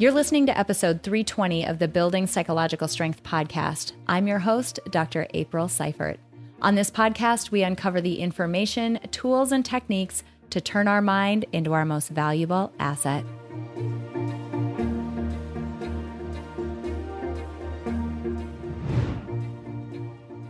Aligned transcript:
You're 0.00 0.12
listening 0.12 0.46
to 0.46 0.56
episode 0.56 1.02
320 1.02 1.66
of 1.66 1.80
the 1.80 1.88
Building 1.88 2.28
Psychological 2.28 2.86
Strength 2.86 3.24
podcast. 3.24 3.94
I'm 4.06 4.28
your 4.28 4.38
host, 4.38 4.78
Dr. 4.92 5.26
April 5.34 5.66
Seifert. 5.66 6.20
On 6.62 6.76
this 6.76 6.88
podcast, 6.88 7.50
we 7.50 7.64
uncover 7.64 8.00
the 8.00 8.20
information, 8.20 9.00
tools, 9.10 9.50
and 9.50 9.64
techniques 9.64 10.22
to 10.50 10.60
turn 10.60 10.86
our 10.86 11.02
mind 11.02 11.46
into 11.52 11.72
our 11.72 11.84
most 11.84 12.10
valuable 12.10 12.72
asset. 12.78 13.24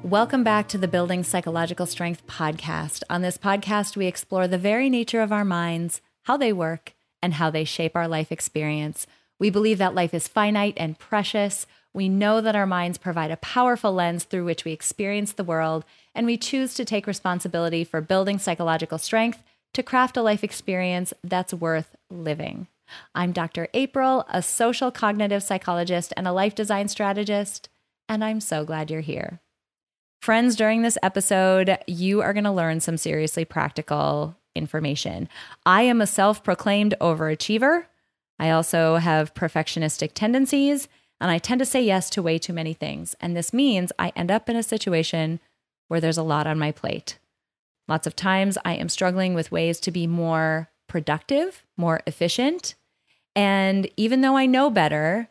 Welcome 0.03 0.45
back 0.45 0.69
to 0.69 0.77
the 0.77 0.89
Building 0.89 1.25
Psychological 1.25 1.87
Strength 1.87 2.27
podcast. 2.27 3.03
On 3.09 3.23
this 3.23 3.39
podcast, 3.39 3.97
we 3.97 4.05
explore 4.05 4.47
the 4.47 4.59
very 4.59 4.91
nature 4.91 5.23
of 5.23 5.33
our 5.33 5.47
minds, 5.47 6.03
how 6.25 6.37
they 6.37 6.53
work, 6.53 6.93
and 7.23 7.35
how 7.35 7.51
they 7.51 7.65
shape 7.65 7.97
our 7.97 8.07
life 8.07 8.31
experience. 8.31 9.07
We 9.39 9.51
believe 9.51 9.79
that 9.79 9.95
life 9.95 10.15
is 10.15 10.29
finite 10.29 10.75
and 10.77 10.99
precious. 10.99 11.67
We 11.93 12.09
know 12.09 12.41
that 12.41 12.57
our 12.57 12.67
minds 12.67 12.99
provide 12.99 13.31
a 13.31 13.37
powerful 13.37 13.93
lens 13.93 14.25
through 14.25 14.45
which 14.45 14.65
we 14.65 14.73
experience 14.73 15.33
the 15.33 15.45
world, 15.45 15.85
and 16.15 16.27
we 16.27 16.37
choose 16.37 16.75
to 16.75 16.85
take 16.85 17.07
responsibility 17.07 17.85
for 17.85 18.01
building 18.01 18.39
psychological 18.39 18.99
strength 18.99 19.43
to 19.75 19.83
craft 19.83 20.17
a 20.17 20.23
life 20.23 20.43
experience 20.43 21.13
that's 21.23 21.55
worth 21.55 21.97
living. 22.11 22.67
I'm 23.15 23.33
Dr. 23.33 23.69
April, 23.75 24.25
a 24.29 24.43
social 24.43 24.91
cognitive 24.91 25.43
psychologist 25.43 26.13
and 26.17 26.27
a 26.27 26.33
life 26.33 26.55
design 26.55 26.89
strategist, 26.89 27.69
and 28.09 28.25
I'm 28.25 28.41
so 28.41 28.65
glad 28.65 28.91
you're 28.91 29.01
here. 29.01 29.41
Friends, 30.21 30.57
during 30.57 30.83
this 30.83 30.99
episode, 31.03 31.79
you 31.87 32.23
are 32.23 32.33
going 32.33 32.45
to 32.45 32.51
learn 32.51 32.81
some 32.81 32.97
seriously 32.97 33.45
practical 33.45 34.37
information. 34.57 35.29
I 35.65 35.83
am 35.83 36.01
a 36.01 36.07
self 36.07 36.43
proclaimed 36.43 36.95
overachiever. 37.01 37.85
I 38.39 38.51
also 38.51 38.97
have 38.97 39.35
perfectionistic 39.35 40.13
tendencies 40.15 40.89
and 41.21 41.31
I 41.31 41.39
tend 41.39 41.59
to 41.59 41.67
say 41.67 41.83
yes 41.83 42.11
to 42.11 42.23
way 42.23 42.39
too 42.39 42.53
many 42.53 42.75
things. 42.75 43.17
And 43.21 43.37
this 43.37 43.53
means 43.53 43.93
I 43.99 44.13
end 44.15 44.31
up 44.31 44.49
in 44.49 44.57
a 44.57 44.63
situation 44.63 45.41
where 45.89 46.01
there's 46.01 46.19
a 46.19 46.23
lot 46.23 46.47
on 46.47 46.59
my 46.59 46.71
plate. 46.71 47.19
Lots 47.89 48.07
of 48.07 48.15
times 48.15 48.59
I 48.65 48.75
am 48.75 48.89
struggling 48.89 49.35
with 49.35 49.51
ways 49.51 49.81
to 49.81 49.91
be 49.91 50.07
more 50.07 50.71
productive, 50.87 51.65
more 51.77 52.01
efficient. 52.07 52.75
And 53.35 53.89
even 53.97 54.21
though 54.21 54.37
I 54.37 54.47
know 54.47 54.71
better, 54.71 55.29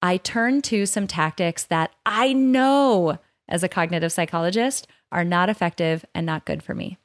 I 0.00 0.16
turn 0.16 0.62
to 0.62 0.86
some 0.86 1.06
tactics 1.06 1.64
that 1.64 1.90
I 2.04 2.32
know 2.32 3.18
as 3.48 3.62
a 3.62 3.68
cognitive 3.68 4.12
psychologist 4.12 4.86
are 5.12 5.24
not 5.24 5.48
effective 5.48 6.04
and 6.14 6.26
not 6.26 6.46
good 6.46 6.62
for 6.62 6.74
me. 6.74 6.98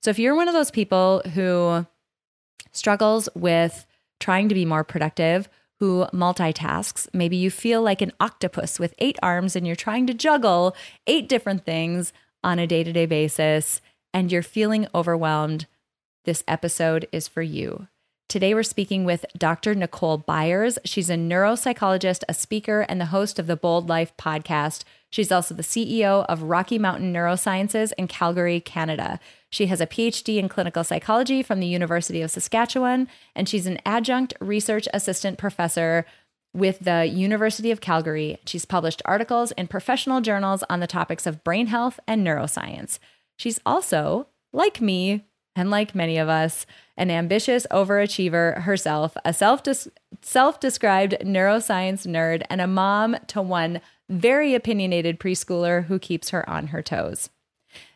So 0.00 0.10
if 0.10 0.18
you're 0.18 0.34
one 0.34 0.48
of 0.48 0.54
those 0.54 0.70
people 0.70 1.22
who 1.34 1.86
struggles 2.72 3.28
with 3.34 3.86
trying 4.22 4.48
to 4.48 4.54
be 4.54 4.64
more 4.64 4.84
productive, 4.84 5.48
who 5.80 6.06
multitasks. 6.12 7.08
Maybe 7.12 7.36
you 7.36 7.50
feel 7.50 7.82
like 7.82 8.00
an 8.00 8.12
octopus 8.20 8.78
with 8.78 8.94
eight 9.00 9.18
arms 9.20 9.56
and 9.56 9.66
you're 9.66 9.74
trying 9.74 10.06
to 10.06 10.14
juggle 10.14 10.76
eight 11.08 11.28
different 11.28 11.64
things 11.66 12.12
on 12.44 12.60
a 12.60 12.66
day 12.66 12.84
to 12.84 12.92
day 12.92 13.04
basis 13.04 13.80
and 14.14 14.30
you're 14.30 14.42
feeling 14.42 14.86
overwhelmed. 14.94 15.66
This 16.24 16.44
episode 16.46 17.08
is 17.10 17.26
for 17.26 17.42
you. 17.42 17.88
Today, 18.28 18.54
we're 18.54 18.62
speaking 18.62 19.04
with 19.04 19.26
Dr. 19.36 19.74
Nicole 19.74 20.18
Byers. 20.18 20.78
She's 20.84 21.10
a 21.10 21.16
neuropsychologist, 21.16 22.22
a 22.28 22.34
speaker, 22.34 22.86
and 22.88 23.00
the 23.00 23.06
host 23.06 23.40
of 23.40 23.48
the 23.48 23.56
Bold 23.56 23.88
Life 23.88 24.16
podcast. 24.16 24.84
She's 25.12 25.30
also 25.30 25.54
the 25.54 25.62
CEO 25.62 26.24
of 26.26 26.42
Rocky 26.44 26.78
Mountain 26.78 27.12
Neurosciences 27.12 27.92
in 27.98 28.08
Calgary, 28.08 28.60
Canada. 28.60 29.20
She 29.50 29.66
has 29.66 29.82
a 29.82 29.86
PhD 29.86 30.38
in 30.38 30.48
clinical 30.48 30.82
psychology 30.82 31.42
from 31.42 31.60
the 31.60 31.66
University 31.66 32.22
of 32.22 32.30
Saskatchewan, 32.30 33.08
and 33.36 33.46
she's 33.46 33.66
an 33.66 33.78
adjunct 33.84 34.32
research 34.40 34.88
assistant 34.94 35.36
professor 35.36 36.06
with 36.54 36.78
the 36.80 37.04
University 37.04 37.70
of 37.70 37.82
Calgary. 37.82 38.38
She's 38.46 38.64
published 38.64 39.02
articles 39.04 39.52
in 39.52 39.68
professional 39.68 40.22
journals 40.22 40.64
on 40.70 40.80
the 40.80 40.86
topics 40.86 41.26
of 41.26 41.44
brain 41.44 41.66
health 41.66 42.00
and 42.08 42.26
neuroscience. 42.26 42.98
She's 43.36 43.60
also, 43.66 44.28
like 44.54 44.80
me, 44.80 45.26
and 45.54 45.70
like 45.70 45.94
many 45.94 46.16
of 46.16 46.30
us, 46.30 46.64
an 46.96 47.10
ambitious 47.10 47.66
overachiever 47.70 48.62
herself, 48.62 49.14
a 49.26 49.34
self 49.34 49.62
self 50.22 50.58
described 50.58 51.16
neuroscience 51.20 52.06
nerd, 52.06 52.44
and 52.48 52.62
a 52.62 52.66
mom 52.66 53.16
to 53.26 53.42
one 53.42 53.82
very 54.08 54.54
opinionated 54.54 55.18
preschooler 55.18 55.86
who 55.86 55.98
keeps 55.98 56.30
her 56.30 56.48
on 56.48 56.68
her 56.68 56.82
toes. 56.82 57.30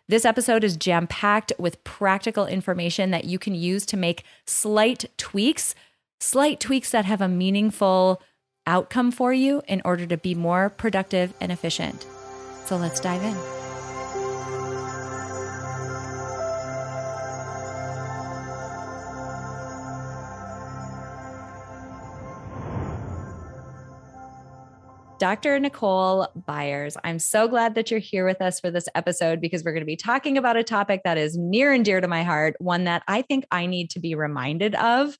This 0.09 0.25
episode 0.25 0.62
is 0.62 0.77
jam 0.77 1.06
packed 1.06 1.53
with 1.59 1.83
practical 1.83 2.47
information 2.47 3.11
that 3.11 3.25
you 3.25 3.39
can 3.39 3.55
use 3.55 3.84
to 3.87 3.97
make 3.97 4.25
slight 4.47 5.06
tweaks, 5.17 5.75
slight 6.21 6.61
tweaks 6.61 6.93
that 6.93 7.05
have 7.05 7.21
a 7.21 7.28
meaningful 7.28 8.22
outcome 8.67 9.11
for 9.11 9.33
you 9.33 9.62
in 9.67 9.83
order 9.84 10.06
to 10.06 10.17
be 10.17 10.34
more 10.34 10.71
productive 10.71 11.34
and 11.41 11.50
efficient. 11.50 12.06
So 12.67 12.77
let's 12.77 13.00
dive 13.00 13.23
in. 13.23 13.66
Dr. 25.19 25.59
Nicole 25.59 26.28
Byers. 26.47 26.97
I'm 27.03 27.19
so 27.19 27.49
glad 27.49 27.75
that 27.75 27.91
you're 27.91 28.00
here 28.00 28.27
with 28.27 28.43
us 28.43 28.60
for 28.60 28.71
this 28.71 28.88
episode 28.94 29.41
because 29.41 29.65
we're 29.65 29.72
going 29.72 29.81
to 29.81 29.87
be 29.87 29.97
talking 29.97 30.37
about 30.37 30.56
a 30.56 30.62
topic 30.62 31.03
that 31.04 31.16
is 31.16 31.38
near 31.38 31.72
and 31.72 31.84
dear 31.84 32.03
to 32.03 32.09
my 32.09 32.22
heart, 32.22 32.54
one 32.59 32.84
that 32.84 33.03
I 33.09 33.22
think 33.22 33.47
I 33.50 33.65
need 33.65 33.91
to 33.91 34.00
be 34.00 34.15
reminded 34.15 34.75
of 34.75 35.16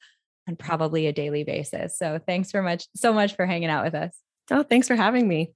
on 0.47 0.57
probably 0.57 1.07
a 1.07 1.13
daily 1.13 1.45
basis. 1.45 1.99
So 1.99 2.21
thanks 2.27 2.51
for 2.51 2.61
much 2.61 2.87
so 2.95 3.13
much 3.13 3.37
for 3.37 3.47
hanging 3.47 3.71
out 3.71 3.85
with 3.85 3.95
us. 3.95 4.15
Oh, 4.51 4.63
thanks 4.63 4.87
for 4.87 4.97
having 4.97 5.27
me. 5.27 5.53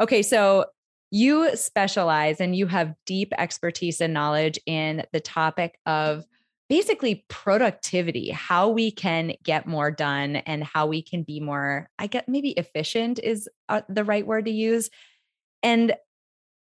Okay, 0.00 0.22
so 0.22 0.66
you 1.10 1.54
specialize 1.56 2.40
and 2.40 2.54
you 2.54 2.66
have 2.66 2.94
deep 3.04 3.32
expertise 3.36 4.00
and 4.00 4.14
knowledge 4.14 4.58
in 4.64 5.04
the 5.12 5.20
topic 5.20 5.76
of 5.86 6.24
basically 6.68 7.24
productivity, 7.28 8.30
how 8.30 8.68
we 8.68 8.90
can 8.90 9.34
get 9.42 9.66
more 9.66 9.90
done 9.90 10.36
and 10.36 10.64
how 10.64 10.86
we 10.86 11.02
can 11.02 11.22
be 11.22 11.40
more, 11.40 11.88
I 11.98 12.06
get 12.06 12.28
maybe 12.28 12.50
efficient 12.50 13.18
is 13.18 13.48
uh, 13.68 13.82
the 13.88 14.04
right 14.04 14.26
word 14.26 14.46
to 14.46 14.50
use. 14.50 14.88
And 15.62 15.94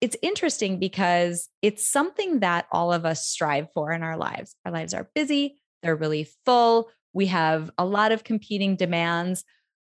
it's 0.00 0.16
interesting 0.22 0.78
because 0.78 1.48
it's 1.62 1.86
something 1.86 2.40
that 2.40 2.66
all 2.72 2.92
of 2.92 3.04
us 3.04 3.26
strive 3.26 3.68
for 3.72 3.92
in 3.92 4.02
our 4.02 4.16
lives. 4.16 4.56
Our 4.64 4.72
lives 4.72 4.94
are 4.94 5.10
busy, 5.14 5.60
they're 5.82 5.96
really 5.96 6.28
full, 6.44 6.90
we 7.12 7.26
have 7.26 7.70
a 7.78 7.84
lot 7.84 8.12
of 8.12 8.24
competing 8.24 8.76
demands. 8.76 9.44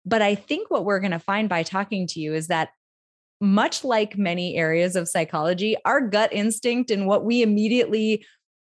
But 0.05 0.23
I 0.23 0.35
think 0.35 0.71
what 0.71 0.85
we're 0.85 1.01
going 1.01 1.13
to 1.13 1.19
find 1.19 1.49
by 1.49 1.63
talking 1.63 2.07
to 2.09 2.21
you 2.21 2.35
is 2.35 2.49
that 2.49 2.71
much 3.41 3.85
like 3.85 4.19
many 4.19 4.57
areas 4.57 4.97
of 4.97 5.09
psychology, 5.09 5.77
our 5.85 6.01
gut 6.01 6.33
instinct 6.33 6.91
and 6.91 7.07
what 7.07 7.25
we 7.25 7.43
immediately 7.43 8.25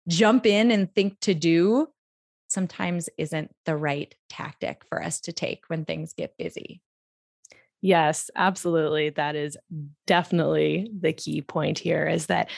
jump 0.07 0.45
in 0.45 0.71
and 0.71 0.93
think 0.93 1.19
to 1.21 1.33
do 1.33 1.87
sometimes 2.47 3.09
isn't 3.17 3.51
the 3.65 3.75
right 3.75 4.13
tactic 4.29 4.83
for 4.85 5.01
us 5.01 5.21
to 5.21 5.31
take 5.33 5.63
when 5.67 5.85
things 5.85 6.13
get 6.13 6.37
busy. 6.37 6.81
Yes, 7.81 8.29
absolutely. 8.35 9.09
That 9.09 9.35
is 9.35 9.57
definitely 10.07 10.89
the 10.97 11.13
key 11.13 11.41
point 11.41 11.79
here 11.79 12.07
is 12.07 12.27
that 12.27 12.49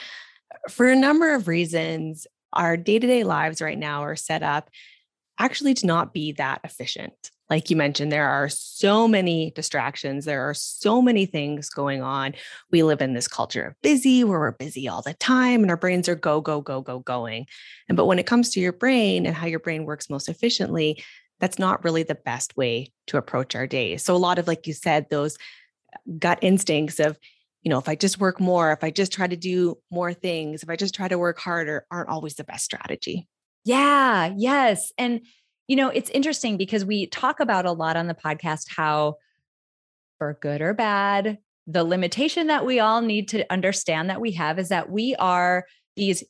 uh, 0.54 0.70
for 0.70 0.86
a 0.86 0.96
number 0.96 1.34
of 1.34 1.48
reasons, 1.48 2.26
our 2.52 2.76
day 2.76 2.98
to 2.98 3.06
day 3.06 3.24
lives 3.24 3.60
right 3.60 3.78
now 3.78 4.02
are 4.02 4.16
set 4.16 4.42
up 4.42 4.70
actually 5.38 5.74
to 5.74 5.86
not 5.86 6.14
be 6.14 6.32
that 6.32 6.60
efficient 6.62 7.30
like 7.48 7.70
you 7.70 7.76
mentioned, 7.76 8.10
there 8.10 8.28
are 8.28 8.48
so 8.48 9.06
many 9.06 9.52
distractions. 9.52 10.24
There 10.24 10.48
are 10.48 10.54
so 10.54 11.00
many 11.00 11.26
things 11.26 11.68
going 11.68 12.02
on. 12.02 12.34
We 12.72 12.82
live 12.82 13.00
in 13.00 13.14
this 13.14 13.28
culture 13.28 13.62
of 13.62 13.74
busy 13.82 14.24
where 14.24 14.40
we're 14.40 14.52
busy 14.52 14.88
all 14.88 15.02
the 15.02 15.14
time 15.14 15.62
and 15.62 15.70
our 15.70 15.76
brains 15.76 16.08
are 16.08 16.16
go, 16.16 16.40
go, 16.40 16.60
go, 16.60 16.80
go, 16.80 16.98
going. 17.00 17.46
And 17.88 17.96
but 17.96 18.06
when 18.06 18.18
it 18.18 18.26
comes 18.26 18.50
to 18.50 18.60
your 18.60 18.72
brain 18.72 19.26
and 19.26 19.34
how 19.34 19.46
your 19.46 19.60
brain 19.60 19.84
works 19.84 20.10
most 20.10 20.28
efficiently, 20.28 21.02
that's 21.38 21.58
not 21.58 21.84
really 21.84 22.02
the 22.02 22.14
best 22.14 22.56
way 22.56 22.92
to 23.08 23.16
approach 23.16 23.54
our 23.54 23.66
day. 23.66 23.96
So 23.96 24.14
a 24.14 24.18
lot 24.18 24.38
of, 24.38 24.48
like 24.48 24.66
you 24.66 24.72
said, 24.72 25.06
those 25.10 25.36
uh, 25.94 25.98
gut 26.18 26.38
instincts 26.42 26.98
of, 26.98 27.18
you 27.62 27.70
know, 27.70 27.78
if 27.78 27.88
I 27.88 27.94
just 27.94 28.18
work 28.18 28.40
more, 28.40 28.72
if 28.72 28.82
I 28.82 28.90
just 28.90 29.12
try 29.12 29.26
to 29.26 29.36
do 29.36 29.76
more 29.90 30.14
things, 30.14 30.62
if 30.62 30.70
I 30.70 30.76
just 30.76 30.94
try 30.94 31.08
to 31.08 31.18
work 31.18 31.38
harder, 31.38 31.86
aren't 31.90 32.08
always 32.08 32.34
the 32.34 32.44
best 32.44 32.64
strategy. 32.64 33.28
Yeah, 33.64 34.32
yes. 34.36 34.92
And 34.96 35.22
you 35.68 35.76
know, 35.76 35.88
it's 35.88 36.10
interesting 36.10 36.56
because 36.56 36.84
we 36.84 37.06
talk 37.06 37.40
about 37.40 37.66
a 37.66 37.72
lot 37.72 37.96
on 37.96 38.06
the 38.06 38.14
podcast 38.14 38.66
how, 38.74 39.16
for 40.18 40.38
good 40.40 40.62
or 40.62 40.74
bad, 40.74 41.38
the 41.66 41.84
limitation 41.84 42.46
that 42.46 42.64
we 42.64 42.78
all 42.78 43.00
need 43.00 43.28
to 43.28 43.50
understand 43.52 44.08
that 44.08 44.20
we 44.20 44.32
have 44.32 44.58
is 44.58 44.68
that 44.68 44.90
we 44.90 45.16
are 45.16 45.64
these 45.96 46.22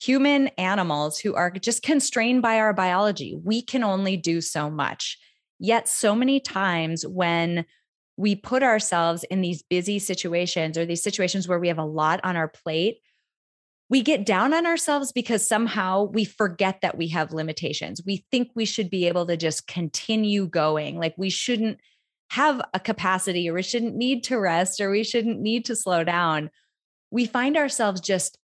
human 0.00 0.48
animals 0.58 1.18
who 1.18 1.34
are 1.34 1.50
just 1.50 1.82
constrained 1.82 2.42
by 2.42 2.58
our 2.58 2.74
biology. 2.74 3.34
We 3.42 3.62
can 3.62 3.82
only 3.82 4.16
do 4.16 4.40
so 4.40 4.68
much. 4.68 5.18
Yet, 5.58 5.88
so 5.88 6.14
many 6.14 6.40
times 6.40 7.06
when 7.06 7.64
we 8.16 8.34
put 8.36 8.62
ourselves 8.62 9.24
in 9.24 9.40
these 9.40 9.62
busy 9.62 9.98
situations 9.98 10.76
or 10.76 10.84
these 10.84 11.02
situations 11.02 11.48
where 11.48 11.58
we 11.58 11.68
have 11.68 11.78
a 11.78 11.84
lot 11.84 12.20
on 12.22 12.36
our 12.36 12.48
plate, 12.48 12.98
we 13.90 14.02
get 14.02 14.24
down 14.24 14.54
on 14.54 14.66
ourselves 14.66 15.12
because 15.12 15.46
somehow 15.46 16.04
we 16.04 16.24
forget 16.24 16.80
that 16.80 16.96
we 16.96 17.08
have 17.08 17.32
limitations. 17.32 18.00
We 18.04 18.24
think 18.30 18.50
we 18.54 18.64
should 18.64 18.88
be 18.88 19.06
able 19.08 19.26
to 19.26 19.36
just 19.36 19.66
continue 19.66 20.46
going. 20.46 20.98
Like 20.98 21.14
we 21.18 21.30
shouldn't 21.30 21.78
have 22.30 22.62
a 22.72 22.80
capacity 22.80 23.48
or 23.48 23.54
we 23.54 23.62
shouldn't 23.62 23.94
need 23.94 24.24
to 24.24 24.38
rest 24.38 24.80
or 24.80 24.90
we 24.90 25.04
shouldn't 25.04 25.40
need 25.40 25.66
to 25.66 25.76
slow 25.76 26.02
down. 26.02 26.50
We 27.10 27.26
find 27.26 27.56
ourselves 27.56 28.00
just 28.00 28.38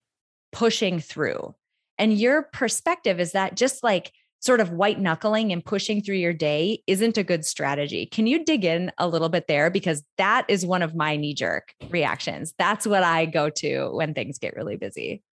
pushing 0.51 0.99
through. 0.99 1.53
And 1.99 2.17
your 2.17 2.43
perspective 2.43 3.19
is 3.19 3.33
that 3.33 3.55
just 3.55 3.83
like 3.83 4.11
sort 4.39 4.59
of 4.59 4.71
white 4.71 4.99
knuckling 4.99 5.51
and 5.51 5.65
pushing 5.65 6.01
through 6.01 6.15
your 6.15 6.33
day 6.33 6.81
isn't 6.87 7.17
a 7.17 7.23
good 7.23 7.45
strategy. 7.45 8.05
Can 8.05 8.27
you 8.27 8.43
dig 8.43 8.63
in 8.63 8.91
a 8.97 9.07
little 9.07 9.29
bit 9.29 9.47
there? 9.47 9.69
Because 9.69 10.03
that 10.17 10.45
is 10.47 10.65
one 10.65 10.83
of 10.83 10.95
my 10.95 11.15
knee 11.15 11.33
jerk 11.33 11.73
reactions. 11.89 12.53
That's 12.57 12.85
what 12.85 13.03
I 13.03 13.25
go 13.25 13.49
to 13.49 13.89
when 13.93 14.13
things 14.13 14.37
get 14.37 14.55
really 14.55 14.77
busy. 14.77 15.23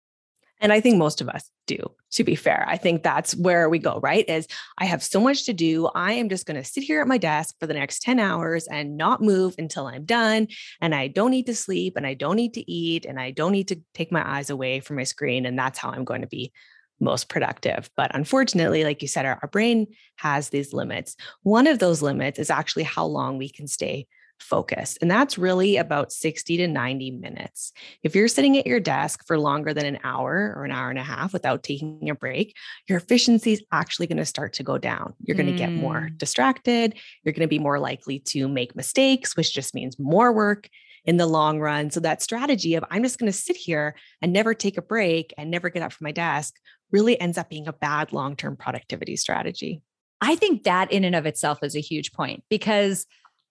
And 0.61 0.73
I 0.73 0.81
think 0.81 0.97
most 0.97 1.21
of 1.21 1.29
us 1.29 1.51
do, 1.67 1.77
to 2.12 2.25
be 2.25 2.37
fair. 2.37 2.65
I 2.69 2.77
think 2.77 3.03
that's 3.03 3.37
where 3.37 3.69
we 3.69 3.79
go, 3.79 3.99
right? 4.03 4.27
Is 4.29 4.47
I 4.79 4.85
have 4.87 5.03
so 5.03 5.21
much 5.21 5.45
to 5.47 5.53
do. 5.53 5.89
I 5.95 6.12
am 6.12 6.29
just 6.29 6.47
going 6.47 6.57
to 6.57 6.65
sit 6.65 6.85
here 6.85 7.00
at 7.00 7.09
my 7.09 7.19
desk 7.19 7.57
for 7.59 7.67
the 7.67 7.75
next 7.75 8.03
10 8.03 8.19
hours 8.19 8.67
and 8.67 8.97
not 8.97 9.21
move 9.21 9.57
until 9.59 9.87
I'm 9.87 10.05
done. 10.05 10.49
And 10.81 10.95
I 10.95 11.09
don't 11.09 11.33
need 11.33 11.47
to 11.47 11.55
sleep 11.55 11.97
and 11.97 12.07
I 12.07 12.15
don't 12.15 12.37
need 12.37 12.55
to 12.55 12.71
eat 12.71 13.05
and 13.05 13.19
I 13.19 13.33
don't 13.33 13.53
need 13.53 13.69
to 13.69 13.81
take 13.95 14.12
my 14.12 14.27
eyes 14.27 14.49
away 14.49 14.81
from 14.81 14.97
my 14.97 15.05
screen. 15.05 15.45
And 15.45 15.59
that's 15.59 15.79
how 15.79 15.91
I'm 15.91 16.05
going 16.05 16.23
to 16.23 16.29
be 16.29 16.53
most 17.00 17.29
productive. 17.29 17.91
But 17.96 18.14
unfortunately, 18.14 18.85
like 18.85 19.02
you 19.02 19.08
said, 19.08 19.26
our, 19.26 19.38
our 19.43 19.49
brain 19.49 19.87
has 20.17 20.49
these 20.50 20.73
limits. 20.73 21.17
One 21.43 21.67
of 21.67 21.79
those 21.79 22.02
limits 22.02 22.38
is 22.38 22.50
actually 22.50 22.85
how 22.85 23.05
long 23.06 23.38
we 23.38 23.49
can 23.49 23.67
stay 23.67 24.06
focused. 24.41 24.99
And 25.00 25.11
that's 25.11 25.38
really 25.38 25.76
about 25.76 26.12
60 26.12 26.56
to 26.58 26.67
90 26.69 27.11
minutes. 27.12 27.73
If 28.02 28.14
you're 28.14 28.29
sitting 28.29 28.58
at 28.58 28.67
your 28.67 28.81
desk 28.81 29.25
for 29.26 29.38
longer 29.38 29.73
than 29.73 29.87
an 29.87 30.00
hour 30.02 30.52
or 30.56 30.64
an 30.64 30.73
hour 30.73 30.91
and 30.91 30.99
a 30.99 31.05
half 31.05 31.32
without 31.32 31.62
taking 31.62 32.11
a 32.11 32.14
break, 32.14 32.55
your 32.88 32.99
efficiency 32.99 33.52
is 33.52 33.62
actually 33.73 34.08
going 34.08 34.19
to 34.19 34.25
start 34.26 34.55
to 34.55 34.62
go 34.64 34.76
down. 34.76 35.14
You're 35.20 35.37
going 35.37 35.47
to 35.47 35.52
get 35.52 35.76
more 35.76 36.08
Mm. 36.11 36.19
distracted. 36.19 36.94
You're 37.23 37.32
going 37.32 37.49
to 37.49 37.49
be 37.49 37.61
more 37.61 37.79
likely 37.79 38.19
to 38.31 38.49
make 38.49 38.75
mistakes, 38.75 39.37
which 39.37 39.55
just 39.55 39.75
means 39.75 39.99
more 39.99 40.32
work 40.32 40.69
in 41.05 41.17
the 41.17 41.27
long 41.27 41.61
run. 41.61 41.91
So 41.91 42.01
that 42.01 42.23
strategy 42.23 42.75
of 42.75 42.85
I'm 42.91 43.03
just 43.03 43.19
going 43.19 43.31
to 43.31 43.37
sit 43.37 43.56
here 43.56 43.95
and 44.23 44.33
never 44.33 44.55
take 44.55 44.79
a 44.79 44.83
break 44.83 45.35
and 45.37 45.51
never 45.51 45.69
get 45.69 45.83
up 45.83 45.93
from 45.93 46.05
my 46.06 46.12
desk 46.12 46.55
really 46.91 47.21
ends 47.21 47.39
up 47.39 47.51
being 47.51 47.69
a 47.69 47.73
bad 47.73 48.12
long-term 48.12 48.56
productivity 48.56 49.17
strategy. 49.17 49.83
I 50.21 50.37
think 50.37 50.62
that 50.65 50.91
in 50.91 51.05
and 51.05 51.15
of 51.15 51.27
itself 51.27 51.62
is 51.62 51.77
a 51.77 51.81
huge 51.81 52.12
point 52.12 52.45
because 52.49 53.06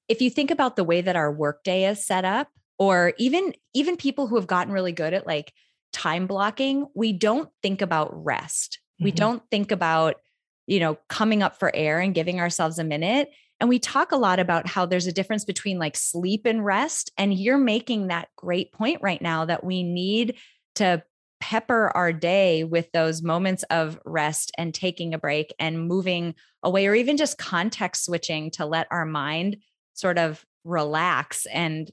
if 0.07 0.21
you 0.21 0.29
think 0.29 0.49
about 0.49 0.75
the 0.75 0.83
way 0.83 1.01
that 1.01 1.15
our 1.15 1.31
workday 1.31 1.85
is 1.85 2.05
set 2.05 2.25
up 2.25 2.49
or 2.79 3.13
even 3.17 3.53
even 3.73 3.95
people 3.97 4.27
who 4.27 4.35
have 4.35 4.47
gotten 4.47 4.73
really 4.73 4.91
good 4.91 5.13
at 5.13 5.27
like 5.27 5.53
time 5.91 6.25
blocking, 6.25 6.87
we 6.95 7.13
don't 7.13 7.49
think 7.61 7.81
about 7.81 8.09
rest. 8.25 8.79
We 8.99 9.11
Mhm. 9.11 9.15
don't 9.15 9.43
think 9.51 9.71
about 9.71 10.15
you 10.65 10.79
know 10.79 10.97
coming 11.09 11.43
up 11.43 11.59
for 11.59 11.73
air 11.75 11.99
and 11.99 12.15
giving 12.15 12.39
ourselves 12.39 12.79
a 12.79 12.83
minute. 12.83 13.29
And 13.63 13.69
we 13.69 13.79
talk 13.79 14.11
a 14.11 14.17
lot 14.17 14.39
about 14.39 14.67
how 14.67 14.85
there's 14.85 15.07
a 15.07 15.13
difference 15.13 15.45
between 15.45 15.79
like 15.79 15.95
sleep 15.95 16.45
and 16.45 16.65
rest 16.65 17.13
and 17.17 17.33
you're 17.33 17.57
making 17.57 18.07
that 18.07 18.27
great 18.35 18.73
point 18.73 18.99
right 19.01 19.21
now 19.21 19.45
that 19.45 19.63
we 19.63 19.83
need 19.83 20.35
to 20.75 21.01
pepper 21.39 21.89
our 21.95 22.11
day 22.11 22.65
with 22.65 22.91
those 22.91 23.21
moments 23.21 23.63
of 23.69 23.97
rest 24.03 24.51
and 24.57 24.73
taking 24.73 25.13
a 25.13 25.17
break 25.17 25.55
and 25.59 25.87
moving 25.87 26.35
away 26.61 26.87
or 26.87 26.93
even 26.93 27.15
just 27.15 27.37
context 27.37 28.03
switching 28.03 28.51
to 28.51 28.65
let 28.65 28.85
our 28.91 29.05
mind 29.05 29.55
sort 29.93 30.17
of 30.17 30.43
relax 30.65 31.45
and 31.45 31.89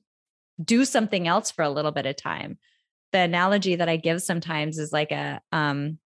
do 0.60 0.84
something 0.84 1.28
else 1.28 1.52
for 1.52 1.62
a 1.62 1.70
little 1.70 1.92
bit 1.92 2.04
of 2.04 2.16
time. 2.16 2.58
The 3.12 3.20
analogy 3.20 3.76
that 3.76 3.88
I 3.88 3.96
give 3.96 4.22
sometimes 4.22 4.76
is 4.76 4.92
like 4.92 5.12
a 5.12 5.40
um 5.52 6.00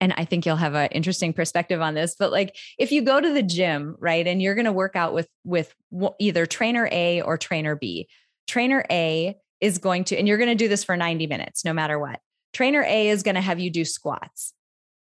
and 0.00 0.12
I 0.16 0.24
think 0.24 0.44
you'll 0.44 0.56
have 0.56 0.74
an 0.74 0.88
interesting 0.92 1.32
perspective 1.32 1.80
on 1.80 1.94
this, 1.94 2.16
but 2.18 2.30
like 2.30 2.56
if 2.78 2.92
you 2.92 3.02
go 3.02 3.20
to 3.20 3.32
the 3.32 3.42
gym, 3.42 3.96
right, 3.98 4.26
and 4.26 4.42
you're 4.42 4.54
going 4.54 4.66
to 4.66 4.72
work 4.72 4.96
out 4.96 5.14
with 5.14 5.28
with 5.44 5.74
either 6.18 6.46
trainer 6.46 6.88
A 6.92 7.22
or 7.22 7.38
trainer 7.38 7.76
B. 7.76 8.08
Trainer 8.46 8.84
A 8.90 9.36
is 9.60 9.78
going 9.78 10.04
to 10.04 10.16
and 10.16 10.28
you're 10.28 10.38
going 10.38 10.50
to 10.50 10.54
do 10.54 10.68
this 10.68 10.84
for 10.84 10.96
90 10.96 11.26
minutes 11.26 11.64
no 11.64 11.72
matter 11.72 11.98
what. 11.98 12.20
Trainer 12.52 12.82
A 12.82 13.08
is 13.08 13.22
going 13.22 13.34
to 13.34 13.40
have 13.40 13.58
you 13.58 13.70
do 13.70 13.84
squats. 13.84 14.52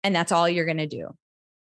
And 0.03 0.15
that's 0.15 0.33
all 0.33 0.49
you're 0.49 0.67
going 0.67 0.77
to 0.77 0.87
do. 0.87 1.09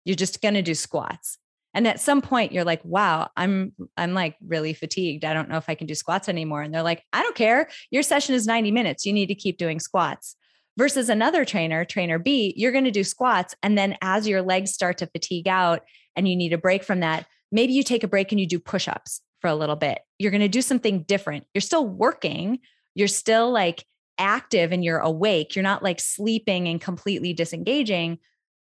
You're 0.04 0.16
just 0.16 0.42
going 0.42 0.56
to 0.56 0.64
do 0.64 0.74
squats. 0.74 1.38
And 1.74 1.88
at 1.88 2.02
some 2.02 2.22
point 2.22 2.52
you're 2.52 2.66
like, 2.66 2.84
"Wow, 2.84 3.30
I'm 3.38 3.74
I'm 3.96 4.14
like 4.14 4.36
really 4.46 4.74
fatigued. 4.74 5.24
I 5.24 5.34
don't 5.34 5.48
know 5.48 5.58
if 5.58 5.70
I 5.70 5.76
can 5.76 5.88
do 5.88 5.96
squats 5.96 6.28
anymore." 6.28 6.62
And 6.64 6.74
they're 6.74 6.84
like, 6.84 7.04
"I 7.14 7.24
don't 7.24 7.36
care. 7.36 7.70
Your 7.92 8.04
session 8.04 8.36
is 8.36 8.46
90 8.46 8.72
minutes. 8.72 9.06
You 9.06 9.14
need 9.14 9.28
to 9.28 9.36
keep 9.36 9.58
doing 9.58 9.80
squats." 9.80 10.36
Versus 10.78 11.10
another 11.10 11.44
trainer, 11.44 11.84
trainer 11.84 12.18
B, 12.18 12.54
you're 12.56 12.72
going 12.72 12.86
to 12.86 12.92
do 12.92 13.04
squats 13.04 13.56
and 13.62 13.78
then 13.78 13.98
as 14.02 14.28
your 14.28 14.42
legs 14.42 14.72
start 14.72 14.98
to 15.00 15.08
fatigue 15.08 15.48
out 15.48 15.82
and 16.16 16.28
you 16.28 16.36
need 16.36 16.54
a 16.54 16.58
break 16.58 16.84
from 16.84 17.02
that, 17.02 17.26
maybe 17.52 17.74
you 17.74 17.84
take 17.84 18.04
a 18.04 18.08
break 18.08 18.32
and 18.32 18.40
you 18.40 18.48
do 18.48 18.60
push-ups 18.60 19.22
for 19.42 19.48
a 19.50 19.56
little 19.56 19.76
bit. 19.76 20.00
You're 20.18 20.32
going 20.32 20.42
to 20.42 20.48
do 20.48 20.62
something 20.62 21.04
different. 21.04 21.46
You're 21.54 21.62
still 21.62 21.86
working, 21.86 22.60
you're 22.96 23.08
still 23.08 23.52
like 23.52 23.86
active 24.18 24.72
and 24.72 24.84
you're 24.84 25.00
awake. 25.00 25.56
You're 25.56 25.64
not 25.64 25.84
like 25.84 26.00
sleeping 26.00 26.68
and 26.68 26.80
completely 26.80 27.34
disengaging, 27.34 28.20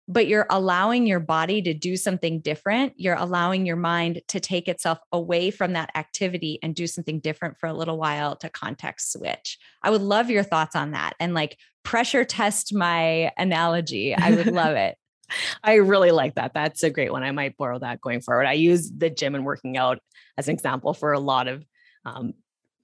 but 0.06 0.26
you're 0.26 0.46
allowing 0.50 1.06
your 1.06 1.20
body 1.20 1.62
to 1.62 1.72
do 1.72 1.96
something 1.96 2.40
different. 2.40 2.92
You're 2.96 3.16
allowing 3.16 3.64
your 3.64 3.76
mind 3.76 4.20
to 4.28 4.40
take 4.40 4.68
itself 4.68 4.98
away 5.12 5.50
from 5.50 5.72
that 5.72 5.90
activity 5.94 6.58
and 6.62 6.74
do 6.74 6.86
something 6.86 7.20
different 7.20 7.58
for 7.58 7.68
a 7.68 7.72
little 7.72 7.96
while 7.96 8.36
to 8.36 8.50
context 8.50 9.12
switch. 9.12 9.58
I 9.82 9.90
would 9.90 10.02
love 10.02 10.28
your 10.30 10.42
thoughts 10.42 10.76
on 10.76 10.90
that 10.90 11.14
and 11.18 11.32
like 11.32 11.56
pressure 11.84 12.24
test 12.24 12.74
my 12.74 13.32
analogy. 13.38 14.14
I 14.14 14.32
would 14.32 14.46
love 14.52 14.76
it. 14.76 14.96
I 15.62 15.74
really 15.74 16.10
like 16.10 16.34
that. 16.34 16.52
That's 16.52 16.82
a 16.82 16.90
great 16.90 17.10
one. 17.10 17.22
I 17.22 17.30
might 17.30 17.56
borrow 17.56 17.78
that 17.78 18.00
going 18.00 18.20
forward. 18.20 18.46
I 18.46 18.52
use 18.52 18.90
the 18.90 19.08
gym 19.08 19.34
and 19.34 19.44
working 19.44 19.78
out 19.78 20.00
as 20.36 20.48
an 20.48 20.54
example 20.54 20.92
for 20.92 21.12
a 21.12 21.20
lot 21.20 21.48
of 21.48 21.64
um, 22.04 22.34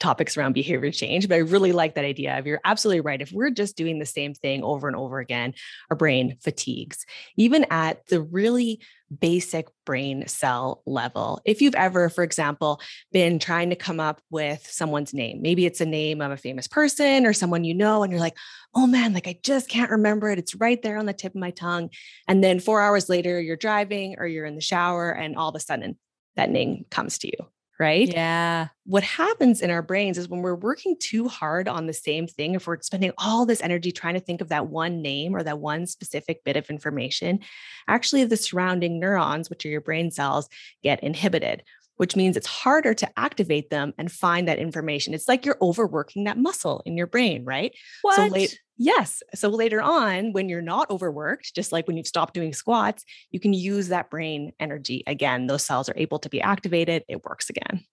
topics 0.00 0.37
around 0.37 0.55
behavior 0.55 0.91
change, 0.91 1.29
but 1.29 1.37
I 1.37 1.38
really 1.38 1.73
like 1.73 1.94
that 1.94 2.05
idea 2.05 2.38
of 2.38 2.47
you're 2.47 2.61
absolutely 2.64 3.02
right. 3.02 3.20
If 3.20 3.32
we're 3.32 3.50
just 3.50 3.76
doing 3.76 3.99
the 3.99 4.06
same 4.06 4.35
thing 4.35 4.64
over 4.64 4.88
and 4.88 4.97
over 4.97 5.20
again, 5.20 5.55
our 5.91 5.97
brain 5.97 6.37
fatigues, 6.41 7.05
even 7.37 7.67
at 7.70 8.06
the 8.06 8.23
really 8.23 8.81
basic 9.20 9.69
brain 9.85 10.26
cell 10.26 10.82
level. 10.87 11.41
If 11.44 11.61
you've 11.61 11.75
ever, 11.75 12.08
for 12.08 12.25
example, 12.25 12.81
been 13.12 13.38
trying 13.38 13.70
to 13.70 13.76
come 13.76 14.00
up 14.00 14.23
with 14.31 14.67
someone's 14.67 15.12
name, 15.12 15.43
maybe 15.43 15.67
it's 15.67 15.81
a 15.81 15.87
name 15.87 16.20
of 16.20 16.31
a 16.31 16.37
famous 16.37 16.67
person 16.67 17.26
or 17.26 17.32
someone 17.32 17.64
you 17.64 17.75
know, 17.75 18.03
and 18.03 18.12
you're 18.12 18.20
like, 18.20 18.37
oh 18.75 18.87
man, 18.87 19.12
like 19.12 19.26
I 19.26 19.38
just 19.43 19.69
can't 19.69 19.91
remember 19.91 20.31
it. 20.31 20.38
It's 20.38 20.55
right 20.55 20.81
there 20.81 20.96
on 20.96 21.06
the 21.06 21.12
tip 21.12 21.35
of 21.35 21.41
my 21.41 21.50
tongue. 21.50 21.91
And 22.26 22.43
then 22.43 22.61
four 22.61 22.81
hours 22.81 23.08
later, 23.08 23.41
you're 23.41 23.56
driving 23.56 24.15
or 24.19 24.27
you're 24.27 24.46
in 24.46 24.55
the 24.55 24.60
shower, 24.60 25.10
and 25.10 25.36
all 25.36 25.48
of 25.48 25.56
a 25.56 25.60
sudden 25.60 25.98
that 26.36 26.51
name 26.51 26.84
comes 26.91 27.19
to 27.19 27.27
you. 27.27 27.48
Right 27.81 28.10
Yeah. 28.10 28.69
what 28.84 29.05
happens 29.05 29.63
in 29.63 29.70
our 29.70 29.82
brains 29.82 30.19
is 30.19 30.29
when 30.29 30.43
we're 30.43 30.55
working 30.56 30.96
too 30.99 31.29
hard 31.29 31.69
on 31.69 31.87
the 31.87 31.93
same 31.93 32.27
thing, 32.27 32.55
if 32.55 32.67
we're 32.67 32.81
spending 32.82 33.13
all 33.19 33.46
this 33.46 33.63
energy 33.63 33.93
trying 33.93 34.15
to 34.15 34.20
think 34.20 34.41
of 34.41 34.49
that 34.49 34.69
one 34.69 35.03
name 35.03 35.34
or 35.37 35.43
that 35.44 35.60
one 35.60 35.87
specific 35.87 36.44
bit 36.44 36.56
of 36.56 36.69
information, 36.70 37.41
actually 37.89 38.25
the 38.25 38.37
surrounding 38.37 38.99
neurons, 39.01 39.49
which 39.51 39.65
are 39.65 39.69
your 39.70 39.81
brain 39.81 40.10
cells, 40.10 40.49
get 40.82 41.03
inhibited, 41.05 41.63
which 42.00 42.16
means 42.16 42.34
it's 42.34 42.46
harder 42.46 42.94
to 42.94 43.06
activate 43.19 43.69
them 43.69 43.92
and 43.98 44.10
find 44.10 44.48
that 44.48 44.58
information. 44.58 45.12
It's 45.12 45.28
like 45.28 45.44
you're 45.44 45.58
overworking 45.60 46.24
that 46.24 46.38
muscle 46.38 46.82
in 46.86 46.96
your 46.96 47.06
brain, 47.06 47.44
right? 47.44 47.74
What? 48.00 48.16
So 48.16 48.26
late, 48.28 48.58
yes. 48.78 49.22
So 49.34 49.50
later 49.50 49.82
on, 49.82 50.32
when 50.32 50.48
you're 50.48 50.62
not 50.62 50.88
overworked, 50.88 51.54
just 51.54 51.72
like 51.72 51.86
when 51.86 51.98
you've 51.98 52.06
stopped 52.06 52.32
doing 52.32 52.54
squats, 52.54 53.04
you 53.32 53.38
can 53.38 53.52
use 53.52 53.88
that 53.88 54.08
brain 54.08 54.52
energy 54.58 55.02
again. 55.06 55.46
Those 55.46 55.62
cells 55.62 55.90
are 55.90 55.94
able 55.98 56.19
to 56.20 56.30
be 56.30 56.40
activated. 56.40 57.04
It 57.06 57.22
works 57.22 57.50
again. 57.50 57.84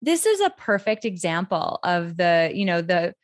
this 0.00 0.26
is 0.26 0.40
a 0.40 0.50
perfect 0.50 1.04
example 1.04 1.78
of 1.84 2.16
the 2.16 2.50
you 2.52 2.64
know 2.64 2.82
the 2.82 3.14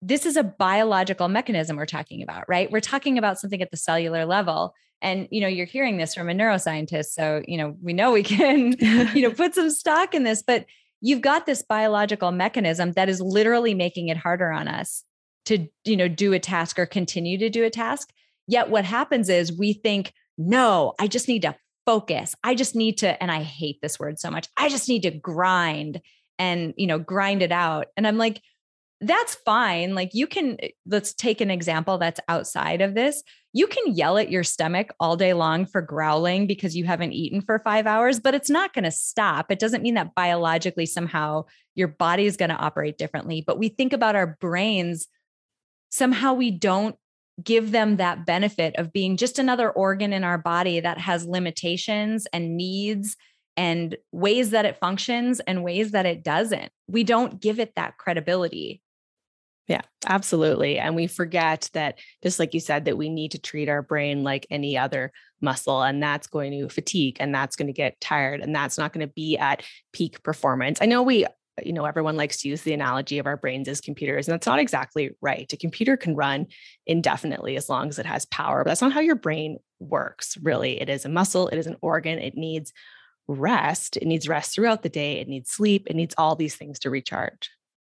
this 0.00 0.24
is 0.24 0.36
a 0.36 0.42
biological 0.42 1.28
mechanism 1.28 1.76
we're 1.76 1.84
talking 1.86 2.22
about 2.22 2.44
right 2.48 2.70
we're 2.70 2.80
talking 2.80 3.18
about 3.18 3.38
something 3.38 3.60
at 3.60 3.70
the 3.70 3.76
cellular 3.76 4.24
level 4.24 4.72
and 5.02 5.28
you 5.30 5.40
know 5.40 5.48
you're 5.48 5.66
hearing 5.66 5.98
this 5.98 6.14
from 6.14 6.28
a 6.28 6.32
neuroscientist 6.32 7.06
so 7.06 7.42
you 7.46 7.58
know 7.58 7.76
we 7.82 7.92
know 7.92 8.12
we 8.12 8.22
can 8.34 8.74
you 9.14 9.22
know 9.22 9.30
put 9.30 9.54
some 9.54 9.70
stock 9.70 10.14
in 10.14 10.22
this 10.22 10.42
but 10.42 10.66
you've 11.00 11.20
got 11.20 11.46
this 11.46 11.62
biological 11.62 12.32
mechanism 12.32 12.92
that 12.92 13.08
is 13.08 13.20
literally 13.20 13.74
making 13.74 14.08
it 14.08 14.16
harder 14.16 14.50
on 14.50 14.68
us 14.68 15.04
to 15.44 15.68
you 15.84 15.96
know 15.96 16.08
do 16.08 16.32
a 16.32 16.38
task 16.38 16.78
or 16.78 16.86
continue 16.86 17.38
to 17.38 17.48
do 17.48 17.64
a 17.64 17.70
task. 17.70 18.12
Yet 18.48 18.70
what 18.70 18.84
happens 18.84 19.28
is 19.28 19.56
we 19.56 19.72
think 19.72 20.12
no 20.38 20.92
i 21.00 21.06
just 21.06 21.28
need 21.28 21.42
to 21.42 21.56
focus. 21.86 22.34
I 22.42 22.54
just 22.54 22.74
need 22.74 22.98
to 22.98 23.22
and 23.22 23.30
i 23.30 23.42
hate 23.42 23.78
this 23.80 23.98
word 23.98 24.18
so 24.18 24.30
much 24.30 24.48
i 24.56 24.68
just 24.68 24.88
need 24.88 25.02
to 25.02 25.10
grind 25.10 26.00
and 26.38 26.74
you 26.76 26.86
know 26.86 26.98
grind 26.98 27.42
it 27.42 27.52
out. 27.52 27.86
And 27.96 28.06
i'm 28.06 28.18
like 28.18 28.40
that's 29.02 29.34
fine 29.34 29.94
like 29.94 30.10
you 30.14 30.26
can 30.26 30.56
eh, 30.62 30.68
let's 30.86 31.12
take 31.12 31.40
an 31.40 31.50
example 31.50 31.98
that's 31.98 32.20
outside 32.28 32.80
of 32.80 32.94
this 32.94 33.22
you 33.52 33.66
can 33.66 33.94
yell 33.94 34.16
at 34.16 34.30
your 34.30 34.42
stomach 34.42 34.94
all 34.98 35.16
day 35.16 35.32
long 35.32 35.66
for 35.66 35.82
growling 35.82 36.46
because 36.46 36.74
you 36.74 36.84
haven't 36.84 37.12
eaten 37.12 37.42
for 37.42 37.58
5 37.58 37.86
hours 37.86 38.20
but 38.20 38.34
it's 38.34 38.48
not 38.48 38.72
going 38.72 38.84
to 38.84 38.90
stop 38.90 39.50
it 39.50 39.58
doesn't 39.58 39.82
mean 39.82 39.94
that 39.94 40.14
biologically 40.14 40.86
somehow 40.86 41.44
your 41.74 41.88
body 41.88 42.24
is 42.24 42.38
going 42.38 42.48
to 42.48 42.56
operate 42.56 42.96
differently 42.96 43.44
but 43.46 43.58
we 43.58 43.68
think 43.68 43.92
about 43.92 44.16
our 44.16 44.38
brains 44.40 45.08
somehow 45.90 46.32
we 46.32 46.50
don't 46.50 46.96
give 47.42 47.70
them 47.70 47.96
that 47.96 48.24
benefit 48.24 48.74
of 48.76 48.92
being 48.92 49.16
just 49.16 49.38
another 49.38 49.70
organ 49.70 50.12
in 50.12 50.24
our 50.24 50.38
body 50.38 50.80
that 50.80 50.98
has 50.98 51.26
limitations 51.26 52.26
and 52.32 52.56
needs 52.56 53.16
and 53.56 53.96
ways 54.12 54.50
that 54.50 54.64
it 54.64 54.78
functions 54.78 55.40
and 55.40 55.64
ways 55.64 55.92
that 55.92 56.06
it 56.06 56.22
doesn't. 56.22 56.70
We 56.88 57.04
don't 57.04 57.40
give 57.40 57.58
it 57.58 57.74
that 57.76 57.98
credibility. 57.98 58.82
Yeah, 59.68 59.80
absolutely. 60.06 60.78
And 60.78 60.94
we 60.94 61.08
forget 61.08 61.68
that, 61.74 61.98
just 62.22 62.38
like 62.38 62.54
you 62.54 62.60
said, 62.60 62.84
that 62.84 62.96
we 62.96 63.08
need 63.08 63.32
to 63.32 63.38
treat 63.38 63.68
our 63.68 63.82
brain 63.82 64.22
like 64.22 64.46
any 64.48 64.78
other 64.78 65.12
muscle, 65.40 65.82
and 65.82 66.00
that's 66.02 66.28
going 66.28 66.52
to 66.52 66.68
fatigue 66.68 67.16
and 67.18 67.34
that's 67.34 67.56
going 67.56 67.66
to 67.66 67.72
get 67.72 68.00
tired 68.00 68.40
and 68.40 68.54
that's 68.54 68.78
not 68.78 68.92
going 68.92 69.06
to 69.06 69.12
be 69.12 69.36
at 69.36 69.62
peak 69.92 70.22
performance. 70.22 70.78
I 70.80 70.86
know 70.86 71.02
we 71.02 71.26
you 71.64 71.72
know 71.72 71.86
everyone 71.86 72.16
likes 72.16 72.36
to 72.38 72.48
use 72.48 72.62
the 72.62 72.74
analogy 72.74 73.18
of 73.18 73.26
our 73.26 73.36
brains 73.36 73.66
as 73.66 73.80
computers 73.80 74.28
and 74.28 74.34
that's 74.34 74.46
not 74.46 74.58
exactly 74.58 75.12
right 75.22 75.50
a 75.54 75.56
computer 75.56 75.96
can 75.96 76.14
run 76.14 76.46
indefinitely 76.86 77.56
as 77.56 77.70
long 77.70 77.88
as 77.88 77.98
it 77.98 78.04
has 78.04 78.26
power 78.26 78.62
but 78.62 78.68
that's 78.70 78.82
not 78.82 78.92
how 78.92 79.00
your 79.00 79.14
brain 79.14 79.56
works 79.80 80.36
really 80.42 80.78
it 80.78 80.90
is 80.90 81.06
a 81.06 81.08
muscle 81.08 81.48
it 81.48 81.56
is 81.56 81.66
an 81.66 81.76
organ 81.80 82.18
it 82.18 82.34
needs 82.36 82.74
rest 83.26 83.96
it 83.96 84.04
needs 84.04 84.28
rest 84.28 84.54
throughout 84.54 84.82
the 84.82 84.90
day 84.90 85.18
it 85.18 85.28
needs 85.28 85.50
sleep 85.50 85.86
it 85.86 85.96
needs 85.96 86.14
all 86.18 86.36
these 86.36 86.56
things 86.56 86.78
to 86.78 86.90
recharge 86.90 87.50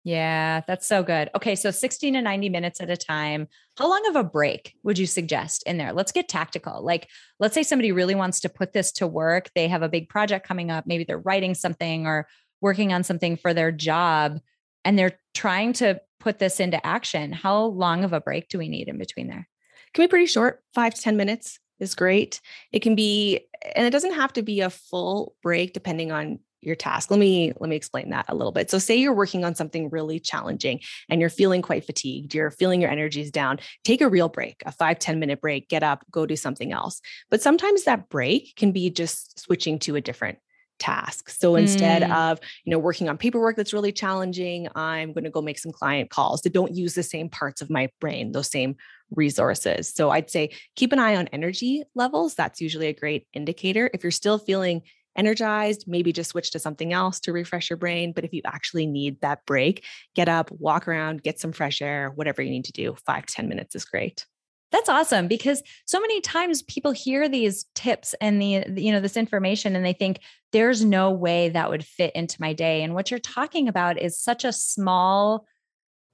yeah, 0.09 0.63
that's 0.67 0.87
so 0.87 1.03
good. 1.03 1.29
Okay, 1.37 1.55
so 1.55 1.71
60 1.71 2.13
to 2.13 2.23
90 2.23 2.49
minutes 2.49 2.81
at 2.81 2.89
a 2.89 2.97
time. 2.97 3.47
How 3.77 3.91
long 3.91 4.09
of 4.09 4.17
a 4.17 4.25
break 4.25 4.75
would 4.83 4.97
you 4.97 5.05
suggest 5.05 5.65
in 5.65 5.77
there? 5.77 5.93
Let's 5.93 6.13
get 6.13 6.31
tactical. 6.31 6.83
Like, 6.83 7.11
let's 7.39 7.53
say 7.53 7.63
somebody 7.63 7.93
really 7.93 8.15
wants 8.15 8.41
to 8.41 8.49
put 8.49 8.73
this 8.73 8.91
to 8.93 9.07
work. 9.07 9.51
They 9.55 9.69
have 9.69 9.83
a 9.83 9.89
big 9.89 10.09
project 10.09 10.49
coming 10.49 10.71
up. 10.71 10.87
Maybe 10.87 11.05
they're 11.05 11.19
writing 11.19 11.55
something 11.55 12.07
or 12.07 12.27
working 12.63 12.91
on 12.91 13.05
something 13.05 13.37
for 13.37 13.53
their 13.53 13.71
job 13.71 14.41
and 14.83 14.99
they're 14.99 15.21
trying 15.35 15.75
to 15.75 16.01
put 16.21 16.39
this 16.39 16.59
into 16.59 16.85
action. 16.87 17.31
How 17.31 17.65
long 17.65 18.03
of 18.03 18.15
a 18.15 18.21
break 18.21 18.49
do 18.49 18.57
we 18.57 18.69
need 18.69 18.89
in 18.89 18.97
between 18.97 19.29
there? 19.29 19.47
Can 19.93 20.05
be 20.05 20.09
pretty 20.09 20.25
short, 20.25 20.63
five 20.73 20.95
to 20.95 21.03
10 21.03 21.19
minutes 21.19 21.61
is 21.81 21.95
great. 21.95 22.41
It 22.73 22.81
can 22.81 22.95
be, 22.95 23.47
and 23.77 23.87
it 23.87 23.91
doesn't 23.91 24.15
have 24.15 24.33
to 24.33 24.43
be 24.43 24.63
a 24.63 24.71
full 24.71 25.35
break 25.43 25.75
depending 25.75 26.13
on 26.13 26.39
your 26.61 26.75
task. 26.75 27.11
Let 27.11 27.21
me 27.21 27.53
let 27.59 27.71
me 27.71 27.77
explain 27.77 28.11
that 28.11 28.27
a 28.29 28.35
little 28.35 28.53
bit. 28.53 28.71
So 28.71 28.79
say 28.79 28.97
you're 28.97 29.15
working 29.15 29.45
on 29.45 29.55
something 29.55 29.91
really 29.91 30.21
challenging 30.21 30.81
and 31.09 31.21
you're 31.21 31.31
feeling 31.31 31.63
quite 31.63 31.85
fatigued, 31.85 32.35
you're 32.35 32.51
feeling 32.51 32.81
your 32.81 32.91
energies 32.91 33.31
down, 33.31 33.61
take 33.85 34.01
a 34.01 34.09
real 34.09 34.29
break, 34.29 34.63
a 34.67 34.73
five 34.73 34.99
ten 34.99 35.19
minute 35.19 35.41
break, 35.41 35.69
get 35.69 35.83
up, 35.83 36.05
go 36.11 36.27
do 36.27 36.37
something 36.37 36.73
else. 36.73 37.01
But 37.31 37.43
sometimes 37.43 37.85
that 37.85 38.09
break 38.09 38.57
can 38.57 38.73
be 38.73 38.91
just 38.91 39.39
switching 39.39 39.79
to 39.81 39.97
a 39.97 40.01
different 40.01 40.39
task. 40.79 41.29
So 41.31 41.57
instead 41.57 42.03
mm. 42.03 42.15
of, 42.15 42.39
you 42.65 42.71
know, 42.71 42.79
working 42.79 43.09
on 43.09 43.19
paperwork 43.19 43.57
that's 43.57 43.73
really 43.73 43.91
challenging, 43.91 44.69
I'm 44.77 45.13
going 45.13 45.25
to 45.25 45.31
go 45.31 45.43
make 45.43 45.59
some 45.59 45.73
client 45.73 46.09
calls 46.09 46.43
that 46.43 46.53
don't 46.53 46.73
use 46.73 46.95
the 46.95 47.03
same 47.03 47.29
parts 47.29 47.61
of 47.61 47.69
my 47.69 47.89
brain, 48.01 48.31
those 48.31 48.49
same 48.49 48.77
resources. 49.11 49.93
So 49.93 50.11
I'd 50.11 50.31
say 50.31 50.51
keep 50.77 50.93
an 50.93 51.01
eye 51.01 51.17
on 51.17 51.29
energy 51.29 51.83
levels. 51.97 52.37
That's 52.37 52.61
usually 52.61 52.87
a 52.87 52.93
great 52.93 53.27
indicator. 53.33 53.91
If 53.93 54.05
you're 54.05 54.13
still 54.13 54.39
feeling 54.39 54.83
energized, 55.19 55.85
maybe 55.87 56.13
just 56.13 56.31
switch 56.31 56.53
to 56.53 56.59
something 56.59 56.93
else 56.93 57.21
to 57.21 57.33
refresh 57.33 57.69
your 57.69 57.77
brain. 57.77 58.13
But 58.13 58.25
if 58.25 58.33
you 58.33 58.41
actually 58.47 58.87
need 58.87 59.21
that 59.21 59.45
break, 59.45 59.85
get 60.15 60.29
up, 60.29 60.51
walk 60.53 60.89
around, 60.89 61.23
get 61.23 61.41
some 61.41 61.53
fresh 61.53 61.83
air, 61.83 62.11
whatever 62.15 62.41
you 62.41 62.51
need 62.51 62.65
to 62.67 62.73
do. 62.73 62.97
Five 63.05 63.27
10 63.27 63.49
minutes 63.49 63.75
is 63.75 63.85
great. 63.85 64.25
That's 64.71 64.89
awesome 64.89 65.29
because 65.29 65.63
so 65.87 65.99
many 65.99 66.21
times 66.21 66.63
people 66.63 66.93
hear 66.93 67.29
these 67.29 67.65
tips 67.75 68.15
and 68.21 68.41
the 68.41 68.65
you 68.77 68.93
know 68.93 69.01
this 69.01 69.17
information 69.17 69.75
and 69.75 69.85
they 69.85 69.95
think 69.95 70.21
there's 70.53 70.85
no 70.85 71.11
way 71.11 71.49
that 71.49 71.71
would 71.71 71.85
fit 71.85 72.15
into 72.15 72.37
my 72.39 72.53
day 72.53 72.83
and 72.83 72.95
what 72.95 73.11
you're 73.11 73.19
talking 73.19 73.69
about 73.69 73.99
is 73.99 74.19
such 74.19 74.45
a 74.45 74.53
small 74.53 75.47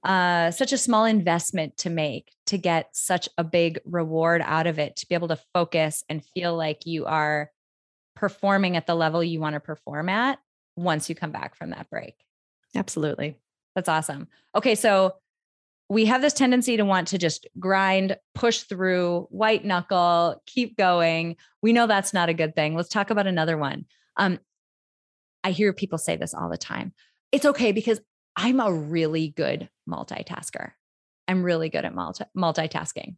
uh, 0.05 0.51
such 0.51 0.71
a 0.71 0.77
small 0.77 1.03
investment 1.03 1.75
to 1.77 1.89
make 1.89 2.31
to 2.45 2.57
get 2.57 2.87
such 2.93 3.27
a 3.37 3.43
big 3.43 3.79
reward 3.85 4.41
out 4.45 4.67
of 4.67 4.79
it 4.79 4.95
to 4.97 5.07
be 5.07 5.15
able 5.15 5.27
to 5.27 5.39
focus 5.53 6.03
and 6.07 6.23
feel 6.33 6.55
like 6.55 6.85
you 6.85 7.05
are 7.05 7.49
performing 8.15 8.75
at 8.75 8.87
the 8.87 8.95
level 8.95 9.23
you 9.23 9.39
want 9.39 9.53
to 9.55 9.59
perform 9.59 10.09
at 10.09 10.39
once 10.75 11.09
you 11.09 11.15
come 11.15 11.31
back 11.31 11.55
from 11.55 11.71
that 11.71 11.89
break. 11.89 12.15
Absolutely. 12.75 13.37
That's 13.75 13.89
awesome. 13.89 14.27
Okay, 14.55 14.75
so 14.75 15.15
we 15.89 16.05
have 16.05 16.21
this 16.21 16.33
tendency 16.33 16.77
to 16.77 16.85
want 16.85 17.09
to 17.09 17.17
just 17.17 17.47
grind, 17.59 18.17
push 18.33 18.61
through, 18.61 19.27
white 19.29 19.63
knuckle, 19.63 20.41
keep 20.47 20.77
going. 20.77 21.35
We 21.61 21.73
know 21.73 21.87
that's 21.87 22.13
not 22.13 22.29
a 22.29 22.33
good 22.33 22.55
thing. 22.55 22.75
Let's 22.75 22.89
talk 22.89 23.09
about 23.09 23.27
another 23.27 23.57
one. 23.57 23.85
Um, 24.17 24.39
I 25.43 25.51
hear 25.51 25.73
people 25.73 25.97
say 25.97 26.15
this 26.15 26.33
all 26.33 26.49
the 26.49 26.57
time. 26.57 26.93
It's 27.31 27.45
okay 27.45 27.71
because 27.71 28.01
I'm 28.35 28.59
a 28.59 28.73
really 28.73 29.29
good 29.29 29.69
multitasker. 29.87 30.71
I'm 31.27 31.43
really 31.43 31.69
good 31.69 31.85
at 31.85 31.93
multi- 31.93 32.25
multitasking. 32.35 33.15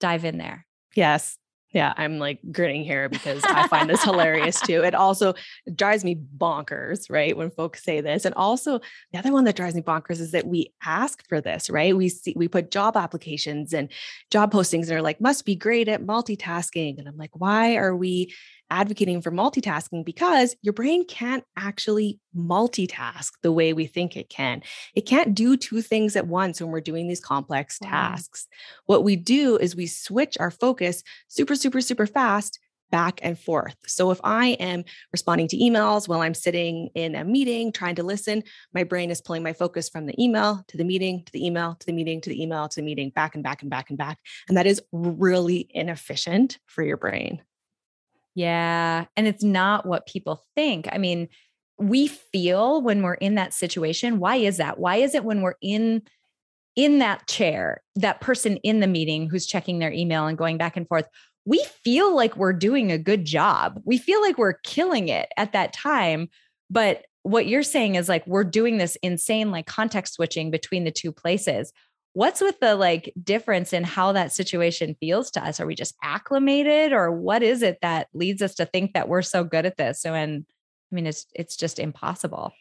Dive 0.00 0.24
in 0.24 0.38
there. 0.38 0.66
Yes. 0.94 1.36
Yeah, 1.74 1.92
I'm 1.96 2.20
like 2.20 2.38
grinning 2.52 2.84
here 2.84 3.08
because 3.08 3.42
I 3.44 3.66
find 3.66 3.90
this 3.90 4.04
hilarious 4.04 4.60
too. 4.60 4.84
It 4.84 4.94
also 4.94 5.34
drives 5.74 6.04
me 6.04 6.16
bonkers, 6.38 7.10
right? 7.10 7.36
When 7.36 7.50
folks 7.50 7.82
say 7.82 8.00
this. 8.00 8.24
And 8.24 8.34
also 8.36 8.78
the 9.12 9.18
other 9.18 9.32
one 9.32 9.42
that 9.44 9.56
drives 9.56 9.74
me 9.74 9.82
bonkers 9.82 10.20
is 10.20 10.30
that 10.30 10.46
we 10.46 10.72
ask 10.84 11.28
for 11.28 11.40
this, 11.40 11.68
right? 11.68 11.96
We 11.96 12.08
see 12.08 12.32
we 12.36 12.46
put 12.46 12.70
job 12.70 12.96
applications 12.96 13.74
and 13.74 13.90
job 14.30 14.52
postings 14.52 14.84
and 14.84 14.92
are 14.92 15.02
like, 15.02 15.20
must 15.20 15.44
be 15.44 15.56
great 15.56 15.88
at 15.88 16.06
multitasking. 16.06 16.98
And 16.98 17.08
I'm 17.08 17.16
like, 17.16 17.32
why 17.34 17.74
are 17.74 17.96
we 17.96 18.32
advocating 18.70 19.20
for 19.20 19.30
multitasking 19.30 20.04
because 20.04 20.56
your 20.62 20.72
brain 20.72 21.06
can't 21.06 21.44
actually 21.56 22.18
multitask 22.36 23.30
the 23.42 23.52
way 23.52 23.72
we 23.72 23.86
think 23.86 24.16
it 24.16 24.28
can. 24.28 24.62
It 24.94 25.02
can't 25.02 25.34
do 25.34 25.56
two 25.56 25.82
things 25.82 26.16
at 26.16 26.26
once 26.26 26.60
when 26.60 26.70
we're 26.70 26.80
doing 26.80 27.08
these 27.08 27.20
complex 27.20 27.78
wow. 27.80 27.90
tasks. 27.90 28.46
What 28.86 29.04
we 29.04 29.16
do 29.16 29.56
is 29.56 29.76
we 29.76 29.86
switch 29.86 30.36
our 30.40 30.50
focus 30.50 31.02
super, 31.28 31.54
super, 31.54 31.80
super 31.80 32.06
fast 32.06 32.58
back 32.90 33.18
and 33.22 33.36
forth. 33.36 33.74
So 33.86 34.12
if 34.12 34.20
I 34.22 34.50
am 34.60 34.84
responding 35.12 35.48
to 35.48 35.56
emails 35.56 36.06
while 36.06 36.20
I'm 36.20 36.32
sitting 36.32 36.90
in 36.94 37.16
a 37.16 37.24
meeting 37.24 37.72
trying 37.72 37.96
to 37.96 38.04
listen, 38.04 38.44
my 38.72 38.84
brain 38.84 39.10
is 39.10 39.20
pulling 39.20 39.42
my 39.42 39.52
focus 39.52 39.88
from 39.88 40.06
the 40.06 40.22
email 40.22 40.62
to 40.68 40.76
the 40.76 40.84
meeting 40.84 41.24
to 41.24 41.32
the 41.32 41.44
email 41.44 41.74
to 41.80 41.86
the 41.86 41.92
meeting 41.92 42.20
to 42.20 42.30
the 42.30 42.40
email 42.40 42.68
to 42.68 42.76
the 42.76 42.84
meeting 42.84 43.10
back 43.10 43.34
and 43.34 43.42
back 43.42 43.62
and 43.62 43.70
back 43.70 43.88
and 43.88 43.98
back. 43.98 44.18
And 44.46 44.56
that 44.56 44.66
is 44.66 44.80
really 44.92 45.66
inefficient 45.70 46.58
for 46.66 46.84
your 46.84 46.96
brain. 46.96 47.42
Yeah. 48.34 49.04
And 49.16 49.26
it's 49.26 49.44
not 49.44 49.86
what 49.86 50.06
people 50.06 50.44
think. 50.54 50.88
I 50.90 50.98
mean, 50.98 51.28
we 51.78 52.08
feel 52.08 52.82
when 52.82 53.02
we're 53.02 53.14
in 53.14 53.36
that 53.36 53.52
situation. 53.52 54.18
Why 54.18 54.36
is 54.36 54.56
that? 54.58 54.78
Why 54.78 54.96
is 54.96 55.14
it 55.14 55.24
when 55.24 55.42
we're 55.42 55.56
in 55.60 56.02
in 56.76 56.98
that 56.98 57.26
chair, 57.28 57.82
that 57.94 58.20
person 58.20 58.56
in 58.58 58.80
the 58.80 58.88
meeting 58.88 59.28
who's 59.28 59.46
checking 59.46 59.78
their 59.78 59.92
email 59.92 60.26
and 60.26 60.36
going 60.36 60.58
back 60.58 60.76
and 60.76 60.88
forth, 60.88 61.06
we 61.44 61.64
feel 61.84 62.16
like 62.16 62.36
we're 62.36 62.52
doing 62.52 62.90
a 62.90 62.98
good 62.98 63.24
job. 63.24 63.80
We 63.84 63.96
feel 63.96 64.20
like 64.20 64.38
we're 64.38 64.58
killing 64.64 65.08
it 65.08 65.28
at 65.36 65.52
that 65.52 65.72
time. 65.72 66.28
But 66.70 67.04
what 67.22 67.46
you're 67.46 67.62
saying 67.62 67.94
is 67.94 68.08
like 68.08 68.26
we're 68.26 68.44
doing 68.44 68.78
this 68.78 68.96
insane 69.02 69.50
like 69.50 69.66
context 69.66 70.14
switching 70.14 70.50
between 70.50 70.84
the 70.84 70.90
two 70.90 71.12
places 71.12 71.72
what's 72.14 72.40
with 72.40 72.58
the 72.60 72.76
like 72.76 73.12
difference 73.22 73.72
in 73.72 73.84
how 73.84 74.12
that 74.12 74.32
situation 74.32 74.96
feels 74.98 75.30
to 75.32 75.44
us? 75.44 75.60
Are 75.60 75.66
we 75.66 75.74
just 75.74 75.94
acclimated 76.02 76.92
or 76.92 77.12
what 77.12 77.42
is 77.42 77.62
it 77.62 77.78
that 77.82 78.08
leads 78.14 78.40
us 78.40 78.54
to 78.54 78.64
think 78.64 78.94
that 78.94 79.08
we're 79.08 79.22
so 79.22 79.44
good 79.44 79.66
at 79.66 79.76
this 79.76 80.00
so 80.00 80.14
and 80.14 80.46
i 80.90 80.94
mean 80.94 81.06
it's 81.06 81.26
it's 81.34 81.56
just 81.56 81.78
impossible? 81.78 82.52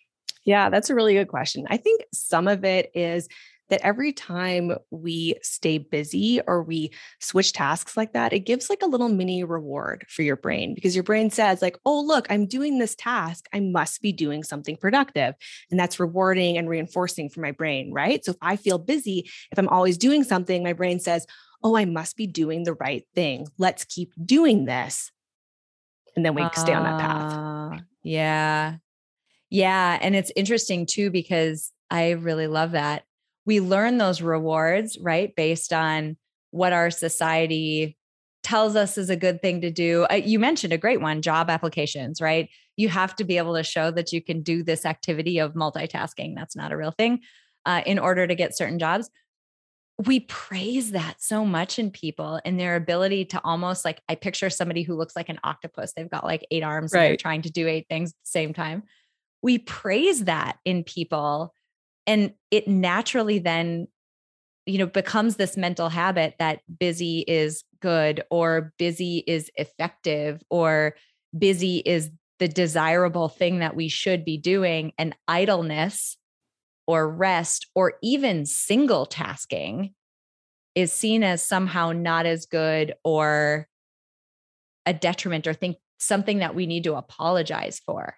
Yeah 0.43 0.69
that's 0.69 0.89
a 0.89 0.95
really 0.95 1.13
good 1.13 1.29
question. 1.29 1.65
I 1.69 1.77
think 1.77 2.03
some 2.13 2.47
of 2.47 2.65
it 2.65 2.91
is 2.93 3.29
that 3.73 3.81
every 3.83 4.13
time 4.13 4.71
we 4.91 5.33
stay 5.41 5.79
busy 5.79 6.39
or 6.45 6.61
we 6.61 6.93
switch 7.19 7.53
tasks 7.53 7.97
like 7.97 8.13
that, 8.13 8.31
it 8.31 8.41
gives 8.41 8.69
like 8.69 8.83
a 8.83 8.87
little 8.87 9.09
mini 9.09 9.43
reward 9.43 10.05
for 10.09 10.21
your 10.21 10.35
brain 10.35 10.75
because 10.75 10.95
your 10.95 11.03
brain 11.03 11.31
says, 11.31 11.59
like, 11.59 11.75
oh, 11.83 11.99
look, 12.01 12.27
I'm 12.29 12.45
doing 12.45 12.77
this 12.77 12.93
task. 12.93 13.47
I 13.51 13.61
must 13.61 13.99
be 13.99 14.13
doing 14.13 14.43
something 14.43 14.77
productive. 14.77 15.33
And 15.71 15.79
that's 15.79 15.99
rewarding 15.99 16.55
and 16.55 16.69
reinforcing 16.69 17.29
for 17.29 17.41
my 17.41 17.49
brain, 17.49 17.91
right? 17.91 18.23
So 18.23 18.33
if 18.33 18.37
I 18.43 18.57
feel 18.57 18.77
busy, 18.77 19.27
if 19.51 19.57
I'm 19.57 19.69
always 19.69 19.97
doing 19.97 20.23
something, 20.23 20.61
my 20.61 20.73
brain 20.73 20.99
says, 20.99 21.25
oh, 21.63 21.75
I 21.75 21.85
must 21.85 22.15
be 22.15 22.27
doing 22.27 22.65
the 22.65 22.75
right 22.75 23.07
thing. 23.15 23.47
Let's 23.57 23.85
keep 23.85 24.13
doing 24.23 24.65
this. 24.65 25.11
And 26.15 26.23
then 26.23 26.35
we 26.35 26.43
uh, 26.43 26.51
stay 26.51 26.73
on 26.73 26.83
that 26.83 26.99
path. 26.99 27.81
Yeah. 28.03 28.75
Yeah. 29.49 29.97
And 29.99 30.15
it's 30.15 30.31
interesting 30.35 30.85
too, 30.85 31.09
because 31.09 31.71
I 31.89 32.11
really 32.11 32.45
love 32.45 32.73
that 32.73 33.05
we 33.45 33.59
learn 33.59 33.97
those 33.97 34.21
rewards, 34.21 34.97
right? 34.99 35.35
Based 35.35 35.73
on 35.73 36.17
what 36.51 36.73
our 36.73 36.91
society 36.91 37.97
tells 38.43 38.75
us 38.75 38.97
is 38.97 39.09
a 39.09 39.15
good 39.15 39.41
thing 39.41 39.61
to 39.61 39.71
do. 39.71 40.05
Uh, 40.11 40.15
you 40.15 40.37
mentioned 40.37 40.73
a 40.73 40.77
great 40.77 41.01
one 41.01 41.21
job 41.21 41.49
applications, 41.49 42.21
right? 42.21 42.49
You 42.75 42.89
have 42.89 43.15
to 43.15 43.23
be 43.23 43.37
able 43.37 43.55
to 43.55 43.63
show 43.63 43.89
that 43.91 44.11
you 44.11 44.21
can 44.21 44.41
do 44.41 44.63
this 44.63 44.85
activity 44.85 45.39
of 45.39 45.53
multitasking. 45.53 46.35
That's 46.35 46.55
not 46.55 46.71
a 46.71 46.77
real 46.77 46.91
thing 46.91 47.21
uh, 47.65 47.81
in 47.85 47.99
order 47.99 48.27
to 48.27 48.35
get 48.35 48.55
certain 48.55 48.79
jobs. 48.79 49.09
We 50.05 50.21
praise 50.21 50.91
that 50.91 51.21
so 51.21 51.45
much 51.45 51.79
in 51.79 51.91
people 51.91 52.41
and 52.43 52.59
their 52.59 52.75
ability 52.75 53.25
to 53.25 53.41
almost 53.43 53.85
like, 53.85 54.01
I 54.09 54.15
picture 54.15 54.49
somebody 54.49 54.81
who 54.83 54.95
looks 54.95 55.15
like 55.15 55.29
an 55.29 55.39
octopus. 55.43 55.93
They've 55.93 56.09
got 56.09 56.25
like 56.25 56.45
eight 56.51 56.63
arms 56.63 56.93
right. 56.93 57.01
and 57.01 57.09
they're 57.11 57.17
trying 57.17 57.43
to 57.43 57.51
do 57.51 57.67
eight 57.67 57.85
things 57.89 58.09
at 58.09 58.15
the 58.15 58.29
same 58.29 58.53
time. 58.53 58.83
We 59.41 59.59
praise 59.59 60.25
that 60.25 60.57
in 60.65 60.83
people 60.83 61.53
and 62.07 62.33
it 62.51 62.67
naturally 62.67 63.39
then 63.39 63.87
you 64.65 64.77
know 64.77 64.85
becomes 64.85 65.35
this 65.35 65.57
mental 65.57 65.89
habit 65.89 66.35
that 66.39 66.61
busy 66.79 67.19
is 67.27 67.63
good 67.81 68.23
or 68.29 68.73
busy 68.77 69.23
is 69.27 69.51
effective 69.55 70.41
or 70.49 70.95
busy 71.37 71.77
is 71.79 72.09
the 72.39 72.47
desirable 72.47 73.29
thing 73.29 73.59
that 73.59 73.75
we 73.75 73.87
should 73.87 74.25
be 74.25 74.37
doing 74.37 74.91
and 74.97 75.15
idleness 75.27 76.17
or 76.87 77.09
rest 77.09 77.67
or 77.75 77.93
even 78.01 78.45
single 78.45 79.05
tasking 79.05 79.93
is 80.75 80.91
seen 80.91 81.23
as 81.23 81.43
somehow 81.43 81.91
not 81.91 82.25
as 82.25 82.45
good 82.45 82.93
or 83.03 83.67
a 84.85 84.93
detriment 84.93 85.47
or 85.47 85.53
think 85.53 85.77
something 85.99 86.39
that 86.39 86.55
we 86.55 86.65
need 86.65 86.83
to 86.83 86.95
apologize 86.95 87.79
for. 87.85 88.15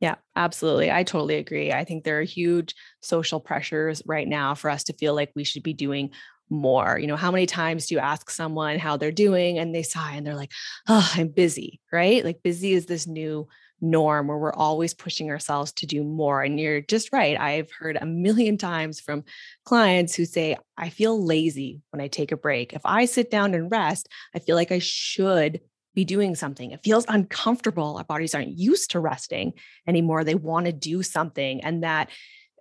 Yeah, 0.00 0.16
absolutely. 0.34 0.90
I 0.90 1.02
totally 1.04 1.36
agree. 1.36 1.72
I 1.72 1.84
think 1.84 2.04
there 2.04 2.18
are 2.20 2.22
huge 2.24 2.74
social 3.00 3.40
pressures 3.40 4.02
right 4.06 4.28
now 4.28 4.54
for 4.54 4.68
us 4.70 4.84
to 4.84 4.92
feel 4.92 5.14
like 5.14 5.32
we 5.34 5.44
should 5.44 5.62
be 5.62 5.72
doing 5.72 6.10
more. 6.50 6.98
You 6.98 7.06
know, 7.06 7.16
how 7.16 7.30
many 7.30 7.46
times 7.46 7.86
do 7.86 7.94
you 7.94 8.00
ask 8.00 8.30
someone 8.30 8.78
how 8.78 8.96
they're 8.96 9.10
doing 9.10 9.58
and 9.58 9.74
they 9.74 9.82
sigh 9.82 10.14
and 10.14 10.26
they're 10.26 10.36
like, 10.36 10.52
oh, 10.88 11.10
I'm 11.14 11.28
busy, 11.28 11.80
right? 11.92 12.24
Like 12.24 12.42
busy 12.42 12.72
is 12.72 12.86
this 12.86 13.06
new 13.06 13.48
norm 13.80 14.28
where 14.28 14.38
we're 14.38 14.52
always 14.54 14.94
pushing 14.94 15.30
ourselves 15.30 15.72
to 15.72 15.86
do 15.86 16.02
more. 16.04 16.42
And 16.42 16.58
you're 16.60 16.80
just 16.82 17.12
right. 17.12 17.38
I've 17.38 17.70
heard 17.72 17.98
a 18.00 18.06
million 18.06 18.56
times 18.58 19.00
from 19.00 19.24
clients 19.64 20.14
who 20.14 20.24
say, 20.24 20.56
I 20.76 20.88
feel 20.90 21.22
lazy 21.24 21.80
when 21.90 22.00
I 22.00 22.08
take 22.08 22.32
a 22.32 22.36
break. 22.36 22.72
If 22.74 22.82
I 22.84 23.06
sit 23.06 23.30
down 23.30 23.54
and 23.54 23.70
rest, 23.70 24.08
I 24.34 24.38
feel 24.40 24.56
like 24.56 24.72
I 24.72 24.78
should 24.78 25.60
be 25.96 26.04
doing 26.04 26.36
something. 26.36 26.70
It 26.70 26.84
feels 26.84 27.06
uncomfortable. 27.08 27.96
Our 27.96 28.04
bodies 28.04 28.34
aren't 28.34 28.56
used 28.56 28.92
to 28.92 29.00
resting 29.00 29.54
anymore. 29.88 30.22
They 30.22 30.36
want 30.36 30.66
to 30.66 30.72
do 30.72 31.02
something. 31.02 31.64
And 31.64 31.82
that 31.82 32.10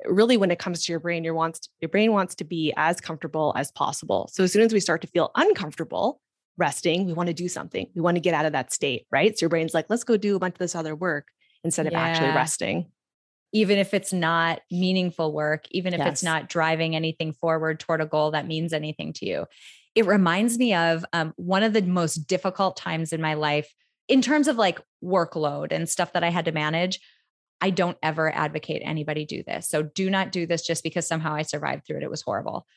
really 0.05 0.37
when 0.37 0.49
it 0.49 0.57
comes 0.57 0.85
to 0.85 0.91
your 0.91 0.99
brain, 0.99 1.23
your 1.23 1.35
wants 1.35 1.69
your 1.81 1.89
brain 1.89 2.11
wants 2.13 2.33
to 2.35 2.45
be 2.45 2.73
as 2.75 2.99
comfortable 2.99 3.53
as 3.55 3.71
possible. 3.71 4.29
So 4.33 4.43
as 4.43 4.53
soon 4.53 4.63
as 4.63 4.73
we 4.73 4.79
start 4.79 5.01
to 5.01 5.07
feel 5.07 5.31
uncomfortable, 5.35 6.21
resting, 6.57 7.05
we 7.05 7.13
want 7.13 7.27
to 7.27 7.33
do 7.33 7.49
something. 7.49 7.87
We 7.93 8.01
want 8.01 8.15
to 8.15 8.21
get 8.21 8.33
out 8.33 8.45
of 8.45 8.53
that 8.53 8.71
state, 8.71 9.05
right? 9.11 9.37
So 9.37 9.43
your 9.43 9.49
brain's 9.49 9.73
like, 9.73 9.87
let's 9.89 10.05
go 10.05 10.17
do 10.17 10.37
a 10.37 10.39
bunch 10.39 10.55
of 10.55 10.59
this 10.59 10.73
other 10.73 10.95
work 10.95 11.27
instead 11.63 11.85
of 11.85 11.91
yeah. 11.91 11.99
actually 11.99 12.29
resting. 12.29 12.87
Even 13.51 13.77
if 13.77 13.93
it's 13.93 14.13
not 14.13 14.61
meaningful 14.71 15.31
work, 15.33 15.65
even 15.71 15.93
if 15.93 15.99
yes. 15.99 16.07
it's 16.07 16.23
not 16.23 16.49
driving 16.49 16.95
anything 16.95 17.33
forward 17.33 17.79
toward 17.79 18.01
a 18.01 18.05
goal 18.05 18.31
that 18.31 18.47
means 18.47 18.73
anything 18.73 19.13
to 19.13 19.25
you. 19.25 19.45
It 19.95 20.05
reminds 20.05 20.57
me 20.57 20.73
of 20.73 21.05
um, 21.13 21.33
one 21.37 21.63
of 21.63 21.73
the 21.73 21.81
most 21.81 22.27
difficult 22.27 22.77
times 22.77 23.13
in 23.13 23.21
my 23.21 23.33
life 23.33 23.73
in 24.07 24.21
terms 24.21 24.47
of 24.47 24.57
like 24.57 24.79
workload 25.03 25.71
and 25.71 25.89
stuff 25.89 26.13
that 26.13 26.23
I 26.23 26.29
had 26.29 26.45
to 26.45 26.51
manage. 26.51 26.99
I 27.61 27.69
don't 27.69 27.97
ever 28.03 28.33
advocate 28.33 28.81
anybody 28.85 29.25
do 29.25 29.41
this. 29.41 29.69
So 29.69 29.81
do 29.81 30.09
not 30.09 30.31
do 30.31 30.45
this 30.45 30.61
just 30.67 30.83
because 30.83 31.07
somehow 31.07 31.33
I 31.33 31.41
survived 31.43 31.87
through 31.87 31.97
it. 31.97 32.03
It 32.03 32.11
was 32.11 32.21
horrible. 32.21 32.67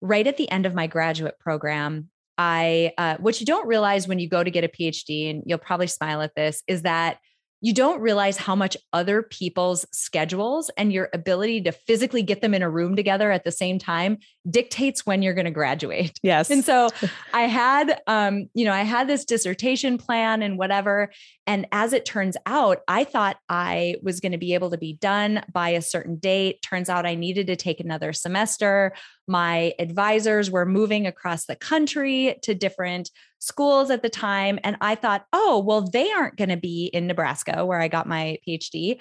Right 0.00 0.26
at 0.26 0.36
the 0.36 0.50
end 0.50 0.66
of 0.66 0.74
my 0.74 0.86
graduate 0.86 1.38
program, 1.40 2.10
I, 2.36 2.92
uh, 2.98 3.16
what 3.16 3.40
you 3.40 3.46
don't 3.46 3.66
realize 3.66 4.06
when 4.06 4.20
you 4.20 4.28
go 4.28 4.44
to 4.44 4.50
get 4.50 4.62
a 4.62 4.68
PhD, 4.68 5.28
and 5.28 5.42
you'll 5.46 5.58
probably 5.58 5.88
smile 5.88 6.22
at 6.22 6.36
this, 6.36 6.62
is 6.68 6.82
that 6.82 7.18
you 7.60 7.74
don't 7.74 8.00
realize 8.00 8.36
how 8.36 8.54
much 8.54 8.76
other 8.92 9.22
people's 9.22 9.84
schedules 9.92 10.70
and 10.76 10.92
your 10.92 11.08
ability 11.12 11.60
to 11.62 11.72
physically 11.72 12.22
get 12.22 12.40
them 12.40 12.54
in 12.54 12.62
a 12.62 12.70
room 12.70 12.94
together 12.94 13.32
at 13.32 13.44
the 13.44 13.50
same 13.50 13.78
time 13.78 14.18
dictates 14.48 15.04
when 15.04 15.22
you're 15.22 15.34
going 15.34 15.44
to 15.44 15.50
graduate. 15.50 16.18
Yes. 16.28 16.50
And 16.50 16.64
so 16.64 16.90
I 17.32 17.42
had 17.42 18.00
um 18.06 18.48
you 18.52 18.64
know 18.64 18.72
I 18.72 18.82
had 18.82 19.08
this 19.08 19.24
dissertation 19.24 19.96
plan 19.96 20.42
and 20.42 20.58
whatever 20.58 21.10
and 21.46 21.66
as 21.72 21.92
it 21.92 22.04
turns 22.04 22.36
out 22.44 22.80
I 22.86 23.04
thought 23.04 23.38
I 23.48 23.96
was 24.02 24.20
going 24.20 24.32
to 24.32 24.38
be 24.38 24.52
able 24.52 24.70
to 24.70 24.78
be 24.78 24.92
done 24.94 25.42
by 25.50 25.70
a 25.70 25.80
certain 25.80 26.16
date. 26.16 26.60
Turns 26.60 26.90
out 26.90 27.06
I 27.06 27.14
needed 27.14 27.46
to 27.46 27.56
take 27.56 27.80
another 27.80 28.12
semester. 28.12 28.92
My 29.26 29.72
advisors 29.78 30.50
were 30.50 30.66
moving 30.66 31.06
across 31.06 31.46
the 31.46 31.56
country 31.56 32.36
to 32.42 32.54
different 32.54 33.10
schools 33.38 33.90
at 33.90 34.02
the 34.02 34.08
time. 34.08 34.58
And 34.64 34.76
I 34.80 34.94
thought, 34.94 35.26
oh, 35.32 35.62
well, 35.64 35.82
they 35.82 36.10
aren't 36.12 36.36
going 36.36 36.50
to 36.50 36.56
be 36.56 36.86
in 36.86 37.06
Nebraska 37.06 37.64
where 37.64 37.80
I 37.80 37.88
got 37.88 38.06
my 38.06 38.38
PhD 38.46 38.98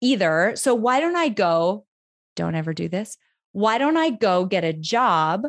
either. 0.00 0.52
So 0.56 0.74
why 0.74 1.00
don't 1.00 1.16
I 1.16 1.28
go? 1.28 1.86
Don't 2.34 2.54
ever 2.54 2.72
do 2.72 2.88
this. 2.88 3.16
Why 3.52 3.78
don't 3.78 3.96
I 3.96 4.10
go 4.10 4.44
get 4.44 4.64
a 4.64 4.72
job 4.72 5.46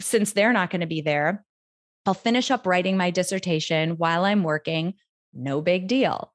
since 0.00 0.32
they're 0.32 0.52
not 0.52 0.70
going 0.70 0.80
to 0.80 0.86
be 0.86 1.00
there? 1.00 1.44
I'll 2.06 2.14
finish 2.14 2.50
up 2.50 2.66
writing 2.66 2.96
my 2.96 3.10
dissertation 3.10 3.98
while 3.98 4.24
I'm 4.24 4.42
working. 4.42 4.94
No 5.34 5.60
big 5.60 5.88
deal. 5.88 6.32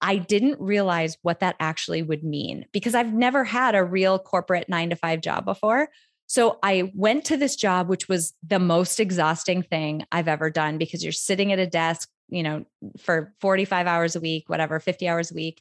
I 0.00 0.16
didn't 0.16 0.60
realize 0.60 1.18
what 1.22 1.40
that 1.40 1.56
actually 1.60 2.02
would 2.02 2.24
mean 2.24 2.66
because 2.72 2.94
I've 2.94 3.12
never 3.12 3.44
had 3.44 3.74
a 3.74 3.84
real 3.84 4.18
corporate 4.18 4.68
nine 4.68 4.90
to 4.90 4.96
five 4.96 5.20
job 5.20 5.44
before. 5.44 5.90
So 6.30 6.60
I 6.62 6.92
went 6.94 7.24
to 7.24 7.36
this 7.36 7.56
job, 7.56 7.88
which 7.88 8.08
was 8.08 8.34
the 8.46 8.60
most 8.60 9.00
exhausting 9.00 9.64
thing 9.64 10.04
I've 10.12 10.28
ever 10.28 10.48
done 10.48 10.78
because 10.78 11.02
you're 11.02 11.10
sitting 11.10 11.50
at 11.50 11.58
a 11.58 11.66
desk, 11.66 12.08
you 12.28 12.44
know, 12.44 12.64
for 13.00 13.34
45 13.40 13.88
hours 13.88 14.14
a 14.14 14.20
week, 14.20 14.48
whatever, 14.48 14.78
50 14.78 15.08
hours 15.08 15.32
a 15.32 15.34
week. 15.34 15.60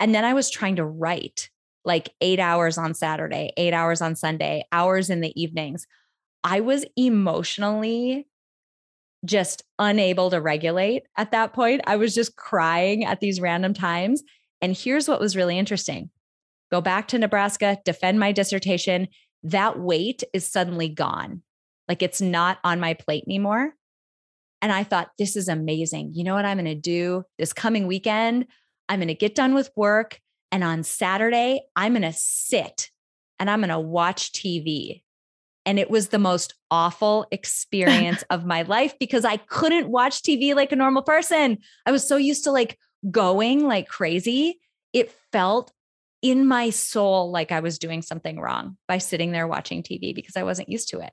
And 0.00 0.12
then 0.12 0.24
I 0.24 0.34
was 0.34 0.50
trying 0.50 0.74
to 0.74 0.84
write 0.84 1.48
like 1.84 2.10
eight 2.20 2.40
hours 2.40 2.76
on 2.76 2.92
Saturday, 2.92 3.52
eight 3.56 3.72
hours 3.72 4.02
on 4.02 4.16
Sunday, 4.16 4.64
hours 4.72 5.10
in 5.10 5.20
the 5.20 5.32
evenings. 5.40 5.86
I 6.42 6.58
was 6.58 6.84
emotionally 6.96 8.26
just 9.24 9.62
unable 9.78 10.30
to 10.30 10.40
regulate 10.40 11.04
at 11.16 11.30
that 11.30 11.52
point. 11.52 11.82
I 11.86 11.94
was 11.94 12.16
just 12.16 12.34
crying 12.34 13.04
at 13.04 13.20
these 13.20 13.40
random 13.40 13.74
times. 13.74 14.24
And 14.60 14.76
here's 14.76 15.06
what 15.06 15.20
was 15.20 15.36
really 15.36 15.56
interesting 15.56 16.10
go 16.72 16.80
back 16.80 17.06
to 17.08 17.18
Nebraska, 17.18 17.78
defend 17.84 18.18
my 18.18 18.32
dissertation, 18.32 19.06
that 19.44 19.78
weight 19.78 20.22
is 20.32 20.46
suddenly 20.46 20.88
gone. 20.88 21.42
Like 21.88 22.02
it's 22.02 22.20
not 22.20 22.58
on 22.64 22.80
my 22.80 22.94
plate 22.94 23.24
anymore. 23.26 23.74
And 24.62 24.70
I 24.70 24.84
thought, 24.84 25.10
this 25.18 25.36
is 25.36 25.48
amazing. 25.48 26.12
You 26.14 26.24
know 26.24 26.34
what 26.34 26.44
I'm 26.44 26.58
going 26.58 26.66
to 26.66 26.74
do 26.74 27.24
this 27.38 27.52
coming 27.52 27.86
weekend? 27.86 28.46
I'm 28.88 28.98
going 28.98 29.08
to 29.08 29.14
get 29.14 29.34
done 29.34 29.54
with 29.54 29.70
work. 29.74 30.20
And 30.52 30.62
on 30.62 30.82
Saturday, 30.82 31.62
I'm 31.76 31.92
going 31.92 32.02
to 32.02 32.12
sit 32.12 32.90
and 33.38 33.48
I'm 33.48 33.60
going 33.60 33.70
to 33.70 33.80
watch 33.80 34.32
TV. 34.32 35.02
And 35.64 35.78
it 35.78 35.90
was 35.90 36.08
the 36.08 36.18
most 36.18 36.54
awful 36.70 37.26
experience 37.30 38.22
of 38.30 38.44
my 38.44 38.62
life 38.62 38.94
because 38.98 39.24
I 39.24 39.36
couldn't 39.36 39.88
watch 39.88 40.22
TV 40.22 40.54
like 40.54 40.72
a 40.72 40.76
normal 40.76 41.02
person. 41.02 41.58
I 41.86 41.92
was 41.92 42.06
so 42.06 42.16
used 42.16 42.44
to 42.44 42.50
like 42.50 42.78
going 43.10 43.66
like 43.66 43.88
crazy. 43.88 44.58
It 44.92 45.12
felt 45.32 45.72
in 46.22 46.46
my 46.46 46.70
soul 46.70 47.30
like 47.30 47.52
I 47.52 47.60
was 47.60 47.78
doing 47.78 48.02
something 48.02 48.38
wrong 48.38 48.76
by 48.86 48.98
sitting 48.98 49.32
there 49.32 49.46
watching 49.46 49.82
TV 49.82 50.14
because 50.14 50.36
I 50.36 50.42
wasn't 50.42 50.68
used 50.68 50.88
to 50.90 51.00
it. 51.00 51.12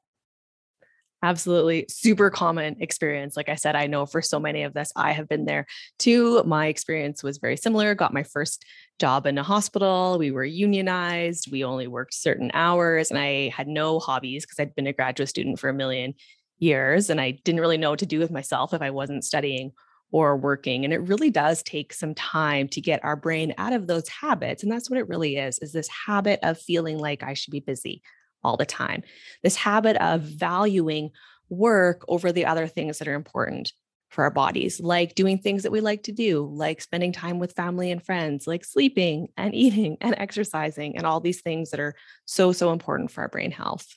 Absolutely. 1.24 1.86
Super 1.90 2.30
common 2.30 2.76
experience. 2.80 3.36
Like 3.36 3.50
I 3.50 3.56
said, 3.56 3.76
I 3.76 3.88
know 3.88 4.06
for 4.06 4.22
so 4.22 4.40
many 4.40 4.64
of 4.64 4.74
this, 4.74 4.92
I 4.96 5.14
have 5.14 5.28
been 5.28 5.46
there 5.46 5.66
too. 5.98 6.44
My 6.44 6.68
experience 6.68 7.24
was 7.24 7.40
very 7.40 7.58
similar. 7.58 7.96
Got 7.96 8.14
my 8.14 8.22
first 8.22 8.64
job 9.00 9.26
in 9.26 9.38
a 9.40 9.44
hospital. 9.44 10.18
We 10.20 10.30
were 10.30 10.46
unionized. 10.46 11.52
We 11.52 11.64
only 11.64 11.88
worked 11.88 12.14
certain 12.14 12.52
hours, 12.54 13.10
and 13.10 13.20
I 13.20 13.50
had 13.50 13.68
no 13.68 14.00
hobbies 14.00 14.46
because 14.46 14.60
I'd 14.60 14.76
been 14.76 14.86
a 14.86 14.94
graduate 14.94 15.30
student 15.30 15.60
for 15.60 15.70
a 15.70 15.74
million 15.74 16.14
years. 16.60 17.10
And 17.10 17.20
I 17.20 17.32
didn't 17.32 17.62
really 17.62 17.78
know 17.78 17.90
what 17.90 18.00
to 18.00 18.06
do 18.06 18.20
with 18.20 18.30
myself 18.30 18.74
if 18.74 18.84
I 18.84 18.92
wasn't 18.92 19.26
studying 19.26 19.72
or 20.12 20.38
working 20.38 20.84
and 20.84 20.94
it 20.94 21.02
really 21.02 21.30
does 21.30 21.62
take 21.64 21.94
some 21.94 22.16
time 22.16 22.68
to 22.68 22.82
get 22.82 23.04
our 23.04 23.16
brain 23.16 23.54
out 23.58 23.74
of 23.74 23.88
those 23.88 24.08
habits 24.08 24.64
and 24.64 24.72
that's 24.72 24.90
what 24.90 25.00
it 25.00 25.08
really 25.08 25.38
is 25.38 25.60
is 25.60 25.74
this 25.74 25.90
habit 25.90 26.40
of 26.44 26.60
feeling 26.60 26.98
like 26.98 27.24
I 27.24 27.34
should 27.34 27.52
be 27.52 27.60
busy 27.60 28.02
all 28.44 28.58
the 28.58 28.66
time 28.66 29.04
this 29.44 29.56
habit 29.56 29.98
of 29.98 30.22
valuing 30.22 31.12
work 31.50 32.04
over 32.08 32.32
the 32.32 32.46
other 32.46 32.68
things 32.68 33.00
that 33.00 33.08
are 33.08 33.14
important 33.14 33.74
for 34.10 34.24
our 34.24 34.32
bodies 34.32 34.80
like 34.80 35.16
doing 35.16 35.38
things 35.38 35.64
that 35.64 35.72
we 35.72 35.82
like 35.82 36.04
to 36.04 36.12
do 36.12 36.50
like 36.54 36.82
spending 36.82 37.12
time 37.12 37.40
with 37.40 37.54
family 37.54 37.92
and 37.92 38.04
friends 38.04 38.48
like 38.48 38.64
sleeping 38.64 39.28
and 39.36 39.54
eating 39.64 39.98
and 40.02 40.16
exercising 40.18 40.96
and 40.96 41.06
all 41.06 41.20
these 41.20 41.42
things 41.42 41.72
that 41.72 41.80
are 41.80 41.96
so 42.26 42.52
so 42.52 42.72
important 42.72 43.12
for 43.12 43.22
our 43.22 43.28
brain 43.28 43.52
health. 43.52 43.88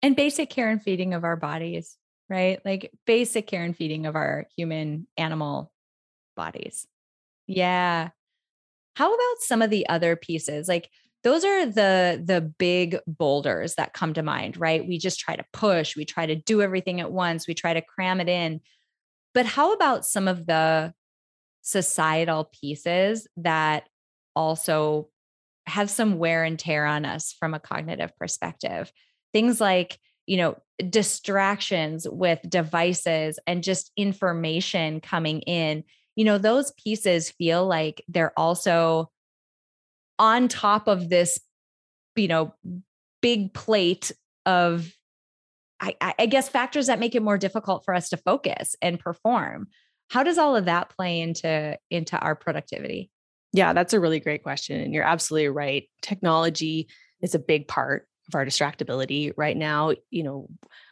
And 0.00 0.14
basic 0.14 0.48
care 0.48 0.70
and 0.70 0.80
feeding 0.80 1.12
of 1.12 1.24
our 1.24 1.34
bodies 1.34 1.96
right? 2.28 2.60
Like 2.64 2.92
basic 3.06 3.46
care 3.46 3.64
and 3.64 3.76
feeding 3.76 4.06
of 4.06 4.16
our 4.16 4.46
human 4.56 5.06
animal 5.16 5.72
bodies. 6.36 6.86
Yeah. 7.46 8.10
How 8.94 9.14
about 9.14 9.40
some 9.40 9.62
of 9.62 9.70
the 9.70 9.88
other 9.88 10.16
pieces? 10.16 10.68
Like 10.68 10.90
those 11.24 11.44
are 11.44 11.66
the 11.66 12.22
the 12.24 12.40
big 12.40 12.98
boulders 13.06 13.74
that 13.74 13.92
come 13.92 14.14
to 14.14 14.22
mind, 14.22 14.56
right? 14.56 14.86
We 14.86 14.98
just 14.98 15.18
try 15.18 15.36
to 15.36 15.44
push, 15.52 15.96
we 15.96 16.04
try 16.04 16.26
to 16.26 16.36
do 16.36 16.62
everything 16.62 17.00
at 17.00 17.10
once, 17.10 17.48
we 17.48 17.54
try 17.54 17.74
to 17.74 17.82
cram 17.82 18.20
it 18.20 18.28
in. 18.28 18.60
But 19.34 19.46
how 19.46 19.72
about 19.72 20.06
some 20.06 20.28
of 20.28 20.46
the 20.46 20.94
societal 21.62 22.50
pieces 22.60 23.26
that 23.36 23.88
also 24.34 25.08
have 25.66 25.90
some 25.90 26.18
wear 26.18 26.44
and 26.44 26.58
tear 26.58 26.86
on 26.86 27.04
us 27.04 27.34
from 27.38 27.54
a 27.54 27.60
cognitive 27.60 28.16
perspective? 28.16 28.92
Things 29.32 29.60
like 29.60 29.98
you 30.28 30.36
know, 30.36 30.56
distractions 30.90 32.06
with 32.08 32.38
devices 32.48 33.38
and 33.46 33.64
just 33.64 33.90
information 33.96 35.00
coming 35.00 35.40
in, 35.40 35.82
you 36.16 36.24
know, 36.24 36.38
those 36.38 36.72
pieces 36.72 37.30
feel 37.30 37.66
like 37.66 38.04
they're 38.08 38.38
also 38.38 39.10
on 40.18 40.48
top 40.48 40.86
of 40.86 41.08
this, 41.08 41.40
you 42.14 42.28
know, 42.28 42.54
big 43.22 43.54
plate 43.54 44.12
of, 44.44 44.92
I, 45.80 45.96
I 46.18 46.26
guess, 46.26 46.48
factors 46.48 46.88
that 46.88 46.98
make 46.98 47.14
it 47.14 47.22
more 47.22 47.38
difficult 47.38 47.84
for 47.84 47.94
us 47.94 48.08
to 48.10 48.16
focus 48.16 48.76
and 48.82 48.98
perform. 49.00 49.68
how 50.08 50.22
does 50.22 50.38
all 50.38 50.56
of 50.56 50.64
that 50.64 50.90
play 50.90 51.20
into 51.20 51.78
into 51.90 52.18
our 52.18 52.34
productivity 52.34 53.10
yeah 53.52 53.72
that's 53.72 53.92
a 53.92 54.00
really 54.00 54.20
great 54.20 54.42
question 54.42 54.80
and 54.80 54.92
you're 54.92 55.04
absolutely 55.04 55.48
right 55.48 55.88
technology 56.02 56.88
is 57.22 57.34
a 57.34 57.38
big 57.38 57.68
part 57.68 58.07
of 58.28 58.34
our 58.34 58.44
distractibility 58.44 59.32
right 59.36 59.56
now 59.56 59.92
you 60.10 60.22
know 60.22 60.48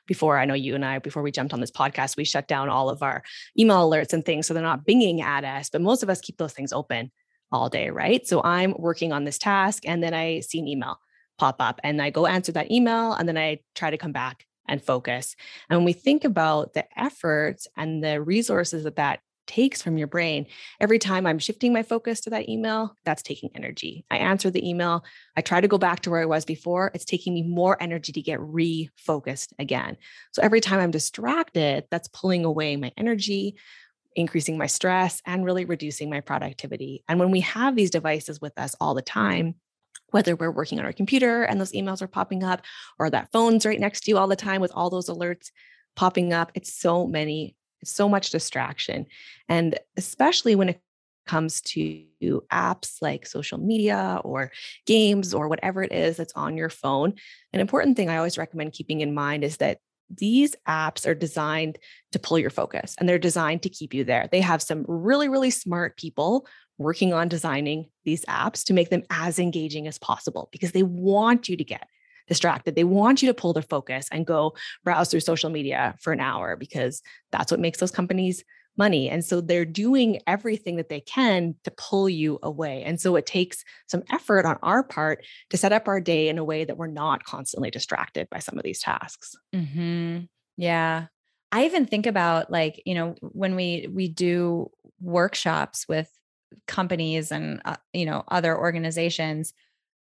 before 0.06 0.38
i 0.38 0.44
know 0.44 0.54
you 0.54 0.74
and 0.74 0.84
i 0.84 0.98
before 0.98 1.22
we 1.22 1.30
jumped 1.30 1.52
on 1.52 1.60
this 1.60 1.70
podcast 1.70 2.16
we 2.16 2.24
shut 2.24 2.48
down 2.48 2.68
all 2.68 2.88
of 2.88 3.02
our 3.02 3.22
email 3.58 3.88
alerts 3.88 4.12
and 4.12 4.24
things 4.24 4.46
so 4.46 4.54
they're 4.54 4.62
not 4.62 4.86
binging 4.86 5.20
at 5.20 5.44
us 5.44 5.70
but 5.70 5.80
most 5.80 6.02
of 6.02 6.10
us 6.10 6.20
keep 6.20 6.36
those 6.38 6.52
things 6.52 6.72
open 6.72 7.10
all 7.52 7.68
day 7.68 7.90
right 7.90 8.26
so 8.26 8.42
i'm 8.42 8.74
working 8.78 9.12
on 9.12 9.24
this 9.24 9.38
task 9.38 9.82
and 9.86 10.02
then 10.02 10.14
i 10.14 10.40
see 10.40 10.58
an 10.58 10.66
email 10.66 10.98
pop 11.38 11.56
up 11.60 11.80
and 11.84 12.00
i 12.00 12.10
go 12.10 12.26
answer 12.26 12.52
that 12.52 12.70
email 12.70 13.12
and 13.12 13.28
then 13.28 13.36
i 13.36 13.58
try 13.74 13.90
to 13.90 13.98
come 13.98 14.12
back 14.12 14.46
and 14.68 14.82
focus. 14.82 15.36
And 15.68 15.78
when 15.78 15.84
we 15.84 15.92
think 15.92 16.24
about 16.24 16.74
the 16.74 16.86
efforts 16.98 17.66
and 17.76 18.02
the 18.02 18.20
resources 18.20 18.84
that 18.84 18.96
that 18.96 19.20
takes 19.46 19.82
from 19.82 19.98
your 19.98 20.06
brain, 20.06 20.46
every 20.80 20.98
time 20.98 21.26
I'm 21.26 21.38
shifting 21.38 21.72
my 21.72 21.82
focus 21.82 22.20
to 22.22 22.30
that 22.30 22.48
email, 22.48 22.96
that's 23.04 23.22
taking 23.22 23.50
energy. 23.54 24.04
I 24.10 24.18
answer 24.18 24.50
the 24.50 24.68
email, 24.68 25.04
I 25.36 25.40
try 25.40 25.60
to 25.60 25.68
go 25.68 25.78
back 25.78 26.00
to 26.00 26.10
where 26.10 26.20
I 26.20 26.26
was 26.26 26.44
before, 26.44 26.90
it's 26.94 27.04
taking 27.04 27.34
me 27.34 27.42
more 27.42 27.80
energy 27.82 28.12
to 28.12 28.22
get 28.22 28.40
refocused 28.40 29.52
again. 29.58 29.96
So 30.32 30.42
every 30.42 30.60
time 30.60 30.80
I'm 30.80 30.90
distracted, 30.90 31.84
that's 31.90 32.08
pulling 32.08 32.44
away 32.44 32.76
my 32.76 32.92
energy, 32.96 33.56
increasing 34.14 34.58
my 34.58 34.66
stress, 34.66 35.20
and 35.26 35.44
really 35.44 35.64
reducing 35.64 36.10
my 36.10 36.20
productivity. 36.20 37.04
And 37.08 37.20
when 37.20 37.30
we 37.30 37.40
have 37.40 37.76
these 37.76 37.90
devices 37.90 38.40
with 38.40 38.58
us 38.58 38.74
all 38.80 38.94
the 38.94 39.02
time, 39.02 39.54
whether 40.10 40.36
we're 40.36 40.50
working 40.50 40.78
on 40.78 40.84
our 40.84 40.92
computer 40.92 41.42
and 41.42 41.60
those 41.60 41.72
emails 41.72 42.00
are 42.00 42.06
popping 42.06 42.42
up, 42.42 42.62
or 42.98 43.10
that 43.10 43.30
phone's 43.32 43.66
right 43.66 43.80
next 43.80 44.02
to 44.02 44.10
you 44.10 44.18
all 44.18 44.28
the 44.28 44.36
time 44.36 44.60
with 44.60 44.72
all 44.74 44.88
those 44.88 45.08
alerts 45.08 45.50
popping 45.96 46.32
up. 46.32 46.52
It's 46.54 46.72
so 46.72 47.06
many, 47.06 47.56
so 47.86 48.08
much 48.08 48.30
distraction. 48.30 49.06
And 49.48 49.78
especially 49.96 50.54
when 50.54 50.70
it 50.70 50.80
comes 51.26 51.60
to 51.60 52.04
apps 52.52 53.02
like 53.02 53.26
social 53.26 53.58
media 53.58 54.20
or 54.24 54.52
games 54.86 55.34
or 55.34 55.48
whatever 55.48 55.82
it 55.82 55.92
is 55.92 56.16
that's 56.16 56.32
on 56.34 56.56
your 56.56 56.70
phone, 56.70 57.14
an 57.52 57.60
important 57.60 57.96
thing 57.96 58.08
I 58.08 58.16
always 58.16 58.38
recommend 58.38 58.72
keeping 58.72 59.00
in 59.00 59.14
mind 59.14 59.44
is 59.44 59.56
that 59.56 59.78
these 60.08 60.54
apps 60.68 61.04
are 61.04 61.16
designed 61.16 61.78
to 62.12 62.20
pull 62.20 62.38
your 62.38 62.50
focus 62.50 62.94
and 62.98 63.08
they're 63.08 63.18
designed 63.18 63.62
to 63.62 63.68
keep 63.68 63.92
you 63.92 64.04
there. 64.04 64.28
They 64.30 64.40
have 64.40 64.62
some 64.62 64.84
really, 64.86 65.28
really 65.28 65.50
smart 65.50 65.96
people 65.96 66.46
working 66.78 67.12
on 67.12 67.28
designing 67.28 67.90
these 68.04 68.24
apps 68.26 68.64
to 68.66 68.74
make 68.74 68.90
them 68.90 69.02
as 69.10 69.40
engaging 69.40 69.88
as 69.88 69.98
possible 69.98 70.48
because 70.52 70.72
they 70.72 70.84
want 70.84 71.48
you 71.48 71.56
to 71.56 71.64
get 71.64 71.88
distracted. 72.26 72.74
They 72.74 72.84
want 72.84 73.22
you 73.22 73.28
to 73.28 73.34
pull 73.34 73.52
their 73.52 73.62
focus 73.62 74.08
and 74.10 74.26
go 74.26 74.54
browse 74.84 75.10
through 75.10 75.20
social 75.20 75.50
media 75.50 75.94
for 76.00 76.12
an 76.12 76.20
hour 76.20 76.56
because 76.56 77.02
that's 77.32 77.50
what 77.50 77.60
makes 77.60 77.78
those 77.78 77.90
companies 77.90 78.44
money. 78.78 79.08
And 79.08 79.24
so 79.24 79.40
they're 79.40 79.64
doing 79.64 80.20
everything 80.26 80.76
that 80.76 80.90
they 80.90 81.00
can 81.00 81.54
to 81.64 81.70
pull 81.70 82.08
you 82.08 82.38
away. 82.42 82.82
And 82.84 83.00
so 83.00 83.16
it 83.16 83.24
takes 83.24 83.64
some 83.86 84.02
effort 84.10 84.44
on 84.44 84.58
our 84.62 84.82
part 84.82 85.24
to 85.50 85.56
set 85.56 85.72
up 85.72 85.88
our 85.88 86.00
day 86.00 86.28
in 86.28 86.36
a 86.36 86.44
way 86.44 86.64
that 86.64 86.76
we're 86.76 86.86
not 86.86 87.24
constantly 87.24 87.70
distracted 87.70 88.28
by 88.28 88.38
some 88.38 88.58
of 88.58 88.64
these 88.64 88.80
tasks. 88.80 89.34
Mm-hmm. 89.54 90.24
Yeah. 90.58 91.06
I 91.52 91.64
even 91.64 91.86
think 91.86 92.06
about 92.06 92.50
like, 92.50 92.82
you 92.84 92.94
know, 92.94 93.14
when 93.20 93.56
we 93.56 93.88
we 93.90 94.08
do 94.08 94.70
workshops 95.00 95.86
with 95.88 96.10
companies 96.66 97.32
and 97.32 97.60
uh, 97.64 97.76
you 97.92 98.06
know 98.06 98.24
other 98.28 98.56
organizations 98.56 99.52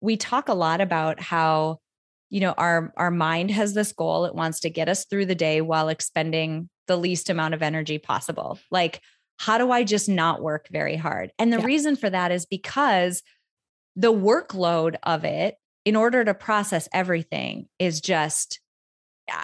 we 0.00 0.16
talk 0.16 0.48
a 0.48 0.54
lot 0.54 0.80
about 0.80 1.20
how 1.20 1.80
you 2.30 2.40
know 2.40 2.52
our 2.52 2.92
our 2.96 3.10
mind 3.10 3.50
has 3.50 3.74
this 3.74 3.92
goal. 3.92 4.24
It 4.24 4.34
wants 4.34 4.60
to 4.60 4.70
get 4.70 4.88
us 4.88 5.04
through 5.06 5.26
the 5.26 5.34
day 5.34 5.60
while 5.60 5.88
expending 5.88 6.68
the 6.86 6.96
least 6.96 7.30
amount 7.30 7.54
of 7.54 7.62
energy 7.62 7.98
possible. 7.98 8.58
Like 8.70 9.00
how 9.38 9.56
do 9.56 9.70
i 9.70 9.84
just 9.84 10.08
not 10.08 10.42
work 10.42 10.68
very 10.70 10.96
hard? 10.96 11.32
And 11.38 11.52
the 11.52 11.58
yeah. 11.58 11.64
reason 11.64 11.96
for 11.96 12.10
that 12.10 12.32
is 12.32 12.44
because 12.44 13.22
the 13.96 14.12
workload 14.12 14.96
of 15.04 15.24
it 15.24 15.56
in 15.84 15.96
order 15.96 16.24
to 16.24 16.34
process 16.34 16.88
everything 16.92 17.68
is 17.78 18.00
just 18.00 18.60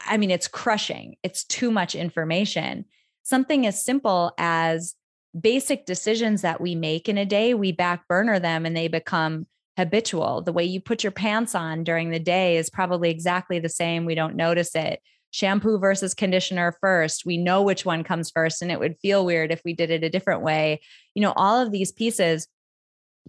i 0.07 0.17
mean 0.17 0.31
it's 0.31 0.49
crushing. 0.49 1.17
It's 1.23 1.45
too 1.45 1.71
much 1.71 1.95
information. 1.95 2.85
Something 3.23 3.67
as 3.67 3.83
simple 3.83 4.33
as 4.37 4.95
basic 5.39 5.87
decisions 5.87 6.43
that 6.43 6.61
we 6.61 6.75
make 6.75 7.09
in 7.09 7.19
a 7.19 7.25
day, 7.25 7.55
we 7.55 7.73
back 7.73 8.07
burner 8.09 8.39
them 8.39 8.67
and 8.67 8.77
they 8.77 8.89
become 8.89 9.47
habitual. 9.77 10.43
The 10.43 10.53
way 10.53 10.65
you 10.65 10.81
put 10.81 11.03
your 11.03 11.13
pants 11.13 11.55
on 11.55 11.85
during 11.85 12.11
the 12.11 12.19
day 12.19 12.57
is 12.57 12.71
probably 12.71 13.11
exactly 13.11 13.59
the 13.59 13.69
same. 13.69 14.05
We 14.05 14.15
don't 14.15 14.37
notice 14.37 14.75
it. 14.75 15.01
Shampoo 15.31 15.79
versus 15.79 16.15
conditioner 16.15 16.77
first. 16.81 17.27
We 17.27 17.37
know 17.37 17.63
which 17.63 17.85
one 17.85 18.05
comes 18.05 18.31
first, 18.31 18.63
and 18.63 18.71
it 18.71 18.79
would 18.79 18.99
feel 19.01 19.27
weird 19.27 19.51
if 19.51 19.63
we 19.65 19.73
did 19.73 19.91
it 19.91 20.05
a 20.05 20.11
different 20.11 20.43
way. 20.43 20.81
You 21.15 21.23
know, 21.23 21.33
all 21.35 21.61
of 21.61 21.73
these 21.73 21.91
pieces. 21.91 22.47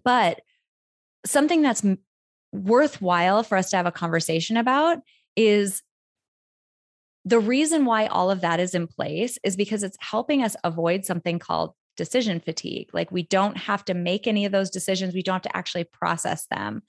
But 0.03 0.41
something 1.25 1.63
that's 1.63 1.83
worthwhile 2.51 3.43
for 3.43 3.57
us 3.57 3.71
to 3.71 3.77
have 3.77 3.87
a 3.87 3.91
conversation 3.91 4.55
about 4.55 4.99
is 5.35 5.81
the 7.25 7.39
reason 7.39 7.85
why 7.85 8.05
all 8.05 8.29
of 8.29 8.41
that 8.41 8.59
is 8.59 8.75
in 8.75 8.85
place 8.85 9.39
is 9.43 9.55
because 9.55 9.81
it's 9.81 9.97
helping 9.99 10.43
us 10.43 10.55
avoid 10.63 11.05
something 11.05 11.39
called 11.39 11.73
decision 11.95 12.39
fatigue. 12.39 12.89
Like 12.93 13.11
we 13.11 13.23
don't 13.23 13.57
have 13.57 13.85
to 13.85 13.93
make 13.93 14.27
any 14.27 14.45
of 14.45 14.51
those 14.51 14.69
decisions, 14.69 15.13
we 15.13 15.23
don't 15.23 15.35
have 15.35 15.41
to 15.43 15.57
actually 15.57 15.85
process 15.85 16.47
them. 16.47 16.83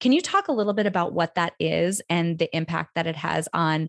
Can 0.00 0.12
you 0.12 0.20
talk 0.20 0.48
a 0.48 0.52
little 0.52 0.72
bit 0.72 0.86
about 0.86 1.12
what 1.12 1.36
that 1.36 1.54
is 1.58 2.02
and 2.08 2.38
the 2.38 2.54
impact 2.54 2.94
that 2.94 3.06
it 3.06 3.16
has 3.16 3.48
on 3.52 3.88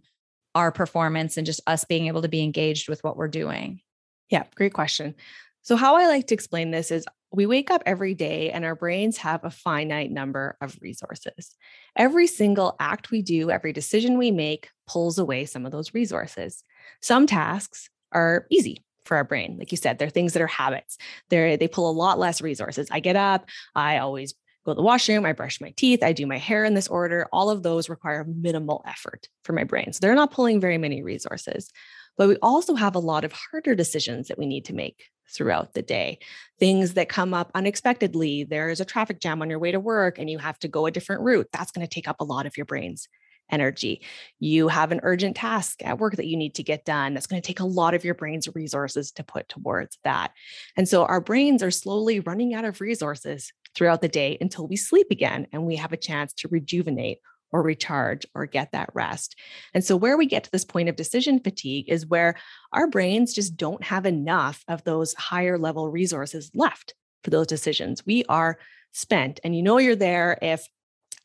our 0.54 0.72
performance 0.72 1.36
and 1.38 1.46
just 1.46 1.62
us 1.68 1.84
being 1.84 2.08
able 2.08 2.22
to 2.22 2.30
be 2.30 2.44
engaged 2.44 2.88
with 2.88 3.04
what 3.04 3.18
we're 3.18 3.28
doing? 3.28 3.82
Yeah, 4.30 4.44
great 4.56 4.74
question. 4.74 5.16
So, 5.62 5.76
how 5.76 5.98
I 5.98 6.08
like 6.08 6.28
to 6.28 6.34
explain 6.34 6.72
this 6.72 6.92
is 6.92 7.06
we 7.32 7.46
wake 7.46 7.70
up 7.70 7.84
every 7.86 8.14
day 8.14 8.52
and 8.52 8.64
our 8.64 8.76
brains 8.76 9.18
have 9.18 9.44
a 9.44 9.50
finite 9.50 10.12
number 10.12 10.58
of 10.62 10.78
resources. 10.82 11.56
Every 11.96 12.28
single 12.28 12.76
act 12.80 13.12
we 13.12 13.22
do, 13.22 13.52
every 13.52 13.74
decision 13.74 14.18
we 14.18 14.32
make 14.32 14.70
pulls 14.88 15.20
away 15.20 15.46
some 15.46 15.66
of 15.66 15.72
those 15.72 15.94
resources. 15.94 16.64
Some 17.02 17.28
tasks 17.28 17.90
are 18.14 18.48
easy 18.50 18.86
for 19.06 19.18
our 19.18 19.24
brain. 19.24 19.58
Like 19.58 19.72
you 19.72 19.78
said, 19.78 19.98
they're 19.98 20.10
things 20.10 20.34
that 20.34 20.42
are 20.42 20.48
habits. 20.48 20.98
They 21.30 21.56
they 21.56 21.68
pull 21.68 21.90
a 21.90 21.94
lot 21.94 22.20
less 22.20 22.42
resources. 22.42 22.88
I 22.92 23.00
get 23.00 23.16
up, 23.16 23.48
I 23.74 24.00
always 24.00 24.34
go 24.66 24.74
to 24.74 24.76
the 24.76 24.82
washroom, 24.82 25.26
I 25.26 25.34
brush 25.34 25.62
my 25.62 25.72
teeth, 25.78 26.04
I 26.04 26.12
do 26.12 26.26
my 26.26 26.38
hair 26.38 26.66
in 26.66 26.74
this 26.74 26.88
order. 26.88 27.28
All 27.32 27.50
of 27.50 27.64
those 27.64 27.88
require 27.88 28.26
minimal 28.26 28.84
effort 28.88 29.30
for 29.44 29.54
my 29.54 29.64
brain. 29.64 29.94
So 29.94 30.00
they're 30.02 30.16
not 30.16 30.32
pulling 30.32 30.60
very 30.60 30.78
many 30.78 31.04
resources. 31.04 31.72
But 32.18 32.30
we 32.30 32.38
also 32.38 32.76
have 32.76 32.96
a 32.96 33.00
lot 33.00 33.26
of 33.26 33.34
harder 33.34 33.76
decisions 33.76 34.30
that 34.30 34.40
we 34.40 34.46
need 34.46 34.66
to 34.66 34.74
make 34.74 35.04
throughout 35.30 35.74
the 35.74 35.82
day. 35.82 36.20
Things 36.60 36.94
that 36.94 37.10
come 37.10 37.34
up 37.34 37.52
unexpectedly. 37.54 38.44
There's 38.44 38.80
a 38.80 38.86
traffic 38.86 39.20
jam 39.20 39.42
on 39.42 39.50
your 39.50 39.60
way 39.60 39.72
to 39.72 39.80
work 39.80 40.18
and 40.18 40.30
you 40.30 40.38
have 40.38 40.58
to 40.60 40.68
go 40.68 40.86
a 40.86 40.92
different 40.92 41.24
route. 41.24 41.48
That's 41.52 41.72
going 41.72 41.86
to 41.86 41.94
take 41.94 42.08
up 42.08 42.18
a 42.20 42.26
lot 42.26 42.46
of 42.46 42.56
your 42.58 42.66
brain's 42.66 43.10
energy. 43.52 44.02
You 44.40 44.68
have 44.68 44.92
an 44.92 45.02
urgent 45.04 45.36
task 45.36 45.84
at 45.84 46.00
work 46.00 46.16
that 46.16 46.28
you 46.28 46.38
need 46.38 46.56
to 46.56 46.64
get 46.64 46.86
done. 46.86 47.14
That's 47.14 47.28
going 47.28 47.42
to 47.42 47.48
take 47.48 47.60
a 47.60 47.66
lot 47.66 47.94
of 47.94 48.04
your 48.04 48.16
brain's 48.16 48.54
resources 48.54 49.12
to 49.14 49.24
put 49.24 49.48
towards 49.50 49.98
that. 50.04 50.32
And 50.76 50.88
so 50.88 51.06
our 51.06 51.22
brains 51.22 51.62
are 51.64 51.72
slowly 51.72 52.20
running 52.20 52.54
out 52.54 52.66
of 52.66 52.82
resources 52.82 53.52
throughout 53.76 54.02
the 54.02 54.08
day 54.08 54.38
until 54.40 54.68
we 54.68 54.76
sleep 54.76 55.08
again 55.12 55.48
and 55.52 55.66
we 55.66 55.76
have 55.76 55.94
a 55.94 55.98
chance 55.98 56.34
to 56.34 56.48
rejuvenate 56.48 57.20
or 57.52 57.62
recharge 57.62 58.26
or 58.34 58.46
get 58.46 58.72
that 58.72 58.90
rest. 58.94 59.36
And 59.74 59.84
so, 59.84 59.96
where 59.96 60.18
we 60.18 60.26
get 60.26 60.44
to 60.44 60.52
this 60.52 60.66
point 60.66 60.90
of 60.90 60.96
decision 60.96 61.40
fatigue 61.40 61.86
is 61.88 62.06
where 62.06 62.36
our 62.74 62.88
brains 62.88 63.34
just 63.34 63.56
don't 63.56 63.84
have 63.84 64.06
enough 64.06 64.64
of 64.68 64.84
those 64.84 65.14
higher 65.14 65.58
level 65.58 65.90
resources 65.90 66.52
left 66.54 66.96
for 67.24 67.30
those 67.30 67.48
decisions. 67.48 68.06
We 68.06 68.26
are 68.26 68.58
spent. 68.92 69.40
And 69.44 69.56
you 69.56 69.62
know, 69.62 69.78
you're 69.78 69.96
there 69.96 70.38
if 70.42 70.68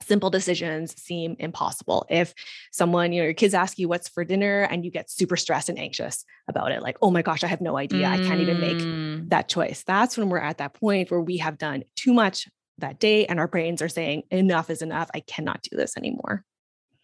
simple 0.03 0.31
decisions 0.31 1.01
seem 1.01 1.37
impossible. 1.39 2.07
If 2.09 2.35
someone, 2.73 3.13
you 3.13 3.21
know, 3.21 3.27
your 3.27 3.35
kids 3.35 3.55
ask 3.55 3.79
you 3.79 3.89
what's 3.89 4.09
for 4.09 4.25
dinner 4.25 4.63
and 4.63 4.85
you 4.85 4.91
get 4.91 5.11
super 5.11 5.37
stressed 5.37 5.69
and 5.69 5.79
anxious 5.79 6.25
about 6.49 6.73
it, 6.73 6.83
like, 6.83 6.97
oh 7.03 7.11
my 7.11 7.23
gosh, 7.23 7.45
I 7.45 7.49
have 7.49 7.61
no 7.61 7.77
idea. 7.77 8.07
Mm. 8.07 8.13
I 8.13 8.17
can't 8.27 8.41
even 8.41 8.61
make 8.61 8.79
mm. 8.79 9.29
that 9.31 9.49
choice. 9.49 9.85
That's 9.87 10.17
when 10.17 10.29
we're 10.29 10.39
at 10.39 10.59
that 10.59 10.75
point 10.75 11.11
where 11.11 11.21
we 11.21 11.39
have 11.39 11.59
done 11.59 11.85
too 11.97 12.15
much 12.15 12.49
that 12.79 12.99
day 12.99 13.27
and 13.27 13.39
our 13.39 13.49
brains 13.49 13.83
are 13.83 13.89
saying, 13.89 14.23
enough 14.31 14.71
is 14.71 14.83
enough. 14.83 15.11
I 15.15 15.21
cannot 15.21 15.63
do 15.63 15.77
this 15.77 15.97
anymore. 15.97 16.45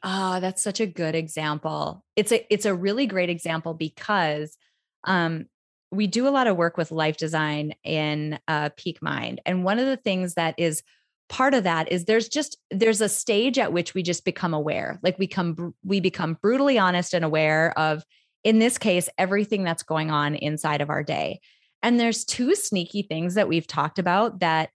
Ah, 0.02 0.36
oh, 0.36 0.40
that's 0.40 0.62
such 0.62 0.80
a 0.80 0.86
good 0.86 1.14
example. 1.14 2.04
It's 2.16 2.30
a 2.30 2.46
it's 2.52 2.66
a 2.66 2.74
really 2.74 3.06
great 3.06 3.30
example 3.30 3.74
because 3.74 4.56
um 5.04 5.46
we 5.90 6.06
do 6.06 6.28
a 6.28 6.30
lot 6.30 6.46
of 6.46 6.56
work 6.56 6.76
with 6.76 6.90
life 6.90 7.16
design 7.16 7.72
in 7.84 8.38
uh, 8.48 8.70
Peak 8.76 9.00
Mind. 9.02 9.40
And 9.46 9.64
one 9.64 9.78
of 9.78 9.86
the 9.86 9.96
things 9.96 10.34
that 10.34 10.54
is 10.58 10.82
part 11.28 11.54
of 11.54 11.64
that 11.64 11.90
is 11.90 12.04
there's 12.04 12.28
just 12.28 12.56
there's 12.70 13.00
a 13.00 13.08
stage 13.08 13.58
at 13.58 13.72
which 13.72 13.94
we 13.94 14.02
just 14.02 14.24
become 14.24 14.54
aware. 14.54 14.98
Like 15.02 15.18
we 15.18 15.26
come 15.26 15.74
we 15.84 16.00
become 16.00 16.38
brutally 16.40 16.78
honest 16.78 17.14
and 17.14 17.24
aware 17.24 17.76
of 17.78 18.04
in 18.44 18.58
this 18.58 18.78
case 18.78 19.08
everything 19.18 19.64
that's 19.64 19.82
going 19.82 20.10
on 20.10 20.34
inside 20.36 20.80
of 20.80 20.90
our 20.90 21.02
day. 21.02 21.40
And 21.82 21.98
there's 21.98 22.24
two 22.24 22.54
sneaky 22.54 23.02
things 23.02 23.34
that 23.34 23.48
we've 23.48 23.66
talked 23.66 23.98
about 23.98 24.40
that 24.40 24.70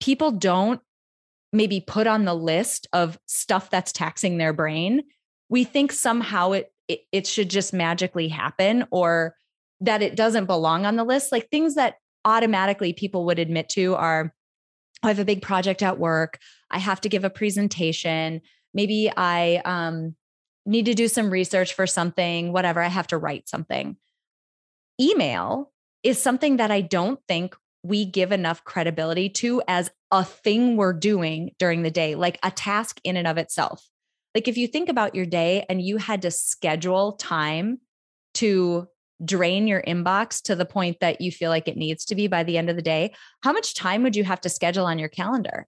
people 0.00 0.30
don't 0.30 0.80
maybe 1.52 1.80
put 1.80 2.06
on 2.06 2.24
the 2.24 2.34
list 2.34 2.86
of 2.92 3.18
stuff 3.26 3.70
that's 3.70 3.92
taxing 3.92 4.38
their 4.38 4.52
brain. 4.52 5.02
We 5.48 5.64
think 5.64 5.92
somehow 5.92 6.52
it 6.52 6.72
it, 6.88 7.00
it 7.12 7.26
should 7.26 7.50
just 7.50 7.72
magically 7.72 8.28
happen 8.28 8.84
or 8.90 9.36
that 9.80 10.02
it 10.02 10.16
doesn't 10.16 10.46
belong 10.46 10.86
on 10.86 10.96
the 10.96 11.04
list, 11.04 11.32
like 11.32 11.48
things 11.48 11.74
that 11.76 11.96
automatically 12.24 12.92
people 12.92 13.24
would 13.26 13.38
admit 13.38 13.68
to 13.70 13.94
are 13.94 14.34
I 15.02 15.08
have 15.08 15.18
a 15.18 15.24
big 15.24 15.42
project 15.42 15.82
at 15.82 15.98
work. 15.98 16.38
I 16.70 16.78
have 16.78 17.00
to 17.02 17.08
give 17.08 17.24
a 17.24 17.30
presentation. 17.30 18.42
Maybe 18.74 19.10
I 19.14 19.62
um, 19.64 20.14
need 20.66 20.86
to 20.86 20.94
do 20.94 21.08
some 21.08 21.30
research 21.30 21.74
for 21.74 21.86
something, 21.86 22.52
whatever. 22.52 22.80
I 22.80 22.88
have 22.88 23.06
to 23.08 23.18
write 23.18 23.48
something. 23.48 23.96
Email 25.00 25.72
is 26.02 26.20
something 26.20 26.58
that 26.58 26.70
I 26.70 26.80
don't 26.82 27.20
think 27.26 27.56
we 27.82 28.04
give 28.04 28.32
enough 28.32 28.64
credibility 28.64 29.30
to 29.30 29.62
as 29.66 29.90
a 30.10 30.24
thing 30.24 30.76
we're 30.76 30.92
doing 30.92 31.52
during 31.58 31.82
the 31.82 31.90
day, 31.90 32.14
like 32.14 32.38
a 32.42 32.50
task 32.50 33.00
in 33.04 33.16
and 33.16 33.26
of 33.26 33.38
itself. 33.38 33.86
Like 34.34 34.48
if 34.48 34.56
you 34.56 34.66
think 34.66 34.88
about 34.88 35.14
your 35.14 35.26
day 35.26 35.64
and 35.68 35.80
you 35.80 35.96
had 35.96 36.22
to 36.22 36.30
schedule 36.30 37.12
time 37.12 37.78
to 38.34 38.86
drain 39.24 39.66
your 39.66 39.82
inbox 39.82 40.42
to 40.42 40.56
the 40.56 40.64
point 40.64 40.98
that 41.00 41.20
you 41.20 41.30
feel 41.30 41.50
like 41.50 41.68
it 41.68 41.76
needs 41.76 42.04
to 42.06 42.14
be 42.14 42.26
by 42.26 42.42
the 42.42 42.56
end 42.58 42.70
of 42.70 42.76
the 42.76 42.82
day, 42.82 43.12
how 43.42 43.52
much 43.52 43.74
time 43.74 44.02
would 44.02 44.16
you 44.16 44.24
have 44.24 44.40
to 44.42 44.48
schedule 44.48 44.86
on 44.86 44.98
your 44.98 45.08
calendar? 45.08 45.66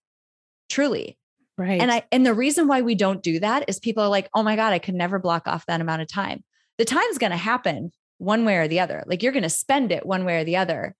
Truly. 0.68 1.18
Right. 1.58 1.80
And 1.80 1.92
I 1.92 2.04
and 2.10 2.24
the 2.24 2.34
reason 2.34 2.66
why 2.66 2.80
we 2.80 2.94
don't 2.94 3.22
do 3.22 3.38
that 3.40 3.64
is 3.68 3.78
people 3.78 4.02
are 4.02 4.08
like, 4.08 4.30
"Oh 4.34 4.42
my 4.42 4.56
god, 4.56 4.72
I 4.72 4.78
could 4.78 4.94
never 4.94 5.18
block 5.18 5.46
off 5.46 5.66
that 5.66 5.82
amount 5.82 6.00
of 6.00 6.08
time." 6.08 6.42
The 6.78 6.86
time's 6.86 7.18
going 7.18 7.30
to 7.30 7.36
happen 7.36 7.92
one 8.18 8.44
way 8.44 8.56
or 8.56 8.68
the 8.68 8.80
other. 8.80 9.04
Like 9.06 9.22
you're 9.22 9.32
going 9.32 9.42
to 9.42 9.50
spend 9.50 9.92
it 9.92 10.06
one 10.06 10.24
way 10.24 10.40
or 10.40 10.44
the 10.44 10.56
other. 10.56 10.96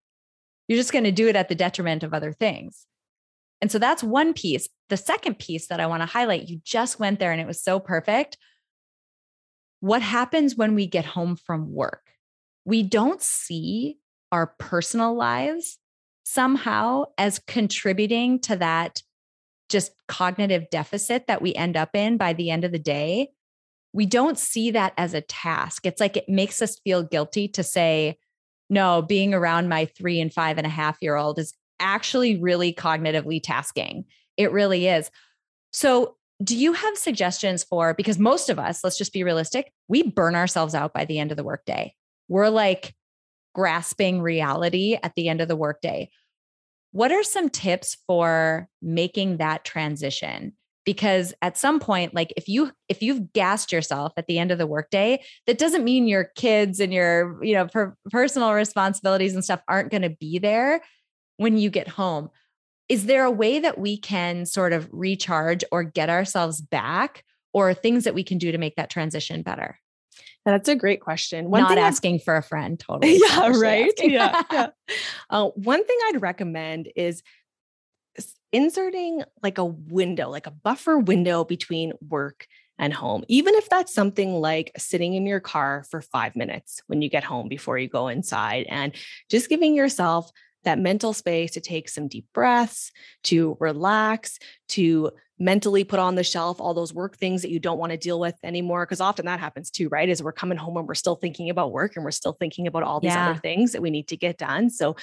You're 0.69 0.79
just 0.79 0.93
going 0.93 1.05
to 1.05 1.13
do 1.13 1.29
it 1.29 1.37
at 1.37 1.49
the 1.49 1.55
detriment 1.55 2.03
of 2.03 2.13
other 2.13 2.33
things. 2.33 2.87
And 3.61 3.71
so 3.71 3.79
that's 3.79 4.03
one 4.03 4.35
piece. 4.35 4.69
The 4.89 4.97
second 4.97 5.39
piece 5.39 5.69
that 5.69 5.81
I 5.81 5.87
want 5.87 6.03
to 6.03 6.07
highlight, 6.07 6.49
you 6.49 6.61
just 6.65 6.99
went 6.99 7.19
there 7.19 7.33
and 7.33 7.41
it 7.41 7.47
was 7.47 7.63
so 7.63 7.79
perfect. 7.81 8.37
What 9.81 10.03
happens 10.03 10.57
when 10.57 10.75
we 10.75 10.87
get 10.87 11.05
home 11.05 11.37
from 11.37 11.73
work? 11.73 12.12
We 12.65 12.83
don't 12.83 13.21
see 13.21 13.99
our 14.31 14.47
personal 14.59 15.15
lives 15.15 15.79
somehow 16.25 17.05
as 17.19 17.41
contributing 17.41 18.41
to 18.41 18.57
that 18.57 19.03
just 19.69 19.93
cognitive 20.07 20.69
deficit 20.71 21.27
that 21.27 21.43
we 21.43 21.55
end 21.55 21.77
up 21.77 21.91
in 21.95 22.17
by 22.17 22.33
the 22.33 22.51
end 22.51 22.65
of 22.65 22.73
the 22.73 22.79
day. 22.79 23.29
We 23.93 24.07
don't 24.07 24.39
see 24.39 24.71
that 24.71 24.93
as 24.97 25.15
a 25.15 25.21
task. 25.21 25.87
It's 25.87 26.01
like 26.01 26.17
it 26.17 26.29
makes 26.29 26.63
us 26.63 26.79
feel 26.85 27.03
guilty 27.03 27.49
to 27.49 27.63
say, 27.63 28.19
no, 28.71 29.03
being 29.03 29.35
around 29.35 29.69
my 29.69 29.87
three 29.87 30.21
and 30.21 30.33
five 30.33 30.59
and 30.59 30.67
a 30.67 30.71
half 30.71 30.99
year 31.03 31.17
old 31.17 31.39
is 31.39 31.55
actually 31.81 32.41
really 32.41 32.73
cognitively 32.73 33.43
tasking. 33.43 34.05
It 34.37 34.53
really 34.53 34.87
is. 34.87 35.11
So, 35.73 36.17
do 36.43 36.57
you 36.57 36.73
have 36.73 36.97
suggestions 36.97 37.63
for 37.63 37.95
because 37.95 38.19
most 38.19 38.49
of 38.49 38.59
us, 38.59 38.83
let's 38.83 38.99
just 38.99 39.13
be 39.13 39.23
realistic, 39.23 39.73
we 39.87 40.03
burn 40.03 40.35
ourselves 40.35 40.75
out 40.75 40.93
by 40.93 41.05
the 41.05 41.21
end 41.21 41.31
of 41.31 41.37
the 41.37 41.45
workday. 41.45 41.95
We're 42.29 42.49
like 42.49 42.95
grasping 43.55 44.21
reality 44.23 44.97
at 45.03 45.15
the 45.15 45.29
end 45.29 45.41
of 45.41 45.49
the 45.49 45.57
workday. 45.57 46.11
What 46.93 47.13
are 47.13 47.23
some 47.23 47.49
tips 47.49 47.97
for 48.07 48.69
making 48.81 49.39
that 49.39 49.65
transition? 49.65 50.55
Because 50.85 51.33
at 51.43 51.57
some 51.57 51.79
point, 51.79 52.13
like 52.13 52.33
if 52.37 52.49
you 52.49 52.73
if 52.89 53.03
you've 53.03 53.33
gassed 53.33 53.73
yourself 53.73 54.13
at 54.17 54.27
the 54.27 54.39
end 54.39 54.51
of 54.51 54.59
the 54.59 54.67
workday, 54.67 55.23
that 55.47 55.59
doesn't 55.59 55.85
mean 55.85 56.09
your 56.09 56.25
kids 56.37 56.81
and 56.81 56.93
your 56.93 57.43
you 57.43 57.55
know 57.55 57.67
per- 57.67 57.97
personal 58.11 58.53
responsibilities 58.53 59.35
and 59.35 59.45
stuff 59.45 59.63
aren't 59.69 59.91
going 59.91 60.03
to 60.03 60.11
be 60.11 60.39
there 60.39 60.83
when 61.37 61.57
you 61.57 61.71
get 61.71 61.89
home. 61.89 62.31
Is 62.89 63.07
there 63.07 63.25
a 63.25 63.31
way 63.31 63.61
that 63.61 63.79
we 63.79 63.97
can 63.97 64.45
sort 64.45 64.73
of 64.73 64.89
recharge 64.93 65.65
or 65.71 65.85
get 65.85 66.11
ourselves 66.11 66.61
back 66.61 67.25
or 67.55 67.73
things 67.75 68.05
that 68.05 68.15
we 68.15 68.25
can 68.25 68.39
do 68.39 68.53
to 68.53 68.59
make 68.59 68.77
that 68.77 68.91
transition 68.91 69.43
better? 69.43 69.79
That's 70.45 70.69
a 70.69 70.75
great 70.75 71.01
question. 71.01 71.51
One 71.51 71.63
Not 71.63 71.79
asking 71.79 72.17
I'd, 72.17 72.23
for 72.23 72.37
a 72.37 72.43
friend, 72.43 72.79
totally. 72.81 73.19
Yeah, 73.19 73.53
right. 73.55 73.93
yeah. 73.99 74.43
yeah. 74.53 74.67
Uh, 75.31 75.49
one 75.51 75.85
thing 75.85 75.99
I'd 76.09 76.23
recommend 76.23 76.91
is 76.97 77.23
inserting 78.53 79.23
like 79.43 79.59
a 79.59 79.65
window, 79.65 80.29
like 80.29 80.47
a 80.47 80.51
buffer 80.51 80.99
window 80.99 81.45
between 81.45 81.93
work 82.07 82.47
and 82.79 82.93
home, 82.93 83.25
even 83.29 83.55
if 83.55 83.69
that's 83.69 83.95
something 83.95 84.35
like 84.35 84.73
sitting 84.77 85.15
in 85.15 85.27
your 85.27 85.41
car 85.41 85.85
for 85.91 86.01
five 86.01 86.35
minutes 86.37 86.83
when 86.87 87.01
you 87.01 87.09
get 87.09 87.25
home 87.25 87.49
before 87.49 87.79
you 87.79 87.89
go 87.89 88.09
inside 88.09 88.67
and 88.69 88.93
just 89.31 89.49
giving 89.49 89.75
yourself 89.75 90.31
that 90.65 90.79
mental 90.79 91.13
space 91.13 91.53
to 91.53 91.61
take 91.61 91.89
some 91.89 92.09
deep 92.09 92.27
breaths, 92.33 92.93
to 93.25 93.57
relax, 93.61 94.39
to 94.69 95.11
mentally 95.43 95.83
put 95.83 95.99
on 95.99 96.15
the 96.15 96.23
shelf 96.23 96.61
all 96.61 96.73
those 96.73 96.95
work 96.95 97.17
things 97.17 97.43
that 97.43 97.51
you 97.51 97.59
don't 97.59 97.79
want 97.79 97.91
to 97.91 97.99
deal 97.99 98.21
with 98.21 98.37
anymore. 98.45 98.87
Because 98.87 99.01
often 99.01 99.27
that 99.27 99.41
happens 99.41 99.71
too, 99.71 99.89
right? 99.89 100.09
As 100.09 100.23
we're 100.23 100.33
coming 100.33 100.57
home 100.57 100.77
and 100.77 100.87
we're 100.87 100.95
still 100.95 101.17
thinking 101.17 101.51
about 101.51 101.73
work 101.73 101.97
and 101.97 102.05
we're 102.05 102.13
still 102.13 102.33
thinking 102.33 102.69
about 102.69 102.85
all 102.85 103.01
these 103.01 103.13
yeah. 103.13 103.31
other 103.31 103.41
things 103.41 103.73
that 103.73 103.83
we 103.83 103.91
need 103.91 104.09
to 104.09 104.17
get 104.17 104.39
done. 104.39 104.71
So, 104.71 104.95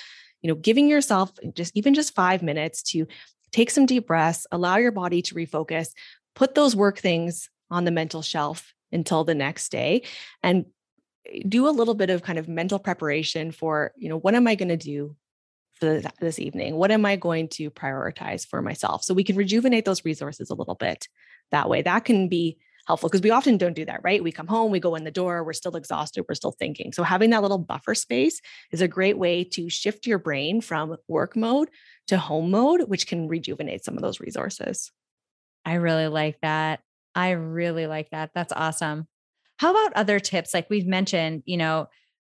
you 0.41 0.47
know, 0.47 0.55
giving 0.55 0.87
yourself 0.87 1.33
just 1.53 1.75
even 1.75 1.93
just 1.93 2.15
five 2.15 2.41
minutes 2.41 2.81
to 2.83 3.05
take 3.51 3.69
some 3.69 3.85
deep 3.85 4.07
breaths, 4.07 4.47
allow 4.51 4.77
your 4.77 4.93
body 4.93 5.21
to 5.23 5.35
refocus, 5.35 5.89
put 6.35 6.55
those 6.55 6.73
work 6.73 6.99
things 6.99 7.49
on 7.69 7.83
the 7.83 7.91
mental 7.91 8.21
shelf 8.21 8.73
until 8.93 9.25
the 9.25 9.35
next 9.35 9.69
day 9.69 10.03
and 10.41 10.65
eh, 11.27 11.41
do 11.47 11.67
a 11.67 11.69
little 11.69 11.95
bit 11.95 12.09
of 12.09 12.23
kind 12.23 12.39
of 12.39 12.47
mental 12.47 12.79
preparation 12.79 13.51
for, 13.51 13.91
you 13.97 14.07
know, 14.07 14.17
what 14.17 14.35
am 14.35 14.47
I 14.47 14.55
going 14.55 14.69
to 14.69 14.77
do 14.77 15.17
for 15.79 16.01
this 16.19 16.39
evening? 16.39 16.75
What 16.75 16.91
am 16.91 17.05
I 17.05 17.15
going 17.15 17.47
to 17.49 17.71
prioritize 17.71 18.45
for 18.45 18.61
myself? 18.61 19.03
So 19.03 19.13
we 19.13 19.23
can 19.23 19.35
rejuvenate 19.35 19.85
those 19.85 20.05
resources 20.05 20.49
a 20.49 20.55
little 20.55 20.75
bit 20.75 21.07
that 21.51 21.69
way. 21.69 21.81
That 21.81 22.05
can 22.05 22.27
be 22.27 22.57
helpful 22.87 23.07
because 23.07 23.21
we 23.21 23.29
often 23.29 23.57
don't 23.57 23.75
do 23.75 23.85
that, 23.85 24.01
right? 24.03 24.23
We 24.23 24.31
come 24.31 24.47
home, 24.47 24.71
we 24.71 24.79
go 24.79 24.95
in 24.95 25.03
the 25.03 25.11
door, 25.11 25.43
we're 25.43 25.53
still 25.53 25.75
exhausted, 25.75 26.25
we're 26.27 26.35
still 26.35 26.51
thinking. 26.51 26.91
So 26.91 27.03
having 27.03 27.29
that 27.29 27.43
little 27.43 27.59
buffer 27.59 27.93
space 27.93 28.41
is 28.71 28.81
a 28.81 28.87
great 28.87 29.17
way 29.17 29.43
to 29.43 29.69
shift 29.69 30.07
your 30.07 30.17
brain 30.17 30.59
from 30.59 30.97
work 31.07 31.35
mode 31.35 31.69
to 32.07 32.17
home 32.17 32.49
mode, 32.49 32.81
which 32.81 33.05
can 33.05 33.27
rejuvenate 33.27 33.85
some 33.85 33.95
of 33.95 34.01
those 34.01 34.19
resources. 34.19 34.91
I 35.65 35.75
really 35.75 36.07
like 36.07 36.39
that. 36.41 36.79
I 37.13 37.31
really 37.31 37.85
like 37.85 38.09
that. 38.09 38.31
That's 38.33 38.53
awesome. 38.53 39.07
How 39.57 39.71
about 39.71 39.93
other 39.93 40.19
tips? 40.19 40.53
Like 40.53 40.69
we've 40.69 40.87
mentioned, 40.87 41.43
you 41.45 41.57
know, 41.57 41.89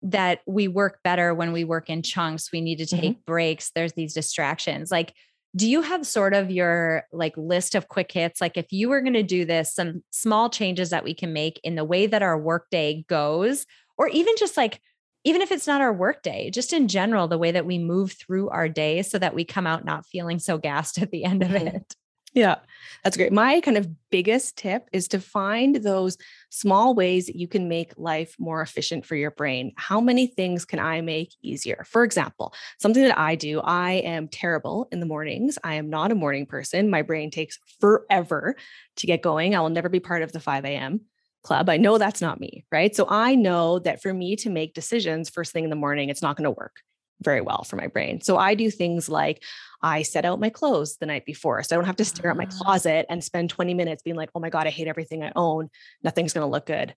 that 0.05 0.41
we 0.47 0.69
work 0.69 1.01
better 1.03 1.35
when 1.35 1.53
we 1.53 1.65
work 1.65 1.89
in 1.89 2.03
chunks. 2.03 2.53
We 2.53 2.61
need 2.61 2.77
to 2.77 2.87
take 2.87 3.13
mm-hmm. 3.13 3.25
breaks. 3.27 3.71
There's 3.75 3.95
these 3.95 4.15
distractions. 4.15 4.91
Like, 4.91 5.15
do 5.57 5.69
you 5.69 5.83
have 5.83 6.07
sort 6.07 6.35
of 6.35 6.51
your 6.51 7.05
like 7.13 7.37
list 7.37 7.75
of 7.75 7.89
quick 7.89 8.13
hits? 8.13 8.41
Like, 8.41 8.57
if 8.57 8.71
you 8.71 8.89
were 8.91 9.01
going 9.01 9.15
to 9.15 9.23
do 9.23 9.45
this, 9.45 9.75
some 9.75 10.03
small 10.11 10.51
changes 10.51 10.91
that 10.91 11.05
we 11.05 11.15
can 11.15 11.33
make 11.33 11.59
in 11.65 11.75
the 11.75 11.85
way 11.85 12.07
that 12.07 12.23
our 12.23 12.39
workday 12.39 13.05
goes, 13.09 13.65
or 13.97 14.09
even 14.09 14.35
just 14.37 14.57
like, 14.57 14.81
even 15.25 15.41
if 15.41 15.51
it's 15.51 15.67
not 15.67 15.81
our 15.81 15.93
workday, 15.93 16.51
just 16.51 16.75
in 16.75 16.87
general, 16.87 17.27
the 17.27 17.39
way 17.39 17.53
that 17.53 17.65
we 17.65 17.79
move 17.79 18.13
through 18.13 18.51
our 18.51 18.69
day 18.69 19.01
so 19.01 19.19
that 19.19 19.35
we 19.35 19.45
come 19.45 19.67
out 19.67 19.87
not 19.87 20.05
feeling 20.05 20.39
so 20.39 20.59
gassed 20.59 21.01
at 21.01 21.11
the 21.11 21.25
end 21.25 21.43
of 21.43 21.51
mm-hmm. 21.51 21.69
it. 21.69 21.95
Yeah, 22.35 22.57
that's 23.05 23.17
great. 23.17 23.33
My 23.33 23.61
kind 23.61 23.77
of 23.77 23.89
biggest 24.11 24.59
tip 24.59 24.89
is 24.93 25.07
to 25.09 25.21
find 25.21 25.77
those 25.77 26.19
small 26.51 26.93
ways 26.93 27.27
that 27.27 27.37
you 27.37 27.47
can 27.47 27.69
make 27.69 27.93
life 27.97 28.35
more 28.41 28.61
efficient 28.61 29.07
for 29.07 29.15
your 29.15 29.31
brain. 29.31 29.73
How 29.77 30.01
many 30.01 30.27
things 30.27 30.65
can 30.65 30.81
I 30.81 31.01
make 31.01 31.33
easier? 31.43 31.85
For 31.89 32.03
example, 32.03 32.53
something 32.81 33.05
that 33.05 33.17
I 33.17 33.37
do, 33.37 33.61
I 33.61 33.93
am 33.93 34.27
terrible 34.27 34.89
in 34.91 34.99
the 34.99 35.07
mornings. 35.07 35.59
I 35.63 35.75
am 35.75 35.89
not 35.89 36.11
a 36.11 36.17
morning 36.17 36.45
person. 36.45 36.91
My 36.91 37.03
brain 37.03 37.31
takes 37.31 37.57
forever 37.81 38.57
to 38.97 39.07
get 39.07 39.23
going. 39.23 39.55
I 39.55 39.61
will 39.61 39.71
never 39.71 39.89
be 39.89 40.01
part 40.01 40.23
of 40.23 40.33
the 40.33 40.41
5 40.41 40.65
a.m. 40.65 41.03
club. 41.45 41.69
I 41.69 41.77
know 41.77 41.99
that's 41.99 42.21
not 42.21 42.41
me, 42.41 42.65
right? 42.73 42.97
So 42.97 43.07
I 43.09 43.37
know 43.37 43.79
that 43.79 44.03
for 44.03 44.13
me 44.13 44.35
to 44.37 44.51
make 44.51 44.75
decisions 44.75 45.31
first 45.31 45.53
thing 45.53 45.63
in 45.63 45.71
the 45.71 45.77
morning, 45.77 46.09
it's 46.09 46.23
not 46.23 46.37
going 46.37 46.45
to 46.45 46.51
work 46.51 46.81
very 47.23 47.41
well 47.41 47.65
for 47.65 47.77
my 47.77 47.87
brain. 47.87 48.21
So 48.21 48.37
I 48.37 48.55
do 48.55 48.71
things 48.71 49.09
like 49.09 49.43
I 49.83 50.03
set 50.03 50.25
out 50.25 50.41
my 50.41 50.51
clothes 50.51 50.97
the 50.97 51.07
night 51.07 51.25
before. 51.25 51.63
So 51.63 51.75
I 51.75 51.79
don't 51.79 51.87
have 51.87 51.97
to 51.97 52.05
stare 52.05 52.31
at 52.31 52.37
my 52.37 52.49
ah. 52.51 52.57
closet 52.57 53.07
and 53.09 53.23
spend 53.23 53.51
20 53.51 53.75
minutes 53.75 54.03
being 54.03 54.17
like, 54.17 54.31
oh 54.35 54.41
my 54.41 54.51
God, 54.51 54.67
I 54.67 54.71
hate 54.71 54.89
everything 54.89 55.23
I 55.23 55.33
own. 55.37 55.71
Nothing's 56.03 56.33
going 56.33 56.47
to 56.47 56.51
look 56.51 56.67
good 56.67 56.95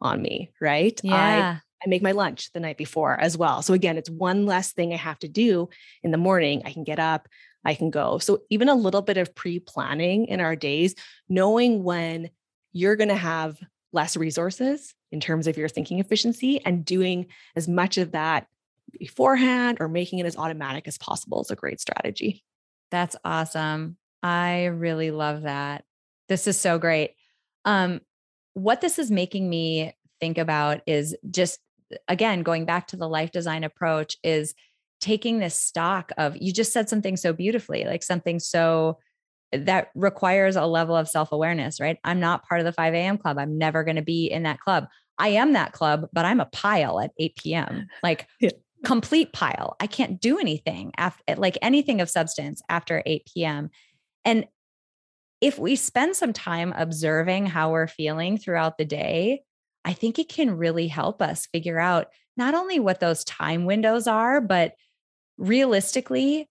on 0.00 0.20
me. 0.20 0.50
Right. 0.60 0.98
Yeah. 1.02 1.58
I, 1.58 1.60
I 1.84 1.88
make 1.88 2.02
my 2.02 2.12
lunch 2.12 2.52
the 2.52 2.60
night 2.60 2.76
before 2.76 3.18
as 3.18 3.36
well. 3.36 3.62
So 3.62 3.74
again, 3.74 3.96
it's 3.96 4.10
one 4.10 4.46
less 4.46 4.72
thing 4.72 4.92
I 4.92 4.96
have 4.96 5.18
to 5.20 5.28
do 5.28 5.68
in 6.02 6.10
the 6.10 6.18
morning. 6.18 6.62
I 6.64 6.72
can 6.72 6.84
get 6.84 6.98
up, 6.98 7.28
I 7.64 7.74
can 7.74 7.90
go. 7.90 8.18
So 8.18 8.42
even 8.50 8.68
a 8.68 8.74
little 8.74 9.02
bit 9.02 9.16
of 9.16 9.34
pre 9.34 9.60
planning 9.60 10.26
in 10.26 10.40
our 10.40 10.56
days, 10.56 10.94
knowing 11.28 11.82
when 11.82 12.30
you're 12.72 12.96
going 12.96 13.08
to 13.08 13.16
have 13.16 13.58
less 13.92 14.16
resources 14.16 14.94
in 15.10 15.20
terms 15.20 15.46
of 15.46 15.56
your 15.56 15.68
thinking 15.68 15.98
efficiency 15.98 16.64
and 16.64 16.84
doing 16.84 17.26
as 17.56 17.66
much 17.66 17.98
of 17.98 18.12
that 18.12 18.46
beforehand 18.98 19.78
or 19.80 19.88
making 19.88 20.18
it 20.18 20.26
as 20.26 20.36
automatic 20.36 20.86
as 20.88 20.98
possible 20.98 21.40
is 21.42 21.50
a 21.50 21.56
great 21.56 21.80
strategy. 21.80 22.42
That's 22.90 23.16
awesome. 23.24 23.96
I 24.22 24.66
really 24.66 25.10
love 25.10 25.42
that. 25.42 25.84
This 26.28 26.46
is 26.46 26.58
so 26.58 26.78
great. 26.78 27.12
Um, 27.64 28.00
what 28.54 28.80
this 28.80 28.98
is 28.98 29.10
making 29.10 29.48
me 29.48 29.94
think 30.20 30.38
about 30.38 30.80
is 30.86 31.16
just 31.30 31.60
again 32.08 32.42
going 32.42 32.64
back 32.64 32.86
to 32.88 32.96
the 32.96 33.08
life 33.08 33.32
design 33.32 33.64
approach 33.64 34.16
is 34.22 34.54
taking 35.00 35.38
this 35.38 35.56
stock 35.56 36.12
of 36.18 36.36
you 36.36 36.52
just 36.52 36.72
said 36.72 36.88
something 36.88 37.16
so 37.16 37.32
beautifully 37.32 37.84
like 37.84 38.02
something 38.02 38.38
so 38.38 38.98
that 39.50 39.88
requires 39.96 40.54
a 40.54 40.66
level 40.66 40.94
of 40.94 41.08
self-awareness 41.08 41.80
right 41.80 41.98
i'm 42.04 42.20
not 42.20 42.46
part 42.46 42.60
of 42.60 42.64
the 42.64 42.72
5 42.72 42.94
a.m 42.94 43.18
club 43.18 43.38
i'm 43.38 43.58
never 43.58 43.82
going 43.82 43.96
to 43.96 44.02
be 44.02 44.26
in 44.26 44.44
that 44.44 44.60
club 44.60 44.86
I 45.20 45.28
am 45.28 45.52
that 45.52 45.72
club, 45.72 46.08
but 46.14 46.24
I'm 46.24 46.40
a 46.40 46.46
pile 46.46 46.98
at 46.98 47.12
8 47.18 47.36
p.m. 47.36 47.88
Like 48.02 48.26
yeah. 48.40 48.50
Complete 48.84 49.32
pile. 49.32 49.76
I 49.80 49.86
can't 49.86 50.20
do 50.20 50.38
anything 50.38 50.92
after 50.96 51.22
like 51.36 51.58
anything 51.62 52.00
of 52.00 52.10
substance 52.10 52.62
after 52.68 53.02
8 53.04 53.28
p.m. 53.32 53.70
And 54.24 54.46
if 55.40 55.58
we 55.58 55.76
spend 55.76 56.16
some 56.16 56.32
time 56.32 56.72
observing 56.76 57.46
how 57.46 57.70
we're 57.70 57.86
feeling 57.86 58.36
throughout 58.36 58.78
the 58.78 58.84
day, 58.84 59.42
I 59.84 59.92
think 59.92 60.18
it 60.18 60.28
can 60.28 60.56
really 60.56 60.88
help 60.88 61.22
us 61.22 61.46
figure 61.46 61.78
out 61.78 62.08
not 62.36 62.54
only 62.54 62.78
what 62.78 63.00
those 63.00 63.24
time 63.24 63.64
windows 63.64 64.06
are, 64.06 64.40
but 64.40 64.74
realistically, 65.38 66.48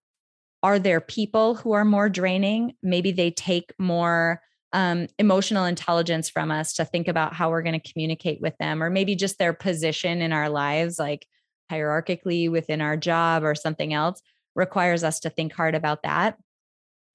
are 0.62 0.80
there 0.80 1.00
people 1.00 1.56
who 1.56 1.72
are 1.72 1.86
more 1.86 2.10
draining? 2.10 2.74
Maybe 2.84 3.12
they 3.12 3.32
take 3.32 3.72
more 3.80 4.42
um, 4.74 5.08
emotional 5.18 5.66
intelligence 5.66 6.30
from 6.30 6.52
us 6.52 6.74
to 6.74 6.86
think 6.86 7.08
about 7.08 7.34
how 7.34 7.50
we're 7.50 7.64
going 7.64 7.80
to 7.80 7.92
communicate 7.92 8.42
with 8.42 8.58
them, 8.60 8.84
or 8.84 8.90
maybe 8.90 9.16
just 9.16 9.38
their 9.38 9.54
position 9.54 10.22
in 10.22 10.34
our 10.34 10.50
lives, 10.50 11.00
like 11.00 11.28
hierarchically 11.72 12.50
within 12.50 12.82
our 12.82 12.98
job 12.98 13.44
or 13.44 13.56
something 13.56 13.94
else, 13.94 14.22
requires 14.56 15.04
us 15.04 15.20
to 15.22 15.30
think 15.30 15.54
hard 15.54 15.76
about 15.76 16.04
that 16.04 16.38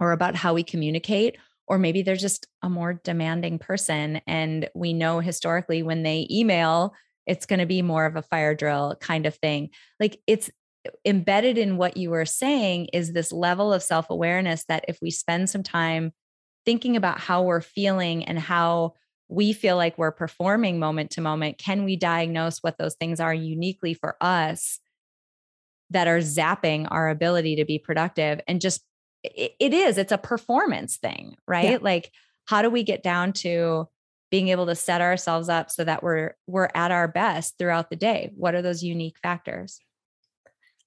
or 0.01 0.12
about 0.12 0.35
how 0.35 0.55
we 0.55 0.62
communicate. 0.62 1.37
Or 1.67 1.79
maybe 1.79 2.03
they're 2.03 2.17
just 2.17 2.47
a 2.62 2.69
more 2.69 3.01
demanding 3.05 3.59
person. 3.59 4.21
And 4.27 4.69
we 4.75 4.93
know 4.93 5.21
historically 5.21 5.83
when 5.83 6.03
they 6.03 6.27
email, 6.31 6.95
it's 7.27 7.47
going 7.47 7.61
to 7.61 7.67
be 7.67 7.83
more 7.83 8.05
of 8.05 8.17
a 8.17 8.23
fire 8.23 8.55
drill 8.55 8.97
kind 9.01 9.27
of 9.27 9.35
thing. 9.37 9.71
Like 9.99 10.21
it's 10.27 10.51
embedded 11.05 11.57
in 11.57 11.77
what 11.77 11.97
you 11.97 12.11
were 12.11 12.27
saying 12.27 12.88
is 12.93 13.12
this 13.12 13.33
level 13.33 13.73
of 13.73 13.83
self 13.83 14.11
awareness 14.11 14.64
that 14.64 14.85
if 14.88 14.99
we 15.01 15.11
spend 15.11 15.49
some 15.49 15.62
time 15.62 16.12
thinking 16.64 16.97
about 16.97 17.21
how 17.21 17.43
we're 17.43 17.61
feeling 17.61 18.25
and 18.25 18.38
how 18.38 18.95
we 19.29 19.53
feel 19.53 19.77
like 19.77 19.97
we're 19.97 20.13
performing 20.13 20.79
moment 20.79 21.13
to 21.13 21.21
moment, 21.21 21.59
can 21.59 21.85
we 21.85 21.97
diagnose 21.97 22.59
what 22.59 22.79
those 22.79 22.95
things 22.95 23.21
are 23.21 23.35
uniquely 23.35 23.95
for 23.95 24.17
us 24.21 24.81
that 25.91 26.09
are 26.09 26.19
zapping 26.19 26.87
our 26.91 27.09
ability 27.09 27.57
to 27.57 27.65
be 27.65 27.79
productive? 27.79 28.41
And 28.47 28.61
just 28.61 28.83
it, 29.23 29.55
it 29.59 29.75
is, 29.75 29.99
it's 29.99 30.13
a 30.13 30.19
performance 30.19 30.99
thing, 30.99 31.37
right? 31.49 31.73
Yeah. 31.73 31.79
Like, 31.81 32.13
how 32.47 32.63
do 32.63 32.71
we 32.71 32.83
get 32.83 33.03
down 33.03 33.33
to 33.33 33.89
being 34.31 34.49
able 34.49 34.67
to 34.67 34.75
set 34.75 35.01
ourselves 35.01 35.49
up 35.49 35.71
so 35.71 35.85
that 35.85 36.03
we're 36.03 36.35
we're 36.47 36.69
at 36.75 36.91
our 36.91 37.09
best 37.09 37.55
throughout 37.59 37.89
the 37.89 37.97
day? 37.97 38.31
What 38.37 38.55
are 38.55 38.63
those 38.63 38.83
unique 38.83 39.17
factors? 39.23 39.81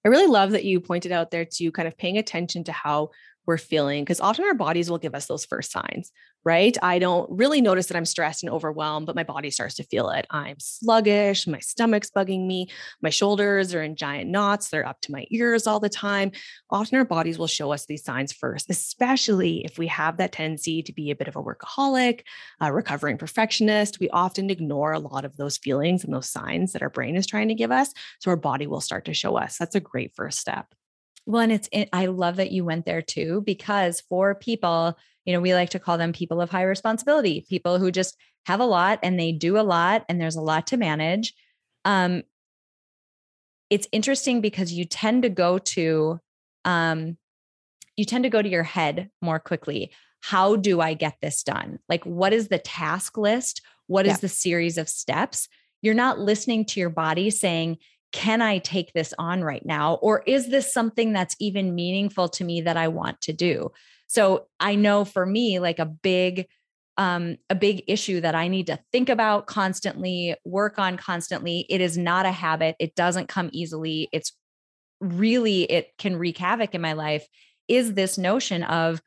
I 0.05 0.09
really 0.09 0.27
love 0.27 0.51
that 0.51 0.63
you 0.63 0.79
pointed 0.79 1.11
out 1.11 1.31
there 1.31 1.45
to 1.45 1.71
kind 1.71 1.87
of 1.87 1.97
paying 1.97 2.17
attention 2.17 2.63
to 2.65 2.71
how 2.71 3.09
we're 3.47 3.57
feeling 3.57 4.03
because 4.03 4.19
often 4.19 4.45
our 4.45 4.53
bodies 4.53 4.89
will 4.89 4.97
give 4.97 5.15
us 5.15 5.25
those 5.25 5.45
first 5.45 5.71
signs 5.71 6.11
right? 6.47 6.77
I 6.81 6.99
don't 6.99 7.29
really 7.29 7.59
notice 7.59 7.87
that 7.87 7.97
i'm 7.97 8.05
stressed 8.05 8.41
and 8.41 8.49
overwhelmed 8.49 9.05
but 9.05 9.17
my 9.17 9.23
body 9.23 9.49
starts 9.51 9.75
to 9.75 9.83
feel 9.83 10.09
it. 10.11 10.25
I'm 10.29 10.55
sluggish 10.59 11.45
my 11.45 11.59
stomach's 11.59 12.09
bugging 12.09 12.47
me 12.47 12.69
my 13.01 13.09
shoulders 13.09 13.73
are 13.73 13.83
in 13.83 13.97
giant 13.97 14.29
knots 14.29 14.69
they're 14.69 14.87
up 14.87 15.01
to 15.01 15.11
my 15.11 15.25
ears 15.29 15.67
all 15.67 15.81
the 15.81 15.89
time. 15.89 16.31
Often 16.69 16.99
our 16.99 17.05
bodies 17.05 17.37
will 17.37 17.47
show 17.47 17.73
us 17.73 17.85
these 17.85 18.03
signs 18.05 18.31
first 18.31 18.69
especially 18.69 19.65
if 19.65 19.77
we 19.77 19.87
have 19.87 20.17
that 20.17 20.31
tendency 20.31 20.81
to 20.83 20.93
be 20.93 21.11
a 21.11 21.15
bit 21.15 21.27
of 21.27 21.35
a 21.35 21.43
workaholic 21.43 22.21
a 22.61 22.71
recovering 22.71 23.17
perfectionist. 23.17 23.99
We 23.99 24.09
often 24.09 24.49
ignore 24.49 24.93
a 24.93 24.99
lot 24.99 25.25
of 25.25 25.35
those 25.35 25.57
feelings 25.57 26.05
and 26.05 26.13
those 26.13 26.29
signs 26.29 26.73
that 26.73 26.81
our 26.81 26.89
brain 26.89 27.17
is 27.17 27.27
trying 27.27 27.49
to 27.49 27.55
give 27.55 27.71
us 27.71 27.93
so 28.19 28.31
our 28.31 28.37
body 28.37 28.67
will 28.67 28.81
start 28.81 29.05
to 29.05 29.13
show 29.13 29.37
us. 29.37 29.57
That's 29.57 29.75
a 29.75 29.81
great 29.81 30.13
first 30.15 30.39
step 30.39 30.67
well, 31.27 31.41
and 31.41 31.51
it's, 31.51 31.69
I 31.91 32.05
love 32.05 32.37
that 32.37 32.51
you 32.51 32.63
went 32.63 32.85
there 32.85 33.01
too, 33.01 33.43
because 33.45 34.01
for 34.01 34.33
people, 34.33 34.97
you 35.25 35.33
know, 35.33 35.41
we 35.41 35.53
like 35.53 35.71
to 35.71 35.79
call 35.79 35.97
them 35.97 36.13
people 36.13 36.39
of 36.39 36.49
high 36.49 36.63
responsibility, 36.63 37.45
people 37.49 37.79
who 37.79 37.91
just 37.91 38.15
have 38.45 38.61
a 38.61 38.65
lot 38.65 38.99
and 39.03 39.19
they 39.19 39.33
do 39.33 39.59
a 39.59 39.61
lot 39.61 40.05
and 40.07 40.21
there's 40.21 40.37
a 40.37 40.41
lot 40.41 40.67
to 40.67 40.77
manage. 40.77 41.33
Um, 41.83 42.23
it's 43.69 43.89
interesting 43.91 44.39
because 44.39 44.71
you 44.71 44.85
tend 44.85 45.23
to 45.23 45.29
go 45.29 45.57
to, 45.57 46.21
um, 46.63 47.17
you 47.97 48.05
tend 48.05 48.23
to 48.23 48.29
go 48.29 48.41
to 48.41 48.47
your 48.47 48.63
head 48.63 49.09
more 49.21 49.39
quickly. 49.39 49.91
How 50.21 50.55
do 50.55 50.79
I 50.79 50.93
get 50.93 51.17
this 51.21 51.43
done? 51.43 51.79
Like, 51.89 52.05
what 52.05 52.31
is 52.31 52.47
the 52.47 52.59
task 52.59 53.17
list? 53.17 53.61
What 53.87 54.05
is 54.05 54.13
yeah. 54.13 54.17
the 54.21 54.29
series 54.29 54.77
of 54.77 54.87
steps? 54.87 55.49
You're 55.81 55.93
not 55.93 56.19
listening 56.19 56.63
to 56.65 56.79
your 56.79 56.89
body 56.89 57.29
saying, 57.29 57.79
can 58.11 58.41
I 58.41 58.59
take 58.59 58.93
this 58.93 59.13
on 59.19 59.43
right 59.43 59.65
now? 59.65 59.95
Or 59.95 60.23
is 60.25 60.49
this 60.49 60.73
something 60.73 61.13
that's 61.13 61.35
even 61.39 61.75
meaningful 61.75 62.29
to 62.29 62.43
me 62.43 62.61
that 62.61 62.77
I 62.77 62.87
want 62.87 63.21
to 63.21 63.33
do? 63.33 63.71
So 64.07 64.47
I 64.59 64.75
know 64.75 65.05
for 65.05 65.25
me, 65.25 65.59
like 65.59 65.79
a 65.79 65.85
big, 65.85 66.47
um, 66.97 67.37
a 67.49 67.55
big 67.55 67.83
issue 67.87 68.21
that 68.21 68.33
I 68.33 68.47
need 68.47 68.67
to 68.67 68.79
think 68.91 69.09
about 69.09 69.45
constantly, 69.45 70.35
work 70.45 70.79
on 70.79 70.97
constantly. 70.97 71.65
It 71.69 71.81
is 71.81 71.97
not 71.97 72.25
a 72.25 72.31
habit. 72.31 72.75
It 72.79 72.95
doesn't 72.95 73.27
come 73.27 73.49
easily. 73.51 74.09
It's 74.11 74.31
really, 74.99 75.63
it 75.63 75.91
can 75.97 76.15
wreak 76.15 76.37
havoc 76.37 76.73
in 76.73 76.81
my 76.81 76.93
life. 76.93 77.27
Is 77.67 77.93
this 77.93 78.17
notion 78.17 78.63
of 78.63 79.01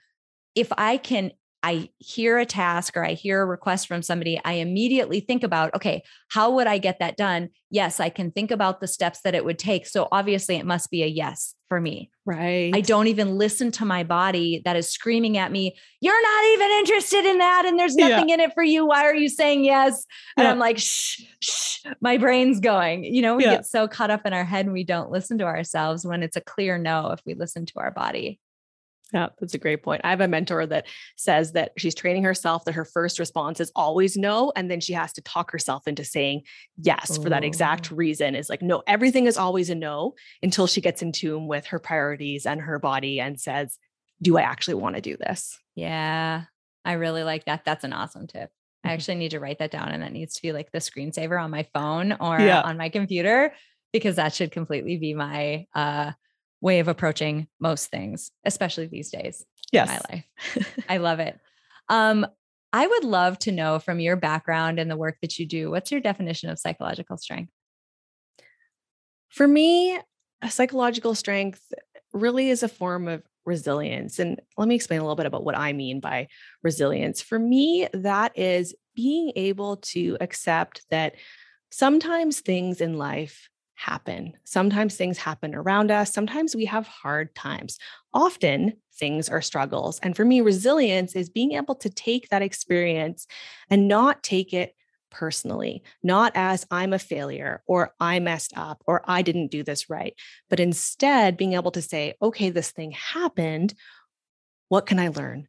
if 0.54 0.70
I 0.76 0.98
can 0.98 1.32
I 1.62 1.90
hear 1.98 2.38
a 2.38 2.46
task 2.46 2.96
or 2.96 3.04
I 3.04 3.12
hear 3.12 3.42
a 3.42 3.46
request 3.46 3.86
from 3.86 4.02
somebody, 4.02 4.40
I 4.44 4.54
immediately 4.54 5.20
think 5.20 5.42
about, 5.42 5.74
okay, 5.74 6.02
how 6.28 6.52
would 6.52 6.66
I 6.66 6.78
get 6.78 7.00
that 7.00 7.16
done? 7.16 7.50
Yes, 7.70 8.00
I 8.00 8.08
can 8.08 8.30
think 8.30 8.50
about 8.50 8.80
the 8.80 8.86
steps 8.86 9.20
that 9.22 9.34
it 9.34 9.44
would 9.44 9.58
take. 9.58 9.86
So 9.86 10.08
obviously, 10.10 10.56
it 10.56 10.66
must 10.66 10.90
be 10.90 11.02
a 11.02 11.06
yes 11.06 11.54
for 11.68 11.80
me. 11.80 12.10
Right. 12.26 12.72
I 12.74 12.80
don't 12.80 13.06
even 13.06 13.36
listen 13.36 13.70
to 13.72 13.84
my 13.84 14.04
body 14.04 14.62
that 14.64 14.76
is 14.76 14.92
screaming 14.92 15.36
at 15.38 15.52
me, 15.52 15.76
you're 16.00 16.22
not 16.22 16.44
even 16.54 16.70
interested 16.78 17.24
in 17.24 17.38
that. 17.38 17.64
And 17.66 17.78
there's 17.78 17.94
nothing 17.94 18.28
yeah. 18.28 18.34
in 18.34 18.40
it 18.40 18.54
for 18.54 18.62
you. 18.62 18.86
Why 18.86 19.04
are 19.04 19.14
you 19.14 19.28
saying 19.28 19.64
yes? 19.64 20.04
And 20.36 20.44
yeah. 20.44 20.50
I'm 20.50 20.58
like, 20.58 20.78
shh, 20.78 21.22
shh, 21.40 21.84
my 22.00 22.18
brain's 22.18 22.58
going. 22.60 23.04
You 23.04 23.22
know, 23.22 23.36
we 23.36 23.44
yeah. 23.44 23.56
get 23.56 23.66
so 23.66 23.86
caught 23.86 24.10
up 24.10 24.26
in 24.26 24.32
our 24.32 24.44
head 24.44 24.66
and 24.66 24.72
we 24.72 24.84
don't 24.84 25.10
listen 25.10 25.38
to 25.38 25.44
ourselves 25.44 26.04
when 26.04 26.22
it's 26.22 26.36
a 26.36 26.40
clear 26.40 26.78
no 26.78 27.10
if 27.10 27.20
we 27.24 27.34
listen 27.34 27.66
to 27.66 27.74
our 27.76 27.90
body. 27.90 28.40
Yeah, 29.12 29.28
that's 29.40 29.54
a 29.54 29.58
great 29.58 29.82
point. 29.82 30.02
I 30.04 30.10
have 30.10 30.20
a 30.20 30.28
mentor 30.28 30.66
that 30.66 30.86
says 31.16 31.52
that 31.52 31.72
she's 31.76 31.94
training 31.94 32.22
herself 32.22 32.64
that 32.64 32.74
her 32.74 32.84
first 32.84 33.18
response 33.18 33.58
is 33.58 33.72
always 33.74 34.16
no. 34.16 34.52
And 34.54 34.70
then 34.70 34.80
she 34.80 34.92
has 34.92 35.12
to 35.14 35.22
talk 35.22 35.50
herself 35.50 35.88
into 35.88 36.04
saying 36.04 36.42
yes 36.76 37.18
for 37.18 37.28
that 37.30 37.42
exact 37.42 37.92
oh. 37.92 37.96
reason 37.96 38.36
is 38.36 38.48
like, 38.48 38.62
no, 38.62 38.82
everything 38.86 39.26
is 39.26 39.36
always 39.36 39.68
a 39.68 39.74
no 39.74 40.14
until 40.42 40.66
she 40.66 40.80
gets 40.80 41.02
in 41.02 41.10
tune 41.10 41.48
with 41.48 41.66
her 41.66 41.80
priorities 41.80 42.46
and 42.46 42.60
her 42.60 42.78
body 42.78 43.20
and 43.20 43.40
says, 43.40 43.78
do 44.22 44.36
I 44.36 44.42
actually 44.42 44.74
want 44.74 44.96
to 44.96 45.02
do 45.02 45.16
this? 45.16 45.58
Yeah, 45.74 46.44
I 46.84 46.92
really 46.92 47.24
like 47.24 47.46
that. 47.46 47.64
That's 47.64 47.84
an 47.84 47.92
awesome 47.92 48.26
tip. 48.26 48.50
I 48.82 48.88
mm-hmm. 48.88 48.94
actually 48.94 49.14
need 49.16 49.32
to 49.32 49.40
write 49.40 49.58
that 49.58 49.70
down 49.70 49.88
and 49.88 50.02
that 50.02 50.12
needs 50.12 50.34
to 50.34 50.42
be 50.42 50.52
like 50.52 50.70
the 50.72 50.78
screensaver 50.78 51.42
on 51.42 51.50
my 51.50 51.66
phone 51.74 52.16
or 52.20 52.40
yeah. 52.40 52.62
on 52.62 52.76
my 52.76 52.90
computer 52.90 53.52
because 53.92 54.16
that 54.16 54.34
should 54.34 54.52
completely 54.52 54.96
be 54.98 55.14
my 55.14 55.66
uh 55.74 56.12
way 56.60 56.80
of 56.80 56.88
approaching 56.88 57.48
most 57.58 57.90
things, 57.90 58.30
especially 58.44 58.86
these 58.86 59.10
days 59.10 59.44
yes. 59.72 59.88
in 59.88 59.94
my 59.94 60.00
life. 60.14 60.84
I 60.88 60.96
love 60.98 61.20
it. 61.20 61.38
Um, 61.88 62.26
I 62.72 62.86
would 62.86 63.04
love 63.04 63.38
to 63.40 63.52
know 63.52 63.78
from 63.78 63.98
your 63.98 64.16
background 64.16 64.78
and 64.78 64.90
the 64.90 64.96
work 64.96 65.16
that 65.22 65.38
you 65.38 65.46
do, 65.46 65.70
what's 65.70 65.90
your 65.90 66.00
definition 66.00 66.50
of 66.50 66.58
psychological 66.58 67.16
strength? 67.16 67.52
For 69.28 69.46
me, 69.46 69.98
a 70.42 70.50
psychological 70.50 71.14
strength 71.14 71.60
really 72.12 72.50
is 72.50 72.62
a 72.62 72.68
form 72.68 73.08
of 73.08 73.22
resilience. 73.44 74.18
And 74.18 74.40
let 74.56 74.68
me 74.68 74.74
explain 74.74 75.00
a 75.00 75.02
little 75.02 75.16
bit 75.16 75.26
about 75.26 75.44
what 75.44 75.56
I 75.56 75.72
mean 75.72 76.00
by 76.00 76.28
resilience. 76.62 77.22
For 77.22 77.38
me, 77.38 77.88
that 77.92 78.36
is 78.38 78.74
being 78.94 79.32
able 79.36 79.76
to 79.76 80.16
accept 80.20 80.82
that 80.90 81.14
sometimes 81.70 82.40
things 82.40 82.80
in 82.80 82.98
life 82.98 83.48
happen. 83.80 84.34
Sometimes 84.44 84.94
things 84.94 85.16
happen 85.16 85.54
around 85.54 85.90
us. 85.90 86.12
Sometimes 86.12 86.54
we 86.54 86.66
have 86.66 86.86
hard 86.86 87.34
times. 87.34 87.78
Often 88.12 88.74
things 88.94 89.30
are 89.30 89.40
struggles. 89.40 89.98
And 90.02 90.14
for 90.14 90.24
me, 90.24 90.42
resilience 90.42 91.16
is 91.16 91.30
being 91.30 91.52
able 91.52 91.74
to 91.76 91.88
take 91.88 92.28
that 92.28 92.42
experience 92.42 93.26
and 93.70 93.88
not 93.88 94.22
take 94.22 94.52
it 94.52 94.74
personally, 95.10 95.82
not 96.02 96.32
as 96.34 96.66
I'm 96.70 96.92
a 96.92 96.98
failure 96.98 97.62
or 97.66 97.94
I 97.98 98.20
messed 98.20 98.52
up 98.54 98.82
or 98.86 99.02
I 99.06 99.22
didn't 99.22 99.50
do 99.50 99.62
this 99.62 99.88
right, 99.88 100.14
but 100.50 100.60
instead 100.60 101.38
being 101.38 101.54
able 101.54 101.70
to 101.72 101.82
say, 101.82 102.14
okay, 102.20 102.50
this 102.50 102.70
thing 102.70 102.92
happened. 102.92 103.72
What 104.68 104.86
can 104.86 104.98
I 104.98 105.08
learn? 105.08 105.48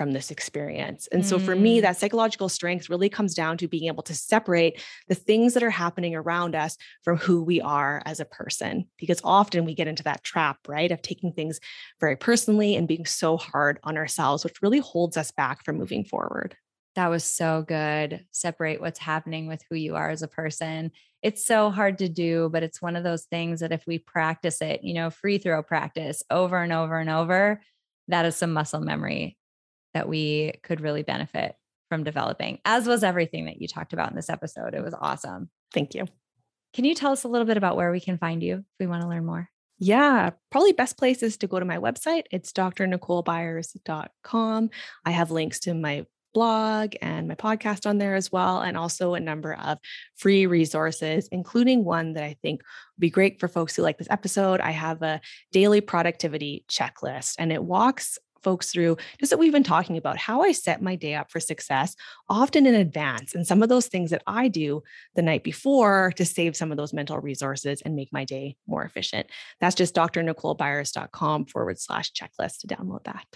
From 0.00 0.12
this 0.12 0.30
experience. 0.30 1.08
And 1.12 1.26
so 1.26 1.38
for 1.38 1.54
me, 1.54 1.76
mm. 1.76 1.82
that 1.82 1.98
psychological 1.98 2.48
strength 2.48 2.88
really 2.88 3.10
comes 3.10 3.34
down 3.34 3.58
to 3.58 3.68
being 3.68 3.86
able 3.86 4.02
to 4.04 4.14
separate 4.14 4.80
the 5.08 5.14
things 5.14 5.52
that 5.52 5.62
are 5.62 5.68
happening 5.68 6.14
around 6.14 6.54
us 6.54 6.78
from 7.04 7.18
who 7.18 7.42
we 7.42 7.60
are 7.60 8.00
as 8.06 8.18
a 8.18 8.24
person. 8.24 8.86
Because 8.96 9.20
often 9.22 9.66
we 9.66 9.74
get 9.74 9.88
into 9.88 10.02
that 10.04 10.24
trap, 10.24 10.56
right, 10.66 10.90
of 10.90 11.02
taking 11.02 11.34
things 11.34 11.60
very 12.00 12.16
personally 12.16 12.76
and 12.76 12.88
being 12.88 13.04
so 13.04 13.36
hard 13.36 13.78
on 13.82 13.98
ourselves, 13.98 14.42
which 14.42 14.62
really 14.62 14.78
holds 14.78 15.18
us 15.18 15.32
back 15.32 15.66
from 15.66 15.76
moving 15.76 16.02
forward. 16.02 16.56
That 16.94 17.08
was 17.08 17.22
so 17.22 17.62
good. 17.68 18.24
Separate 18.30 18.80
what's 18.80 19.00
happening 19.00 19.48
with 19.48 19.62
who 19.68 19.76
you 19.76 19.96
are 19.96 20.08
as 20.08 20.22
a 20.22 20.28
person. 20.28 20.92
It's 21.22 21.44
so 21.44 21.70
hard 21.70 21.98
to 21.98 22.08
do, 22.08 22.48
but 22.50 22.62
it's 22.62 22.80
one 22.80 22.96
of 22.96 23.04
those 23.04 23.24
things 23.24 23.60
that 23.60 23.70
if 23.70 23.86
we 23.86 23.98
practice 23.98 24.62
it, 24.62 24.82
you 24.82 24.94
know, 24.94 25.10
free 25.10 25.36
throw 25.36 25.62
practice 25.62 26.22
over 26.30 26.62
and 26.62 26.72
over 26.72 26.98
and 26.98 27.10
over, 27.10 27.60
that 28.08 28.24
is 28.24 28.34
some 28.34 28.54
muscle 28.54 28.80
memory 28.80 29.36
that 29.94 30.08
we 30.08 30.52
could 30.62 30.80
really 30.80 31.02
benefit 31.02 31.54
from 31.88 32.04
developing, 32.04 32.58
as 32.64 32.86
was 32.86 33.02
everything 33.02 33.46
that 33.46 33.60
you 33.60 33.68
talked 33.68 33.92
about 33.92 34.10
in 34.10 34.16
this 34.16 34.30
episode. 34.30 34.74
It 34.74 34.82
was 34.82 34.94
awesome. 34.98 35.50
Thank 35.74 35.94
you. 35.94 36.06
Can 36.72 36.84
you 36.84 36.94
tell 36.94 37.12
us 37.12 37.24
a 37.24 37.28
little 37.28 37.46
bit 37.46 37.56
about 37.56 37.76
where 37.76 37.90
we 37.90 38.00
can 38.00 38.16
find 38.16 38.42
you 38.42 38.58
if 38.58 38.64
we 38.78 38.86
want 38.86 39.02
to 39.02 39.08
learn 39.08 39.26
more? 39.26 39.48
Yeah, 39.78 40.30
probably 40.50 40.72
best 40.72 40.98
place 40.98 41.22
is 41.22 41.36
to 41.38 41.46
go 41.46 41.58
to 41.58 41.64
my 41.64 41.78
website. 41.78 42.24
It's 42.30 42.52
drnicolebyers.com. 42.52 44.70
I 45.04 45.10
have 45.10 45.30
links 45.30 45.60
to 45.60 45.72
my 45.74 46.04
blog 46.32 46.94
and 47.02 47.26
my 47.26 47.34
podcast 47.34 47.88
on 47.88 47.98
there 47.98 48.14
as 48.14 48.30
well, 48.30 48.60
and 48.60 48.76
also 48.76 49.14
a 49.14 49.20
number 49.20 49.54
of 49.54 49.78
free 50.16 50.46
resources, 50.46 51.28
including 51.32 51.84
one 51.84 52.12
that 52.12 52.24
I 52.24 52.36
think 52.42 52.60
would 52.60 53.00
be 53.00 53.10
great 53.10 53.40
for 53.40 53.48
folks 53.48 53.74
who 53.74 53.82
like 53.82 53.98
this 53.98 54.10
episode. 54.10 54.60
I 54.60 54.70
have 54.70 55.02
a 55.02 55.20
daily 55.50 55.80
productivity 55.80 56.64
checklist, 56.70 57.34
and 57.38 57.50
it 57.50 57.64
walks 57.64 58.18
folks 58.42 58.72
through 58.72 58.96
just 59.18 59.30
that 59.30 59.38
we've 59.38 59.52
been 59.52 59.62
talking 59.62 59.96
about 59.96 60.16
how 60.16 60.42
I 60.42 60.52
set 60.52 60.82
my 60.82 60.96
day 60.96 61.14
up 61.14 61.30
for 61.30 61.40
success, 61.40 61.94
often 62.28 62.66
in 62.66 62.74
advance, 62.74 63.34
and 63.34 63.46
some 63.46 63.62
of 63.62 63.68
those 63.68 63.86
things 63.86 64.10
that 64.10 64.22
I 64.26 64.48
do 64.48 64.82
the 65.14 65.22
night 65.22 65.44
before 65.44 66.12
to 66.16 66.24
save 66.24 66.56
some 66.56 66.70
of 66.70 66.76
those 66.76 66.92
mental 66.92 67.18
resources 67.18 67.82
and 67.82 67.96
make 67.96 68.12
my 68.12 68.24
day 68.24 68.56
more 68.66 68.84
efficient. 68.84 69.26
That's 69.60 69.74
just 69.74 69.94
drnicolebyers.com 69.94 71.46
forward 71.46 71.78
slash 71.78 72.12
checklist 72.12 72.60
to 72.60 72.66
download 72.66 73.04
that. 73.04 73.26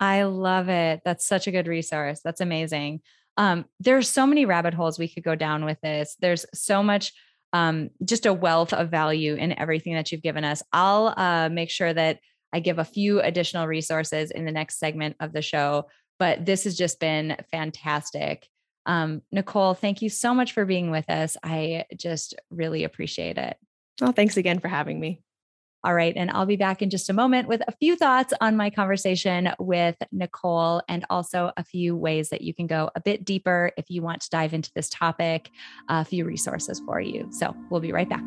I 0.00 0.24
love 0.24 0.68
it. 0.68 1.00
That's 1.04 1.26
such 1.26 1.46
a 1.46 1.52
good 1.52 1.68
resource. 1.68 2.20
That's 2.24 2.40
amazing. 2.40 3.02
Um, 3.36 3.66
there's 3.80 4.08
so 4.08 4.26
many 4.26 4.44
rabbit 4.44 4.74
holes 4.74 4.98
we 4.98 5.08
could 5.08 5.22
go 5.22 5.34
down 5.34 5.64
with 5.64 5.80
this. 5.80 6.16
There's 6.20 6.44
so 6.52 6.82
much, 6.82 7.12
um, 7.52 7.90
just 8.04 8.26
a 8.26 8.32
wealth 8.32 8.72
of 8.72 8.90
value 8.90 9.34
in 9.34 9.58
everything 9.58 9.94
that 9.94 10.10
you've 10.10 10.22
given 10.22 10.44
us. 10.44 10.62
I'll 10.72 11.14
uh, 11.16 11.48
make 11.50 11.70
sure 11.70 11.92
that 11.94 12.18
I 12.52 12.60
give 12.60 12.78
a 12.78 12.84
few 12.84 13.20
additional 13.20 13.66
resources 13.66 14.30
in 14.30 14.44
the 14.44 14.52
next 14.52 14.78
segment 14.78 15.16
of 15.20 15.32
the 15.32 15.42
show. 15.42 15.86
But 16.18 16.44
this 16.44 16.64
has 16.64 16.76
just 16.76 17.00
been 17.00 17.36
fantastic. 17.50 18.48
Um, 18.86 19.22
Nicole, 19.30 19.74
thank 19.74 20.02
you 20.02 20.08
so 20.08 20.34
much 20.34 20.52
for 20.52 20.64
being 20.64 20.90
with 20.90 21.08
us. 21.08 21.36
I 21.42 21.84
just 21.96 22.34
really 22.50 22.84
appreciate 22.84 23.38
it. 23.38 23.56
Oh, 24.00 24.12
thanks 24.12 24.36
again 24.36 24.58
for 24.58 24.68
having 24.68 24.98
me. 25.00 25.22
All 25.84 25.94
right. 25.94 26.14
And 26.16 26.30
I'll 26.30 26.46
be 26.46 26.56
back 26.56 26.80
in 26.80 26.90
just 26.90 27.10
a 27.10 27.12
moment 27.12 27.48
with 27.48 27.60
a 27.66 27.72
few 27.72 27.96
thoughts 27.96 28.32
on 28.40 28.56
my 28.56 28.70
conversation 28.70 29.52
with 29.58 29.96
Nicole 30.12 30.80
and 30.88 31.04
also 31.10 31.50
a 31.56 31.64
few 31.64 31.96
ways 31.96 32.28
that 32.28 32.42
you 32.42 32.54
can 32.54 32.68
go 32.68 32.90
a 32.94 33.00
bit 33.00 33.24
deeper 33.24 33.72
if 33.76 33.90
you 33.90 34.00
want 34.00 34.20
to 34.22 34.30
dive 34.30 34.54
into 34.54 34.70
this 34.74 34.88
topic, 34.88 35.50
a 35.88 36.04
few 36.04 36.24
resources 36.24 36.80
for 36.86 37.00
you. 37.00 37.26
So 37.32 37.56
we'll 37.68 37.80
be 37.80 37.92
right 37.92 38.08
back. 38.08 38.22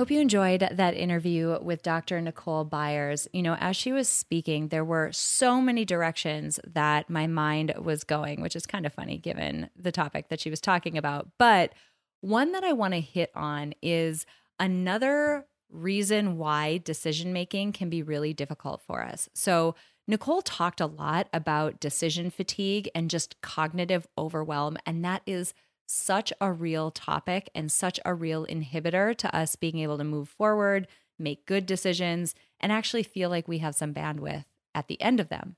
Hope 0.00 0.10
you 0.10 0.18
enjoyed 0.18 0.66
that 0.72 0.94
interview 0.94 1.58
with 1.60 1.82
Dr. 1.82 2.22
Nicole 2.22 2.64
Byers. 2.64 3.28
You 3.34 3.42
know, 3.42 3.58
as 3.60 3.76
she 3.76 3.92
was 3.92 4.08
speaking, 4.08 4.68
there 4.68 4.82
were 4.82 5.12
so 5.12 5.60
many 5.60 5.84
directions 5.84 6.58
that 6.66 7.10
my 7.10 7.26
mind 7.26 7.74
was 7.78 8.02
going, 8.02 8.40
which 8.40 8.56
is 8.56 8.64
kind 8.64 8.86
of 8.86 8.94
funny 8.94 9.18
given 9.18 9.68
the 9.76 9.92
topic 9.92 10.30
that 10.30 10.40
she 10.40 10.48
was 10.48 10.58
talking 10.58 10.96
about. 10.96 11.28
But 11.38 11.74
one 12.22 12.52
that 12.52 12.64
I 12.64 12.72
want 12.72 12.94
to 12.94 13.00
hit 13.00 13.30
on 13.34 13.74
is 13.82 14.24
another 14.58 15.44
reason 15.70 16.38
why 16.38 16.78
decision 16.78 17.34
making 17.34 17.72
can 17.72 17.90
be 17.90 18.02
really 18.02 18.32
difficult 18.32 18.80
for 18.80 19.04
us. 19.04 19.28
So, 19.34 19.74
Nicole 20.08 20.40
talked 20.40 20.80
a 20.80 20.86
lot 20.86 21.28
about 21.30 21.78
decision 21.78 22.30
fatigue 22.30 22.88
and 22.94 23.10
just 23.10 23.38
cognitive 23.42 24.06
overwhelm, 24.16 24.78
and 24.86 25.04
that 25.04 25.20
is 25.26 25.52
such 25.90 26.32
a 26.40 26.52
real 26.52 26.90
topic 26.90 27.50
and 27.54 27.70
such 27.70 27.98
a 28.04 28.14
real 28.14 28.46
inhibitor 28.46 29.16
to 29.16 29.36
us 29.36 29.56
being 29.56 29.78
able 29.78 29.98
to 29.98 30.04
move 30.04 30.28
forward, 30.28 30.86
make 31.18 31.46
good 31.46 31.66
decisions, 31.66 32.34
and 32.60 32.70
actually 32.70 33.02
feel 33.02 33.28
like 33.28 33.48
we 33.48 33.58
have 33.58 33.74
some 33.74 33.92
bandwidth 33.92 34.44
at 34.74 34.86
the 34.86 35.00
end 35.02 35.18
of 35.18 35.28
them. 35.28 35.56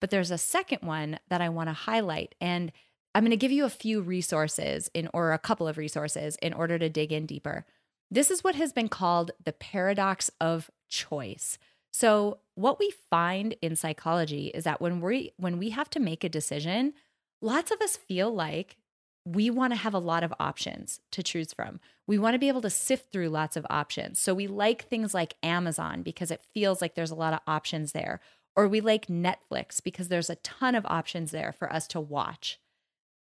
But 0.00 0.10
there's 0.10 0.30
a 0.30 0.38
second 0.38 0.80
one 0.82 1.18
that 1.28 1.40
I 1.40 1.48
want 1.48 1.68
to 1.68 1.74
highlight. 1.74 2.34
And 2.40 2.72
I'm 3.14 3.22
going 3.22 3.30
to 3.30 3.36
give 3.36 3.52
you 3.52 3.64
a 3.64 3.70
few 3.70 4.02
resources 4.02 4.90
in 4.94 5.08
or 5.14 5.32
a 5.32 5.38
couple 5.38 5.66
of 5.66 5.78
resources 5.78 6.36
in 6.42 6.52
order 6.52 6.78
to 6.78 6.88
dig 6.88 7.12
in 7.12 7.26
deeper. 7.26 7.64
This 8.10 8.30
is 8.30 8.44
what 8.44 8.54
has 8.56 8.72
been 8.72 8.88
called 8.88 9.30
the 9.42 9.52
paradox 9.52 10.30
of 10.40 10.70
choice. 10.88 11.58
So, 11.92 12.38
what 12.54 12.78
we 12.78 12.92
find 13.10 13.56
in 13.62 13.76
psychology 13.76 14.48
is 14.48 14.64
that 14.64 14.80
when 14.80 15.00
we 15.00 15.32
when 15.38 15.58
we 15.58 15.70
have 15.70 15.90
to 15.90 16.00
make 16.00 16.22
a 16.22 16.28
decision, 16.28 16.92
lots 17.40 17.70
of 17.70 17.80
us 17.80 17.96
feel 17.96 18.32
like 18.32 18.76
we 19.24 19.50
want 19.50 19.72
to 19.72 19.78
have 19.78 19.94
a 19.94 19.98
lot 19.98 20.22
of 20.22 20.32
options 20.40 21.00
to 21.12 21.22
choose 21.22 21.52
from. 21.52 21.80
We 22.06 22.18
want 22.18 22.34
to 22.34 22.38
be 22.38 22.48
able 22.48 22.62
to 22.62 22.70
sift 22.70 23.12
through 23.12 23.28
lots 23.28 23.56
of 23.56 23.66
options. 23.68 24.18
So 24.18 24.34
we 24.34 24.46
like 24.46 24.88
things 24.88 25.12
like 25.12 25.34
Amazon 25.42 26.02
because 26.02 26.30
it 26.30 26.44
feels 26.54 26.80
like 26.80 26.94
there's 26.94 27.10
a 27.10 27.16
lot 27.16 27.34
of 27.34 27.40
options 27.46 27.92
there. 27.92 28.20
Or 28.56 28.66
we 28.66 28.80
like 28.80 29.06
Netflix 29.06 29.82
because 29.82 30.08
there's 30.08 30.30
a 30.30 30.36
ton 30.36 30.74
of 30.74 30.86
options 30.86 31.30
there 31.30 31.52
for 31.52 31.72
us 31.72 31.86
to 31.88 32.00
watch. 32.00 32.58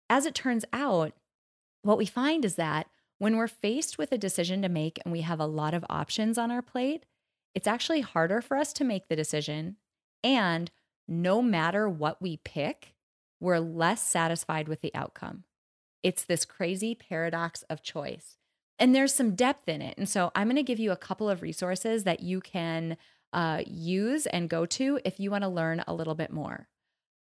As 0.09 0.27
it 0.27 0.35
turns 0.35 0.65
out, 0.73 1.13
what 1.83 1.99
we 1.99 2.07
find 2.07 2.45
is 2.45 2.57
that 2.57 2.87
when 3.19 3.37
we're 3.37 3.49
faced 3.49 3.99
with 3.99 4.13
a 4.13 4.19
decision 4.19 4.63
to 4.63 4.69
make 4.69 4.99
and 5.05 5.13
we 5.13 5.23
have 5.23 5.41
a 5.41 5.47
lot 5.47 5.75
of 5.75 5.85
options 5.91 6.39
on 6.39 6.51
our 6.51 6.63
plate, 6.63 7.05
it's 7.55 7.67
actually 7.67 8.01
harder 8.01 8.41
for 8.41 8.57
us 8.57 8.73
to 8.75 8.85
make 8.85 9.09
the 9.09 9.17
decision. 9.17 9.77
And 10.23 10.71
no 11.09 11.43
matter 11.43 11.89
what 11.89 12.23
we 12.23 12.37
pick, 12.39 12.95
we're 13.41 13.59
less 13.59 14.03
satisfied 14.07 14.69
with 14.69 14.81
the 14.81 14.95
outcome. 14.95 15.45
It's 16.03 16.25
this 16.25 16.45
crazy 16.45 16.95
paradox 16.95 17.63
of 17.65 17.83
choice. 17.83 18.37
And 18.79 18.95
there's 18.95 19.15
some 19.15 19.35
depth 19.35 19.69
in 19.69 19.83
it. 19.83 19.99
And 19.99 20.09
so 20.09 20.33
I'm 20.35 20.47
going 20.47 20.57
to 20.57 20.63
give 20.63 20.79
you 20.79 20.91
a 20.91 20.97
couple 20.97 21.29
of 21.29 21.43
resources 21.43 22.05
that 22.05 22.21
you 22.21 22.41
can 22.41 22.97
uh, 23.33 23.63
use 23.67 24.27
and 24.27 24.49
go 24.49 24.67
to 24.67 24.99
if 25.05 25.21
you 25.21 25.31
want 25.31 25.45
to 25.45 25.49
learn 25.49 25.85
a 25.87 25.95
little 25.95 26.15
bit 26.15 26.33
more. 26.33 26.69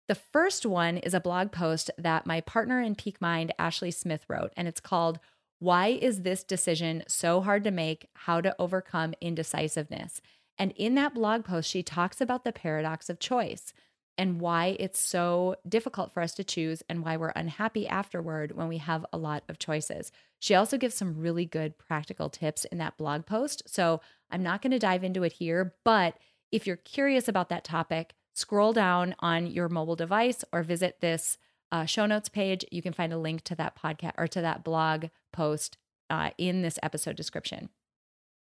The 0.09 0.15
first 0.15 0.67
one 0.67 0.99
is 0.99 1.15
a 1.15 1.21
blog 1.21 1.51
post 1.51 1.91
that 1.97 2.27
my 2.27 2.41
partner 2.43 2.81
in 2.81 2.95
Peak 2.95 3.21
Mind, 3.21 3.55
Ashley 3.59 3.91
Smith, 3.91 4.27
wrote, 4.29 4.53
and 4.57 4.69
it's 4.69 4.81
called 4.81 5.19
Why 5.61 5.87
is 5.87 6.23
This 6.23 6.45
Decision 6.45 7.05
So 7.09 7.41
Hard 7.41 7.65
to 7.65 7.71
Make? 7.71 8.09
How 8.15 8.43
to 8.43 8.55
Overcome 8.59 9.15
Indecisiveness. 9.21 10.21
And 10.59 10.73
in 10.73 10.95
that 10.97 11.15
blog 11.15 11.45
post, 11.45 11.71
she 11.71 11.83
talks 11.83 12.21
about 12.21 12.45
the 12.45 12.53
paradox 12.53 13.09
of 13.09 13.19
choice 13.19 13.73
and 14.17 14.41
why 14.41 14.77
it's 14.79 15.01
so 15.01 15.57
difficult 15.69 16.13
for 16.13 16.23
us 16.23 16.35
to 16.35 16.45
choose 16.45 16.83
and 16.89 17.05
why 17.05 17.17
we're 17.17 17.31
unhappy 17.31 17.87
afterward 17.89 18.57
when 18.57 18.69
we 18.69 18.79
have 18.79 19.05
a 19.13 19.19
lot 19.19 19.43
of 19.49 19.59
choices. 19.59 20.13
She 20.39 20.55
also 20.55 20.79
gives 20.79 20.95
some 20.95 21.19
really 21.19 21.47
good 21.47 21.79
practical 21.79 22.29
tips 22.29 22.65
in 22.67 22.79
that 22.79 22.97
blog 22.97 23.27
post. 23.27 23.63
So 23.67 24.01
I'm 24.31 24.43
not 24.43 24.63
going 24.63 24.71
to 24.71 24.79
dive 24.79 25.05
into 25.05 25.23
it 25.25 25.33
here, 25.33 25.75
but 25.85 26.17
if 26.53 26.67
you're 26.67 26.77
curious 26.77 27.29
about 27.29 27.49
that 27.49 27.65
topic, 27.65 28.15
scroll 28.35 28.73
down 28.73 29.15
on 29.21 29.47
your 29.47 29.69
mobile 29.69 29.97
device 29.97 30.45
or 30.53 30.63
visit 30.63 31.01
this 31.01 31.39
uh, 31.73 31.85
show 31.85 32.07
notes 32.07 32.29
page. 32.29 32.65
You 32.71 32.83
can 32.83 32.93
find 32.93 33.13
a 33.13 33.19
link 33.19 33.43
to 33.45 33.55
that 33.57 33.77
podcast 33.77 34.13
or 34.17 34.29
to 34.29 34.41
that 34.41 34.63
blog 34.63 35.07
post 35.33 35.77
uh, 36.11 36.31
in 36.39 36.63
this 36.63 36.79
episode 36.83 37.17
description. 37.17 37.71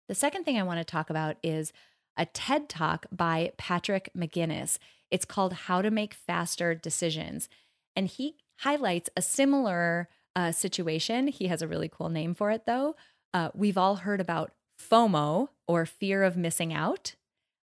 The 0.08 0.16
second 0.16 0.43
thing 0.43 0.60
I 0.60 0.64
want 0.64 0.80
to 0.80 0.84
talk 0.84 1.10
about 1.10 1.38
is 1.41 1.72
a 2.18 2.26
TED 2.26 2.70
talk 2.70 3.06
by 3.12 3.51
Patrick 3.58 4.10
McGinnis. 4.18 4.78
It's 5.12 5.26
called 5.26 5.53
How 5.53 5.82
to 5.82 5.91
Make 5.91 6.14
Faster 6.14 6.76
Decisions. 6.76 7.49
And 7.95 8.08
he 8.08 8.36
highlights 8.60 9.10
a 9.16 9.22
similar 9.22 10.10
uh, 10.36 10.51
situation. 10.51 11.28
He 11.28 11.47
has 11.47 11.62
a 11.62 11.68
really 11.68 11.89
cool 11.89 12.10
name 12.10 12.34
for 12.34 12.51
it, 12.51 12.66
though. 12.66 12.95
Uh, 13.34 13.49
we've 13.53 13.78
all 13.78 13.97
heard 13.97 14.22
about 14.22 14.51
FOMO 14.82 15.49
or 15.68 15.86
fear 15.86 16.24
of 16.24 16.36
missing 16.36 16.74
out. 16.74 17.16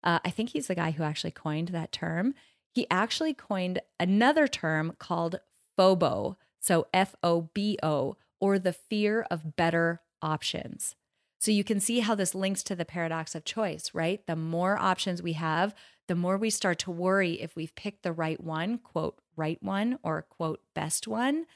Uh, 0.03 0.19
I 0.23 0.29
think 0.29 0.49
he's 0.49 0.67
the 0.67 0.75
guy 0.75 0.91
who 0.91 1.03
actually 1.03 1.31
coined 1.31 1.69
that 1.69 1.91
term. 1.91 2.33
He 2.73 2.87
actually 2.89 3.33
coined 3.33 3.81
another 3.99 4.47
term 4.47 4.95
called 4.97 5.39
FOBO, 5.77 6.37
so 6.59 6.87
F 6.93 7.15
O 7.21 7.49
B 7.53 7.77
O, 7.83 8.15
or 8.39 8.57
the 8.57 8.73
fear 8.73 9.25
of 9.29 9.55
better 9.55 10.01
options. 10.21 10.95
So 11.41 11.49
you 11.49 11.63
can 11.63 11.79
see 11.79 12.01
how 12.01 12.13
this 12.13 12.35
links 12.35 12.61
to 12.63 12.75
the 12.75 12.85
paradox 12.85 13.33
of 13.33 13.43
choice, 13.43 13.89
right? 13.95 14.25
The 14.27 14.35
more 14.35 14.77
options 14.77 15.23
we 15.23 15.33
have, 15.33 15.73
the 16.07 16.13
more 16.13 16.37
we 16.37 16.51
start 16.51 16.77
to 16.79 16.91
worry 16.91 17.41
if 17.41 17.55
we've 17.55 17.73
picked 17.73 18.03
the 18.03 18.13
right 18.13 18.39
one, 18.39 18.77
quote, 18.77 19.17
right 19.35 19.57
one, 19.59 19.97
or 20.03 20.21
quote, 20.21 20.61
best 20.75 21.07
one, 21.07 21.47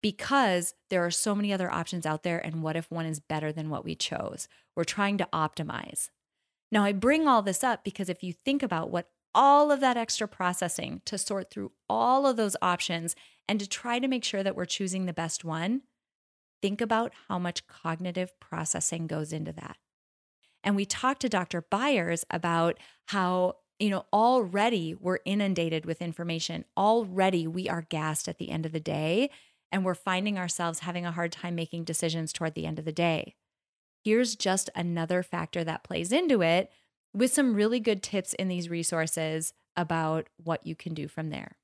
because 0.00 0.74
there 0.88 1.04
are 1.04 1.10
so 1.10 1.34
many 1.34 1.52
other 1.52 1.68
options 1.68 2.06
out 2.06 2.22
there. 2.22 2.38
And 2.38 2.62
what 2.62 2.76
if 2.76 2.88
one 2.92 3.06
is 3.06 3.18
better 3.18 3.50
than 3.50 3.70
what 3.70 3.84
we 3.84 3.96
chose? 3.96 4.46
We're 4.76 4.84
trying 4.84 5.18
to 5.18 5.28
optimize. 5.32 6.10
Now, 6.70 6.84
I 6.84 6.92
bring 6.92 7.26
all 7.26 7.42
this 7.42 7.64
up 7.64 7.82
because 7.82 8.08
if 8.08 8.22
you 8.22 8.32
think 8.32 8.62
about 8.62 8.92
what 8.92 9.08
all 9.34 9.72
of 9.72 9.80
that 9.80 9.96
extra 9.96 10.28
processing 10.28 11.02
to 11.06 11.18
sort 11.18 11.50
through 11.50 11.72
all 11.90 12.24
of 12.24 12.36
those 12.36 12.54
options 12.62 13.16
and 13.48 13.58
to 13.58 13.68
try 13.68 13.98
to 13.98 14.06
make 14.06 14.22
sure 14.22 14.44
that 14.44 14.54
we're 14.54 14.64
choosing 14.64 15.06
the 15.06 15.12
best 15.12 15.44
one, 15.44 15.82
think 16.64 16.80
about 16.80 17.12
how 17.28 17.38
much 17.38 17.66
cognitive 17.66 18.32
processing 18.40 19.06
goes 19.06 19.34
into 19.34 19.52
that. 19.52 19.76
And 20.62 20.74
we 20.74 20.86
talked 20.86 21.20
to 21.20 21.28
Dr. 21.28 21.60
Byers 21.60 22.24
about 22.30 22.78
how 23.08 23.56
you 23.78 23.90
know, 23.90 24.06
already 24.14 24.94
we're 24.94 25.18
inundated 25.26 25.84
with 25.84 26.00
information. 26.00 26.64
Already 26.74 27.46
we 27.46 27.68
are 27.68 27.82
gassed 27.82 28.28
at 28.28 28.38
the 28.38 28.50
end 28.50 28.64
of 28.64 28.72
the 28.72 28.80
day, 28.80 29.28
and 29.70 29.84
we're 29.84 29.94
finding 29.94 30.38
ourselves 30.38 30.78
having 30.78 31.04
a 31.04 31.12
hard 31.12 31.32
time 31.32 31.54
making 31.54 31.84
decisions 31.84 32.32
toward 32.32 32.54
the 32.54 32.64
end 32.64 32.78
of 32.78 32.86
the 32.86 32.92
day. 32.92 33.34
here's 34.02 34.34
just 34.34 34.70
another 34.74 35.22
factor 35.22 35.64
that 35.64 35.84
plays 35.84 36.12
into 36.12 36.42
it 36.42 36.70
with 37.12 37.32
some 37.32 37.54
really 37.54 37.80
good 37.80 38.02
tips 38.02 38.32
in 38.34 38.48
these 38.48 38.70
resources 38.70 39.52
about 39.76 40.28
what 40.36 40.66
you 40.66 40.74
can 40.74 40.94
do 40.94 41.08
from 41.08 41.30
there. 41.30 41.56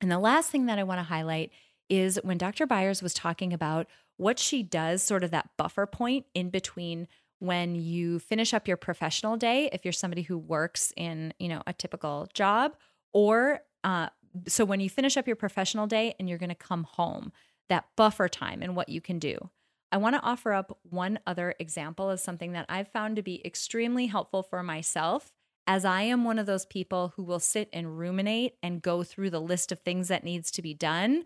And 0.00 0.10
the 0.10 0.18
last 0.18 0.50
thing 0.50 0.66
that 0.66 0.78
I 0.78 0.84
want 0.84 0.98
to 0.98 1.04
highlight 1.04 1.50
is 1.88 2.18
when 2.22 2.38
Dr. 2.38 2.66
Byers 2.66 3.02
was 3.02 3.14
talking 3.14 3.52
about 3.52 3.86
what 4.16 4.38
she 4.38 4.62
does, 4.62 5.02
sort 5.02 5.24
of 5.24 5.30
that 5.32 5.50
buffer 5.56 5.86
point 5.86 6.26
in 6.34 6.50
between 6.50 7.08
when 7.40 7.74
you 7.74 8.18
finish 8.18 8.54
up 8.54 8.68
your 8.68 8.76
professional 8.76 9.36
day, 9.36 9.68
if 9.72 9.84
you're 9.84 9.92
somebody 9.92 10.22
who 10.22 10.38
works 10.38 10.92
in, 10.96 11.34
you 11.38 11.48
know, 11.48 11.62
a 11.66 11.72
typical 11.72 12.28
job, 12.32 12.76
or 13.12 13.60
uh, 13.82 14.08
so 14.48 14.64
when 14.64 14.80
you 14.80 14.88
finish 14.88 15.16
up 15.16 15.26
your 15.26 15.36
professional 15.36 15.86
day 15.86 16.14
and 16.18 16.28
you're 16.28 16.38
going 16.38 16.48
to 16.48 16.54
come 16.54 16.84
home, 16.84 17.32
that 17.68 17.86
buffer 17.96 18.28
time 18.28 18.62
and 18.62 18.76
what 18.76 18.88
you 18.88 19.00
can 19.00 19.18
do. 19.18 19.50
I 19.92 19.96
want 19.96 20.16
to 20.16 20.22
offer 20.22 20.52
up 20.52 20.78
one 20.82 21.20
other 21.26 21.54
example 21.60 22.10
of 22.10 22.18
something 22.18 22.52
that 22.52 22.66
I've 22.68 22.88
found 22.88 23.16
to 23.16 23.22
be 23.22 23.40
extremely 23.44 24.06
helpful 24.06 24.42
for 24.42 24.62
myself, 24.62 25.32
as 25.66 25.84
I 25.84 26.02
am 26.02 26.24
one 26.24 26.38
of 26.38 26.46
those 26.46 26.66
people 26.66 27.12
who 27.16 27.22
will 27.22 27.38
sit 27.38 27.68
and 27.72 27.98
ruminate 27.98 28.54
and 28.62 28.82
go 28.82 29.02
through 29.02 29.30
the 29.30 29.40
list 29.40 29.70
of 29.70 29.80
things 29.80 30.08
that 30.08 30.24
needs 30.24 30.50
to 30.52 30.62
be 30.62 30.74
done, 30.74 31.24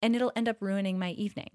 and 0.00 0.14
it'll 0.14 0.32
end 0.36 0.48
up 0.48 0.60
ruining 0.60 0.98
my 0.98 1.10
evening. 1.10 1.50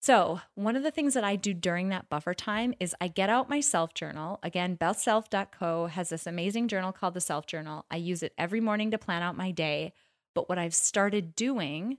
So, 0.00 0.40
one 0.54 0.76
of 0.76 0.84
the 0.84 0.92
things 0.92 1.14
that 1.14 1.24
I 1.24 1.34
do 1.34 1.52
during 1.52 1.88
that 1.88 2.08
buffer 2.08 2.32
time 2.32 2.72
is 2.78 2.94
I 3.00 3.08
get 3.08 3.30
out 3.30 3.50
my 3.50 3.60
self 3.60 3.94
journal. 3.94 4.38
Again, 4.42 4.76
bestself.co 4.76 5.86
has 5.86 6.10
this 6.10 6.26
amazing 6.26 6.68
journal 6.68 6.92
called 6.92 7.14
the 7.14 7.20
Self 7.20 7.46
Journal. 7.46 7.84
I 7.90 7.96
use 7.96 8.22
it 8.22 8.32
every 8.38 8.60
morning 8.60 8.92
to 8.92 8.98
plan 8.98 9.22
out 9.22 9.36
my 9.36 9.50
day. 9.50 9.92
But 10.34 10.48
what 10.48 10.58
I've 10.58 10.74
started 10.74 11.34
doing 11.34 11.98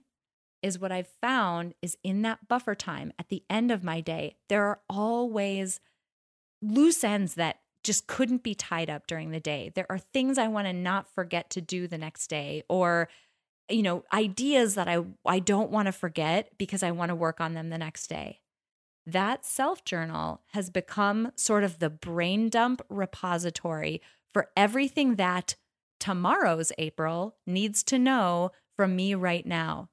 is 0.62 0.78
what 0.78 0.92
I've 0.92 1.08
found 1.20 1.74
is 1.82 1.96
in 2.02 2.22
that 2.22 2.48
buffer 2.48 2.74
time 2.74 3.12
at 3.18 3.28
the 3.28 3.42
end 3.50 3.70
of 3.70 3.84
my 3.84 4.00
day, 4.00 4.36
there 4.48 4.66
are 4.66 4.80
always 4.88 5.80
loose 6.62 7.04
ends 7.04 7.34
that 7.34 7.60
just 7.82 8.06
couldn't 8.06 8.42
be 8.42 8.54
tied 8.54 8.90
up 8.90 9.06
during 9.06 9.30
the 9.30 9.40
day. 9.40 9.72
There 9.74 9.86
are 9.90 9.98
things 9.98 10.38
I 10.38 10.48
want 10.48 10.66
to 10.66 10.72
not 10.72 11.08
forget 11.08 11.50
to 11.50 11.60
do 11.60 11.86
the 11.86 11.98
next 11.98 12.28
day 12.28 12.62
or 12.68 13.08
you 13.70 13.82
know, 13.82 14.04
ideas 14.12 14.74
that 14.74 14.88
I 14.88 15.04
I 15.24 15.38
don't 15.38 15.70
want 15.70 15.86
to 15.86 15.92
forget 15.92 16.50
because 16.58 16.82
I 16.82 16.90
want 16.90 17.10
to 17.10 17.14
work 17.14 17.40
on 17.40 17.54
them 17.54 17.70
the 17.70 17.78
next 17.78 18.08
day. 18.08 18.40
That 19.06 19.44
self 19.44 19.84
journal 19.84 20.42
has 20.52 20.70
become 20.70 21.32
sort 21.36 21.64
of 21.64 21.78
the 21.78 21.90
brain 21.90 22.48
dump 22.48 22.82
repository 22.88 24.00
for 24.32 24.50
everything 24.56 25.16
that 25.16 25.56
tomorrow's 25.98 26.72
April 26.78 27.36
needs 27.46 27.82
to 27.84 27.98
know 27.98 28.50
from 28.76 28.96
me 28.96 29.14
right 29.14 29.44
now 29.44 29.88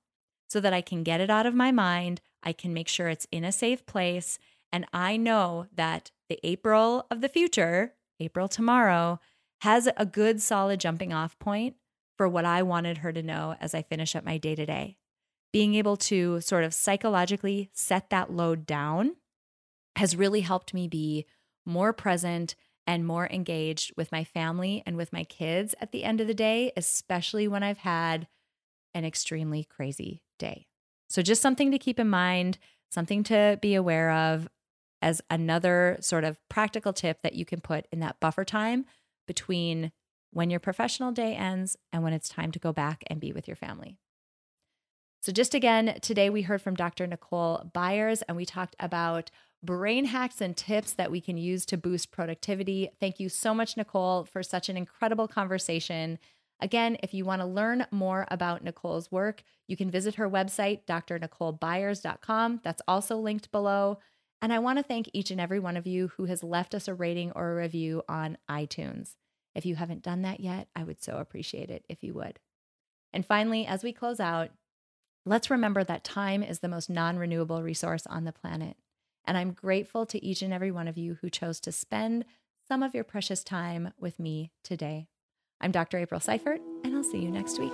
so 0.47 0.59
that 0.59 0.73
I 0.73 0.81
can 0.81 1.03
get 1.03 1.21
it 1.21 1.29
out 1.29 1.45
of 1.45 1.55
my 1.55 1.71
mind. 1.71 2.21
I 2.43 2.53
can 2.53 2.73
make 2.73 2.87
sure 2.87 3.09
it's 3.09 3.27
in 3.31 3.43
a 3.43 3.51
safe 3.51 3.85
place. 3.85 4.39
And 4.71 4.85
I 4.93 5.17
know 5.17 5.67
that 5.75 6.11
the 6.29 6.39
April 6.43 7.05
of 7.09 7.21
the 7.21 7.29
future, 7.29 7.93
April 8.19 8.47
tomorrow, 8.47 9.19
has 9.61 9.89
a 9.97 10.05
good 10.05 10.41
solid 10.41 10.79
jumping 10.79 11.13
off 11.13 11.37
point 11.39 11.75
for 12.17 12.27
what 12.27 12.45
I 12.45 12.63
wanted 12.63 12.99
her 12.99 13.13
to 13.13 13.23
know 13.23 13.55
as 13.61 13.73
I 13.73 13.83
finish 13.83 14.15
up 14.15 14.25
my 14.25 14.37
day 14.37 14.55
to 14.55 14.65
day. 14.65 14.97
Being 15.53 15.75
able 15.75 15.97
to 15.97 16.41
sort 16.41 16.63
of 16.63 16.73
psychologically 16.73 17.69
set 17.73 18.09
that 18.09 18.31
load 18.31 18.65
down 18.65 19.15
has 19.95 20.15
really 20.15 20.41
helped 20.41 20.73
me 20.73 20.87
be 20.87 21.25
more 21.65 21.93
present 21.93 22.55
and 22.85 23.05
more 23.05 23.27
engaged 23.27 23.91
with 23.97 24.11
my 24.11 24.23
family 24.23 24.81
and 24.85 24.95
with 24.95 25.11
my 25.11 25.23
kids 25.23 25.75
at 25.81 25.91
the 25.91 26.03
end 26.03 26.21
of 26.21 26.27
the 26.27 26.33
day, 26.33 26.71
especially 26.77 27.47
when 27.47 27.63
I've 27.63 27.79
had 27.79 28.27
an 28.93 29.05
extremely 29.05 29.63
crazy 29.63 30.23
day. 30.39 30.67
So, 31.09 31.21
just 31.21 31.41
something 31.41 31.71
to 31.71 31.79
keep 31.79 31.99
in 31.99 32.09
mind, 32.09 32.57
something 32.89 33.23
to 33.23 33.59
be 33.61 33.75
aware 33.75 34.11
of 34.11 34.47
as 35.01 35.21
another 35.29 35.97
sort 35.99 36.23
of 36.23 36.39
practical 36.49 36.93
tip 36.93 37.21
that 37.21 37.35
you 37.35 37.45
can 37.45 37.61
put 37.61 37.85
in 37.91 37.99
that 37.99 38.19
buffer 38.19 38.43
time 38.43 38.85
between 39.27 39.91
when 40.37 40.51
your 40.51 40.59
professional 40.59 41.11
day 41.11 41.33
ends 41.33 41.75
and 41.91 42.03
when 42.03 42.13
it's 42.13 42.29
time 42.29 42.51
to 42.51 42.59
go 42.59 42.71
back 42.71 43.03
and 43.07 43.19
be 43.19 43.31
with 43.31 43.47
your 43.47 43.55
family. 43.55 43.97
So, 45.19 45.31
just 45.31 45.55
again, 45.55 45.97
today 46.03 46.29
we 46.29 46.43
heard 46.43 46.61
from 46.61 46.75
Dr. 46.75 47.07
Nicole 47.07 47.71
Byers 47.73 48.21
and 48.21 48.37
we 48.37 48.45
talked 48.45 48.75
about 48.79 49.31
brain 49.63 50.05
hacks 50.05 50.39
and 50.39 50.55
tips 50.55 50.93
that 50.93 51.09
we 51.09 51.21
can 51.21 51.37
use 51.37 51.65
to 51.65 51.75
boost 51.75 52.11
productivity. 52.11 52.87
Thank 52.99 53.19
you 53.19 53.29
so 53.29 53.55
much, 53.55 53.75
Nicole, 53.77 54.25
for 54.25 54.43
such 54.43 54.69
an 54.69 54.77
incredible 54.77 55.27
conversation. 55.27 56.19
Again, 56.59 56.97
if 57.01 57.15
you 57.15 57.25
want 57.25 57.41
to 57.41 57.47
learn 57.47 57.87
more 57.89 58.27
about 58.29 58.63
Nicole's 58.63 59.11
work, 59.11 59.41
you 59.67 59.75
can 59.75 59.89
visit 59.89 60.15
her 60.15 60.29
website, 60.29 60.81
drnicolebyers.com. 60.87 62.61
That's 62.63 62.81
also 62.87 63.17
linked 63.17 63.51
below. 63.51 63.97
And 64.43 64.53
I 64.53 64.59
want 64.59 64.77
to 64.77 64.83
thank 64.83 65.09
each 65.13 65.31
and 65.31 65.41
every 65.41 65.59
one 65.59 65.77
of 65.77 65.87
you 65.87 66.09
who 66.09 66.25
has 66.25 66.43
left 66.43 66.75
us 66.75 66.87
a 66.87 66.93
rating 66.93 67.31
or 67.31 67.53
a 67.53 67.55
review 67.55 68.03
on 68.07 68.37
iTunes. 68.47 69.15
If 69.57 69.65
you 69.65 69.75
haven't 69.75 70.03
done 70.03 70.21
that 70.21 70.39
yet, 70.39 70.67
I 70.75 70.83
would 70.83 71.03
so 71.03 71.17
appreciate 71.17 71.71
it 71.71 71.83
if 71.89 72.03
you 72.03 72.13
would. 72.13 72.39
And 73.11 73.25
finally, 73.25 73.65
as 73.65 73.83
we 73.83 73.91
close 73.91 74.19
out, 74.19 74.51
let's 75.25 75.49
remember 75.49 75.83
that 75.83 76.03
time 76.03 76.43
is 76.43 76.59
the 76.59 76.67
most 76.67 76.91
non 76.91 77.17
renewable 77.17 77.63
resource 77.63 78.05
on 78.05 78.23
the 78.23 78.31
planet. 78.31 78.77
And 79.25 79.35
I'm 79.35 79.51
grateful 79.51 80.05
to 80.05 80.23
each 80.23 80.43
and 80.43 80.53
every 80.53 80.71
one 80.71 80.87
of 80.87 80.97
you 80.97 81.17
who 81.21 81.31
chose 81.31 81.59
to 81.61 81.71
spend 81.71 82.23
some 82.67 82.83
of 82.83 82.93
your 82.93 83.03
precious 83.03 83.43
time 83.43 83.93
with 83.99 84.19
me 84.19 84.51
today. 84.63 85.07
I'm 85.59 85.71
Dr. 85.71 85.97
April 85.97 86.19
Seifert, 86.19 86.61
and 86.83 86.95
I'll 86.95 87.03
see 87.03 87.19
you 87.19 87.31
next 87.31 87.59
week. 87.59 87.73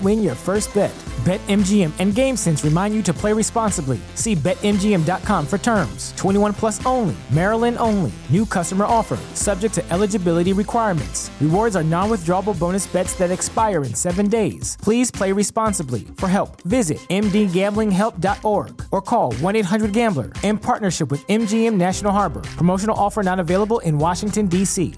win 0.01 0.23
your 0.23 0.33
first 0.33 0.73
bet. 0.73 0.91
BetMGM 1.23 1.91
and 1.99 2.13
GameSense 2.13 2.63
remind 2.63 2.95
you 2.95 3.03
to 3.03 3.13
play 3.13 3.31
responsibly. 3.31 3.99
See 4.15 4.35
BetMGM.com 4.35 5.45
for 5.45 5.59
terms. 5.59 6.13
21 6.17 6.53
plus 6.53 6.83
only, 6.83 7.15
Maryland 7.29 7.77
only. 7.79 8.11
New 8.29 8.45
customer 8.45 8.85
offer, 8.85 9.19
subject 9.35 9.75
to 9.75 9.87
eligibility 9.91 10.51
requirements. 10.51 11.29
Rewards 11.39 11.75
are 11.75 11.83
non 11.83 12.09
withdrawable 12.09 12.57
bonus 12.57 12.87
bets 12.87 13.13
that 13.15 13.29
expire 13.29 13.83
in 13.83 13.93
seven 13.93 14.27
days. 14.27 14.77
Please 14.81 15.11
play 15.11 15.31
responsibly. 15.31 16.07
For 16.17 16.27
help, 16.27 16.59
visit 16.63 16.97
MDGamblingHelp.org 17.09 18.83
or 18.91 19.01
call 19.01 19.33
1 19.33 19.55
800 19.55 19.93
Gambler 19.93 20.31
in 20.41 20.57
partnership 20.57 21.11
with 21.11 21.25
MGM 21.27 21.75
National 21.75 22.11
Harbor. 22.11 22.41
Promotional 22.57 22.97
offer 22.97 23.21
not 23.21 23.39
available 23.39 23.79
in 23.79 23.99
Washington, 23.99 24.47
D.C. 24.47 24.95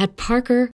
At 0.00 0.16
Parker, 0.16 0.70